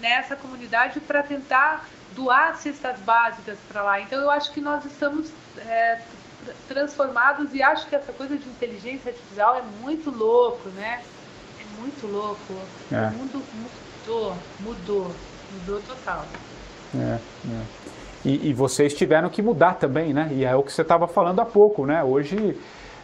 nessa 0.00 0.36
comunidade 0.36 1.00
para 1.00 1.22
tentar 1.22 1.86
doar 2.14 2.56
cestas 2.56 2.98
básicas 3.00 3.58
para 3.68 3.82
lá. 3.82 4.00
Então, 4.00 4.20
eu 4.20 4.30
acho 4.30 4.52
que 4.52 4.60
nós 4.60 4.84
estamos 4.84 5.30
é, 5.58 6.00
transformados 6.68 7.52
e 7.54 7.62
acho 7.62 7.86
que 7.86 7.94
essa 7.94 8.12
coisa 8.12 8.36
de 8.36 8.48
inteligência 8.48 9.10
artificial 9.10 9.56
é 9.56 9.62
muito 9.82 10.10
louco, 10.10 10.68
né? 10.70 11.02
É 11.60 11.80
muito 11.80 12.06
louco. 12.06 12.54
É. 12.90 13.08
O 13.08 13.12
mundo 13.12 13.42
mudou, 13.54 14.36
mudou, 14.60 15.14
mudou 15.52 15.82
total. 15.82 16.24
É, 16.94 17.18
é. 17.18 17.62
E, 18.24 18.48
e 18.48 18.52
vocês 18.54 18.94
tiveram 18.94 19.28
que 19.28 19.42
mudar 19.42 19.74
também, 19.74 20.12
né? 20.12 20.30
E 20.32 20.44
é 20.44 20.54
o 20.56 20.62
que 20.62 20.72
você 20.72 20.82
estava 20.82 21.06
falando 21.06 21.40
há 21.40 21.44
pouco, 21.44 21.84
né? 21.84 22.02
Hoje 22.02 22.58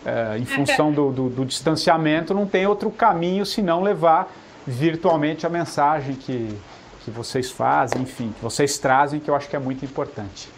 é, 0.05 0.39
em 0.39 0.45
função 0.45 0.93
do, 0.93 1.13
do, 1.13 1.29
do, 1.29 1.45
distanciamento, 1.45 2.35
não 2.35 2.47
tem 2.47 2.67
outro 2.67 2.91
caminho 2.91 3.47
senão 3.47 3.83
levar 3.83 4.33
virtualmente 4.67 5.47
a 5.47 5.49
mensagem 5.49 6.15
que, 6.15 6.57
que 7.05 7.11
vocês 7.11 7.51
fazem, 7.51 8.03
enfim, 8.03 8.33
que 8.33 8.43
vocês 8.43 8.79
trazem, 8.79 9.21
que 9.21 9.31
eu 9.31 9.35
acho 9.35 9.49
que 9.49 9.57
é 9.57 9.59
muito 9.59 9.85
importante. 9.85 10.49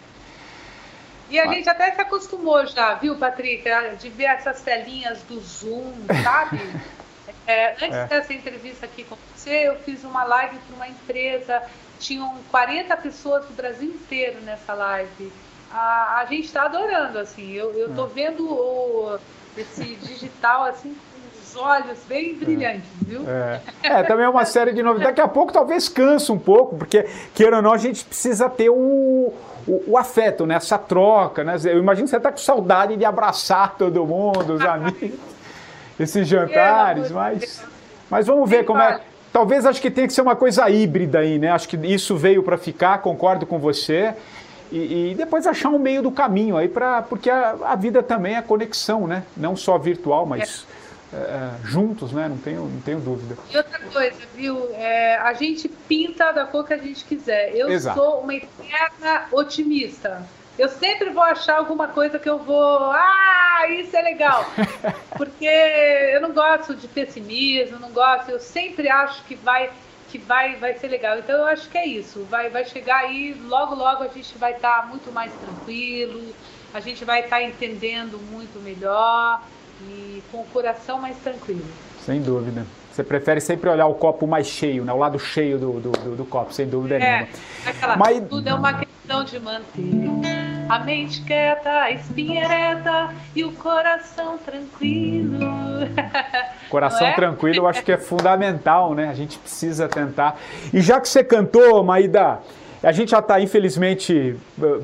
E 1.29 1.39
a 1.39 1.47
gente 1.47 1.67
até 1.67 1.91
se 1.91 2.01
acostumou 2.01 2.65
já, 2.67 2.93
viu, 2.95 3.15
Patrick, 3.15 3.63
de 3.99 4.09
ver 4.09 4.25
essas 4.25 4.61
telinhas 4.61 5.21
do 5.23 5.39
Zoom, 5.39 5.93
sabe? 6.23 6.59
É, 7.47 7.73
antes 7.73 7.95
é. 7.95 8.07
dessa 8.07 8.33
entrevista 8.33 8.87
aqui 8.87 9.03
com 9.03 9.15
você, 9.35 9.67
eu 9.67 9.75
fiz 9.79 10.03
uma 10.03 10.23
live 10.23 10.57
para 10.57 10.75
uma 10.75 10.87
empresa, 10.87 11.61
tinham 11.99 12.35
40 12.49 12.97
pessoas 12.97 13.45
do 13.45 13.53
Brasil 13.53 13.89
inteiro 13.89 14.41
nessa 14.41 14.73
live. 14.73 15.31
A, 15.71 16.21
a 16.21 16.25
gente 16.25 16.45
está 16.45 16.63
adorando, 16.63 17.19
assim, 17.19 17.51
eu, 17.51 17.93
tô 17.93 18.05
é. 18.05 18.09
vendo 18.09 18.49
o, 18.51 19.19
esse 19.57 19.95
digital 19.95 20.63
assim 20.65 20.89
com 20.93 21.39
os 21.39 21.55
olhos 21.55 21.99
bem 22.07 22.35
brilhantes, 22.35 22.89
viu? 23.01 23.21
É. 23.27 23.61
é, 23.83 24.03
também 24.03 24.25
é 24.25 24.29
uma 24.29 24.45
série 24.45 24.73
de 24.73 24.83
novidades. 24.83 25.15
Daqui 25.15 25.21
a 25.21 25.27
pouco 25.27 25.53
talvez 25.53 25.87
canse 25.87 26.31
um 26.31 26.37
pouco, 26.37 26.75
porque, 26.75 27.07
queira 27.33 27.57
ou 27.57 27.61
não, 27.61 27.73
a 27.73 27.77
gente 27.77 28.03
precisa 28.03 28.49
ter 28.49 28.69
o, 28.69 29.33
o, 29.67 29.83
o 29.87 29.97
afeto, 29.97 30.45
né? 30.45 30.55
essa 30.55 30.77
troca. 30.77 31.43
Né? 31.43 31.55
Eu 31.65 31.79
imagino 31.79 32.05
que 32.05 32.09
você 32.09 32.17
está 32.17 32.31
com 32.31 32.37
saudade 32.37 32.95
de 32.97 33.05
abraçar 33.05 33.75
todo 33.77 34.05
mundo, 34.05 34.53
os 34.53 34.61
amigos, 34.61 35.19
esses 35.99 36.27
jantares, 36.27 37.11
mas, 37.11 37.63
mas 38.09 38.27
vamos 38.27 38.49
ver 38.49 38.65
como 38.65 38.81
é. 38.81 38.99
Talvez 39.31 39.65
acho 39.65 39.81
que 39.81 39.91
tenha 39.91 40.07
que 40.07 40.13
ser 40.13 40.21
uma 40.21 40.35
coisa 40.35 40.69
híbrida 40.69 41.19
aí, 41.19 41.37
né? 41.37 41.49
Acho 41.49 41.67
que 41.67 41.75
isso 41.75 42.15
veio 42.15 42.41
para 42.41 42.57
ficar, 42.57 42.99
concordo 42.99 43.45
com 43.45 43.59
você. 43.59 44.13
E, 44.71 45.11
e, 45.11 45.15
depois 45.15 45.45
achar 45.45 45.69
um 45.69 45.79
meio 45.79 46.01
do 46.01 46.11
caminho 46.11 46.57
aí 46.57 46.67
para 46.67 47.01
porque 47.03 47.29
a, 47.29 47.55
a, 47.63 47.75
vida 47.75 48.01
também 48.01 48.35
é 48.35 48.41
conexão, 48.41 49.07
né? 49.07 49.23
Não 49.37 49.55
só 49.55 49.77
virtual, 49.77 50.25
mas 50.25 50.65
é. 50.71 50.75
É, 51.15 51.51
juntos, 51.63 52.11
né? 52.11 52.27
Não 52.27 52.37
tenho, 52.37 52.61
não 52.61 52.81
tenho 52.81 52.99
dúvida. 52.99 53.37
E 53.51 53.57
outra 53.57 53.79
coisa, 53.79 54.17
viu? 54.35 54.69
É, 54.73 55.17
a 55.17 55.33
gente 55.33 55.69
pinta 55.69 56.31
da 56.31 56.45
cor 56.45 56.65
que 56.65 56.73
a 56.73 56.77
gente 56.77 57.05
quiser. 57.05 57.55
Eu 57.55 57.69
Exato. 57.69 57.99
sou 57.99 58.21
uma 58.21 58.33
eterna 58.33 59.27
otimista. 59.31 60.25
Eu 60.57 60.69
sempre 60.69 61.09
vou 61.09 61.23
achar 61.23 61.57
alguma 61.57 61.89
coisa 61.89 62.17
que 62.17 62.29
eu 62.29 62.39
vou. 62.39 62.91
Ah, 62.91 63.67
isso 63.69 63.95
é 63.95 64.01
legal! 64.01 64.45
Porque 65.15 65.45
eu 65.45 66.21
não 66.21 66.31
gosto 66.31 66.73
de 66.73 66.87
pessimismo, 66.87 67.77
não 67.79 67.89
gosto. 67.91 68.29
Eu 68.29 68.39
sempre 68.39 68.89
acho 68.89 69.23
que 69.25 69.35
vai 69.35 69.69
que 70.15 70.25
vai, 70.25 70.55
vai 70.55 70.73
ser 70.77 70.87
legal. 70.87 71.19
Então 71.19 71.35
eu 71.35 71.45
acho 71.45 71.69
que 71.69 71.77
é 71.77 71.85
isso. 71.85 72.25
Vai, 72.29 72.49
vai 72.49 72.65
chegar 72.65 72.99
aí, 72.99 73.35
logo, 73.47 73.75
logo 73.75 74.03
a 74.03 74.07
gente 74.07 74.37
vai 74.37 74.53
estar 74.53 74.81
tá 74.81 74.87
muito 74.87 75.11
mais 75.11 75.31
tranquilo, 75.33 76.33
a 76.73 76.79
gente 76.79 77.03
vai 77.03 77.21
estar 77.21 77.37
tá 77.37 77.43
entendendo 77.43 78.17
muito 78.31 78.61
melhor 78.63 79.41
e 79.81 80.23
com 80.31 80.39
o 80.39 80.45
coração 80.45 80.99
mais 80.99 81.17
tranquilo. 81.17 81.65
Sem 81.99 82.21
dúvida. 82.21 82.65
Você 82.91 83.03
prefere 83.03 83.41
sempre 83.41 83.69
olhar 83.69 83.87
o 83.87 83.95
copo 83.95 84.25
mais 84.25 84.47
cheio, 84.47 84.85
né? 84.85 84.93
o 84.93 84.97
lado 84.97 85.19
cheio 85.19 85.59
do, 85.59 85.79
do, 85.81 85.91
do, 85.91 86.15
do 86.15 86.25
copo, 86.25 86.53
sem 86.53 86.65
dúvida 86.65 86.95
é, 86.95 86.99
nenhuma. 86.99 87.27
Aquela, 87.65 87.97
Mas... 87.97 88.29
Tudo 88.29 88.47
é 88.47 88.53
uma 88.53 88.73
questão 88.73 89.23
de 89.25 89.39
manter 89.39 90.15
a 90.69 90.79
mente 90.79 91.21
quieta, 91.23 91.69
a 91.69 91.91
espinha 91.91 92.45
ereta 92.45 93.13
e 93.35 93.43
o 93.43 93.51
coração 93.51 94.37
tranquilo. 94.37 95.64
Coração 96.69 97.07
é? 97.07 97.13
tranquilo, 97.13 97.57
eu 97.57 97.67
acho 97.67 97.83
que 97.83 97.91
é 97.91 97.97
fundamental, 97.97 98.93
né? 98.93 99.07
A 99.09 99.13
gente 99.13 99.37
precisa 99.37 99.87
tentar. 99.87 100.39
E 100.73 100.81
já 100.81 100.99
que 100.99 101.07
você 101.07 101.23
cantou, 101.23 101.83
Maída, 101.83 102.39
a 102.83 102.91
gente 102.91 103.11
já 103.11 103.19
está, 103.19 103.39
infelizmente, 103.39 104.35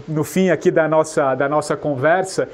no 0.08 0.24
fim 0.24 0.50
aqui 0.50 0.72
da 0.72 0.88
nossa, 0.88 1.36
da 1.36 1.50
nossa 1.50 1.76
conversa. 1.76 2.48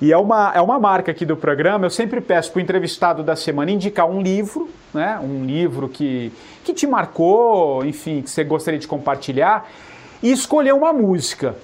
E 0.00 0.12
é 0.12 0.16
uma, 0.16 0.52
é 0.54 0.60
uma 0.60 0.78
marca 0.78 1.10
aqui 1.10 1.26
do 1.26 1.36
programa. 1.36 1.84
Eu 1.84 1.90
sempre 1.90 2.20
peço 2.20 2.50
para 2.52 2.58
o 2.58 2.62
entrevistado 2.62 3.22
da 3.22 3.36
semana 3.36 3.70
indicar 3.70 4.06
um 4.06 4.20
livro, 4.22 4.70
né? 4.94 5.18
Um 5.22 5.44
livro 5.44 5.88
que, 5.88 6.32
que 6.64 6.72
te 6.72 6.86
marcou, 6.86 7.84
enfim, 7.84 8.22
que 8.22 8.30
você 8.30 8.42
gostaria 8.42 8.80
de 8.80 8.88
compartilhar, 8.88 9.68
e 10.22 10.32
escolher 10.32 10.72
uma 10.72 10.92
música. 10.92 11.54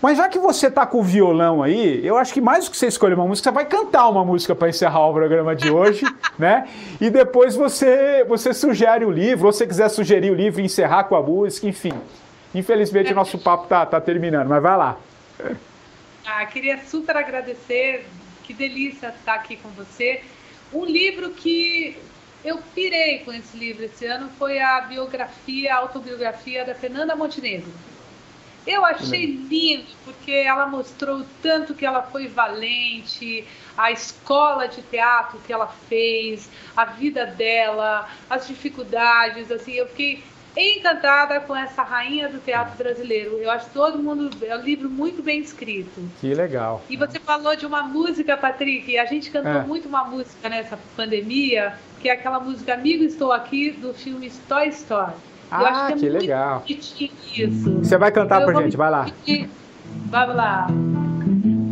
Mas 0.00 0.16
já 0.16 0.28
que 0.28 0.38
você 0.38 0.68
está 0.68 0.86
com 0.86 1.00
o 1.00 1.02
violão 1.02 1.62
aí, 1.62 2.04
eu 2.04 2.16
acho 2.16 2.32
que 2.32 2.40
mais 2.40 2.64
do 2.64 2.70
que 2.70 2.76
você 2.76 2.86
escolher 2.86 3.14
uma 3.14 3.26
música, 3.26 3.50
você 3.50 3.54
vai 3.54 3.66
cantar 3.66 4.08
uma 4.08 4.24
música 4.24 4.54
para 4.54 4.68
encerrar 4.68 5.06
o 5.06 5.12
programa 5.12 5.54
de 5.54 5.70
hoje, 5.70 6.06
né? 6.38 6.66
E 7.00 7.10
depois 7.10 7.54
você, 7.54 8.24
você 8.24 8.54
sugere 8.54 9.04
o 9.04 9.10
livro, 9.10 9.46
ou 9.46 9.52
se 9.52 9.66
quiser 9.66 9.90
sugerir 9.90 10.30
o 10.30 10.34
livro 10.34 10.60
e 10.60 10.64
encerrar 10.64 11.04
com 11.04 11.16
a 11.16 11.22
música, 11.22 11.66
enfim. 11.68 11.92
Infelizmente 12.54 13.12
o 13.12 13.14
nosso 13.14 13.38
papo 13.38 13.66
tá, 13.66 13.84
tá 13.84 14.00
terminando, 14.00 14.48
mas 14.48 14.62
vai 14.62 14.76
lá. 14.76 14.96
Ah, 16.26 16.46
queria 16.46 16.78
super 16.84 17.16
agradecer, 17.16 18.06
que 18.44 18.54
delícia 18.54 19.08
estar 19.08 19.34
aqui 19.34 19.56
com 19.56 19.68
você. 19.70 20.22
Um 20.72 20.84
livro 20.84 21.30
que 21.30 21.96
eu 22.44 22.58
pirei 22.74 23.18
com 23.18 23.32
esse 23.32 23.56
livro 23.56 23.84
esse 23.84 24.06
ano 24.06 24.30
foi 24.38 24.60
a 24.60 24.80
biografia, 24.80 25.74
a 25.74 25.78
autobiografia 25.78 26.64
da 26.64 26.74
Fernanda 26.74 27.14
Montenegro. 27.14 27.70
Eu 28.66 28.84
achei 28.84 29.26
lindo, 29.26 29.86
porque 30.04 30.32
ela 30.32 30.66
mostrou 30.66 31.24
tanto 31.42 31.74
que 31.74 31.86
ela 31.86 32.02
foi 32.02 32.28
valente, 32.28 33.44
a 33.76 33.90
escola 33.90 34.68
de 34.68 34.82
teatro 34.82 35.40
que 35.46 35.52
ela 35.52 35.66
fez, 35.88 36.50
a 36.76 36.84
vida 36.84 37.26
dela, 37.26 38.08
as 38.28 38.46
dificuldades, 38.46 39.50
assim, 39.50 39.72
eu 39.72 39.86
fiquei 39.88 40.22
encantada 40.56 41.40
com 41.40 41.54
essa 41.54 41.82
rainha 41.82 42.28
do 42.28 42.38
teatro 42.38 42.76
brasileiro. 42.76 43.38
Eu 43.38 43.50
acho 43.50 43.70
todo 43.70 43.98
mundo 43.98 44.30
é 44.44 44.56
um 44.56 44.60
livro 44.60 44.90
muito 44.90 45.22
bem 45.22 45.40
escrito. 45.40 46.08
Que 46.20 46.34
legal. 46.34 46.82
E 46.88 46.96
você 46.96 47.18
falou 47.18 47.54
de 47.56 47.66
uma 47.66 47.82
música, 47.82 48.36
Patrick. 48.36 48.98
A 48.98 49.04
gente 49.04 49.30
cantou 49.30 49.52
é. 49.52 49.64
muito 49.64 49.88
uma 49.88 50.04
música 50.04 50.48
nessa 50.48 50.78
pandemia, 50.96 51.74
que 52.00 52.08
é 52.08 52.12
aquela 52.12 52.40
música 52.40 52.74
Amigo 52.74 53.04
Estou 53.04 53.32
Aqui 53.32 53.70
do 53.70 53.94
filme 53.94 54.30
Toy 54.48 54.68
Story. 54.68 55.12
Ah, 55.50 55.60
eu 55.60 55.66
acho 55.66 55.86
que, 55.86 55.92
é 55.92 55.96
que 55.96 56.08
legal. 56.08 56.64
Isso. 56.68 57.78
Você 57.78 57.98
vai 57.98 58.12
cantar 58.12 58.42
então, 58.42 58.52
pra 58.52 58.62
gente, 58.62 58.76
vai 58.76 58.90
lá. 58.90 59.06
Vamos 60.10 60.36
lá. 60.36 60.68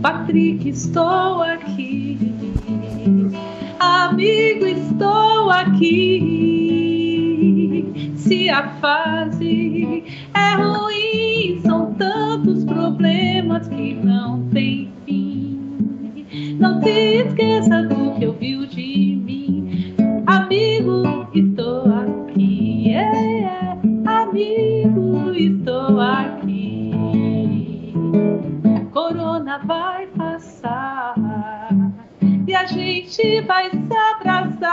Patrick, 0.03 0.69
estou 0.69 1.43
aqui. 1.43 2.19
Amigo, 3.79 4.67
estou 4.67 5.51
aqui. 5.51 6.65
Se 8.17 8.51
a 8.51 8.69
fase 8.81 10.05
é 10.35 10.55
ruim, 10.55 11.61
são 11.63 11.95
tantos 11.95 12.65
problemas 12.65 13.69
que 13.69 13.95
não 13.95 14.43
tem 14.49 14.91
fim. 15.07 16.27
Não 16.59 16.83
se 16.83 16.91
esqueça 16.91 17.83
do 17.85 18.15
que 18.19 18.27
ouviu 18.27 18.67
de 18.67 19.21
mim. 19.25 19.95
Amigo, 20.27 21.29
estou 21.35 21.85
aqui. 21.93 21.98
Yeah 24.39 24.69
amigo, 24.79 25.33
estou 25.35 26.01
aqui. 26.01 26.93
Corona 28.93 29.59
vai 29.65 30.07
passar 30.09 31.15
e 32.47 32.55
a 32.55 32.65
gente 32.67 33.41
vai 33.43 33.71
se 33.71 33.97
abraçar. 34.15 34.69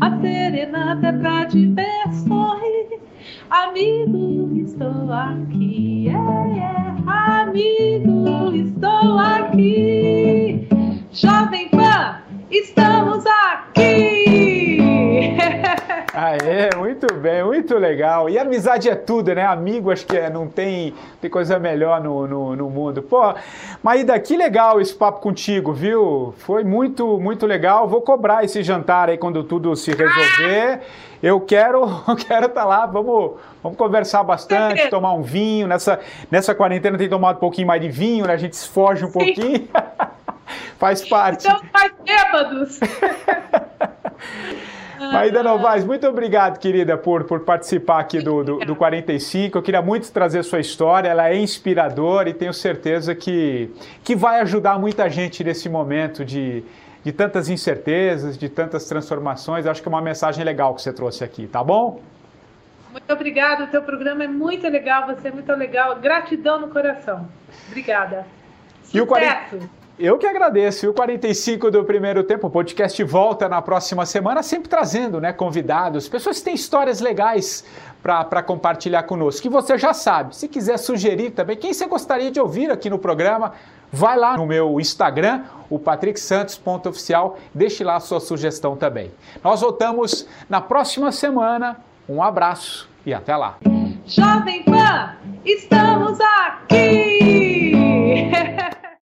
A 0.00 0.20
serenata 0.20 1.06
é 1.06 1.12
pra 1.12 1.46
te 1.46 1.66
ver 1.66 2.12
sorrir, 2.26 2.98
amigo, 3.50 4.50
estou 4.56 5.12
aqui. 5.12 6.08
É, 6.08 6.12
é, 6.58 6.94
amigo, 7.06 8.52
estou 8.54 9.18
aqui. 9.18 10.68
Jovem 11.12 11.68
Pan, 11.70 12.20
estamos 12.50 13.24
aqui! 13.26 14.37
Aê, 16.20 16.74
muito 16.76 17.14
bem, 17.14 17.44
muito 17.44 17.78
legal. 17.78 18.28
E 18.28 18.36
amizade 18.36 18.90
é 18.90 18.96
tudo, 18.96 19.32
né? 19.32 19.46
Amigo, 19.46 19.92
acho 19.92 20.04
que 20.04 20.16
é, 20.16 20.28
não 20.28 20.48
tem, 20.48 20.92
tem 21.20 21.30
coisa 21.30 21.60
melhor 21.60 22.02
no, 22.02 22.26
no, 22.26 22.56
no, 22.56 22.68
mundo. 22.68 23.00
Pô, 23.00 23.32
Maída, 23.84 24.18
que 24.18 24.36
legal 24.36 24.80
esse 24.80 24.92
papo 24.92 25.20
contigo, 25.20 25.72
viu? 25.72 26.34
Foi 26.38 26.64
muito, 26.64 27.20
muito 27.20 27.46
legal. 27.46 27.86
Vou 27.86 28.02
cobrar 28.02 28.42
esse 28.42 28.64
jantar 28.64 29.08
aí 29.08 29.16
quando 29.16 29.44
tudo 29.44 29.76
se 29.76 29.92
resolver. 29.92 30.80
Eu 31.22 31.40
quero 31.40 31.84
eu 32.08 32.16
quero 32.18 32.46
estar 32.46 32.62
tá 32.62 32.64
lá, 32.64 32.84
vamos, 32.84 33.34
vamos 33.62 33.78
conversar 33.78 34.24
bastante, 34.24 34.90
tomar 34.90 35.12
um 35.12 35.22
vinho. 35.22 35.68
Nessa, 35.68 36.00
nessa 36.28 36.52
quarentena 36.52 36.98
tem 36.98 37.08
tomado 37.08 37.36
um 37.36 37.40
pouquinho 37.40 37.68
mais 37.68 37.80
de 37.80 37.90
vinho, 37.90 38.26
né? 38.26 38.32
A 38.32 38.38
gente 38.38 38.56
se 38.56 38.68
foge 38.68 39.04
um 39.04 39.08
Sim. 39.08 39.12
pouquinho. 39.12 39.68
faz 40.80 41.08
parte. 41.08 41.46
Então 41.46 41.60
faz 41.72 41.92
bêbados. 42.04 42.80
Maída 44.98 45.42
Novaes, 45.42 45.84
muito 45.84 46.06
obrigado, 46.06 46.58
querida, 46.58 46.96
por, 46.96 47.24
por 47.24 47.40
participar 47.40 48.00
aqui 48.00 48.20
do, 48.20 48.42
do, 48.42 48.58
do 48.58 48.76
45. 48.76 49.56
Eu 49.56 49.62
queria 49.62 49.80
muito 49.80 50.10
trazer 50.10 50.42
sua 50.42 50.58
história, 50.58 51.08
ela 51.08 51.28
é 51.28 51.36
inspiradora 51.36 52.28
e 52.28 52.34
tenho 52.34 52.52
certeza 52.52 53.14
que, 53.14 53.70
que 54.02 54.16
vai 54.16 54.40
ajudar 54.40 54.78
muita 54.78 55.08
gente 55.08 55.44
nesse 55.44 55.68
momento 55.68 56.24
de, 56.24 56.64
de 57.04 57.12
tantas 57.12 57.48
incertezas, 57.48 58.36
de 58.36 58.48
tantas 58.48 58.86
transformações. 58.86 59.66
Acho 59.66 59.80
que 59.80 59.88
é 59.88 59.90
uma 59.90 60.02
mensagem 60.02 60.44
legal 60.44 60.74
que 60.74 60.82
você 60.82 60.92
trouxe 60.92 61.22
aqui, 61.22 61.46
tá 61.46 61.62
bom? 61.62 62.00
Muito 62.90 63.12
obrigada, 63.12 63.64
o 63.64 63.66
teu 63.68 63.82
programa 63.82 64.24
é 64.24 64.28
muito 64.28 64.66
legal, 64.68 65.06
você 65.06 65.28
é 65.28 65.30
muito 65.30 65.52
legal. 65.52 65.96
Gratidão 65.96 66.60
no 66.60 66.68
coração. 66.68 67.28
Obrigada. 67.68 68.26
E 68.92 69.00
o 69.00 69.06
40... 69.06 69.77
Eu 69.98 70.16
que 70.16 70.26
agradeço. 70.26 70.86
E 70.86 70.88
o 70.88 70.94
45 70.94 71.72
do 71.72 71.82
primeiro 71.82 72.22
tempo, 72.22 72.46
o 72.46 72.50
podcast 72.50 73.02
volta 73.02 73.48
na 73.48 73.60
próxima 73.60 74.06
semana, 74.06 74.44
sempre 74.44 74.68
trazendo 74.68 75.20
né, 75.20 75.32
convidados, 75.32 76.08
pessoas 76.08 76.38
que 76.38 76.44
têm 76.44 76.54
histórias 76.54 77.00
legais 77.00 77.64
para 78.00 78.40
compartilhar 78.42 79.02
conosco. 79.02 79.42
Que 79.42 79.48
você 79.48 79.76
já 79.76 79.92
sabe. 79.92 80.36
Se 80.36 80.46
quiser 80.46 80.76
sugerir 80.78 81.30
também, 81.30 81.56
quem 81.56 81.72
você 81.72 81.84
gostaria 81.86 82.30
de 82.30 82.38
ouvir 82.38 82.70
aqui 82.70 82.88
no 82.88 82.98
programa, 82.98 83.54
vai 83.90 84.16
lá 84.16 84.36
no 84.36 84.46
meu 84.46 84.78
Instagram, 84.80 85.42
o 85.68 85.80
patricksantos.oficial, 85.80 87.36
deixe 87.52 87.82
lá 87.82 87.96
a 87.96 88.00
sua 88.00 88.20
sugestão 88.20 88.76
também. 88.76 89.10
Nós 89.42 89.62
voltamos 89.62 90.28
na 90.48 90.60
próxima 90.60 91.10
semana. 91.10 91.76
Um 92.08 92.22
abraço 92.22 92.88
e 93.04 93.12
até 93.12 93.36
lá. 93.36 93.56
Jovem 94.06 94.62
Pan, 94.62 95.16
estamos 95.44 96.18
aqui! 96.20 97.72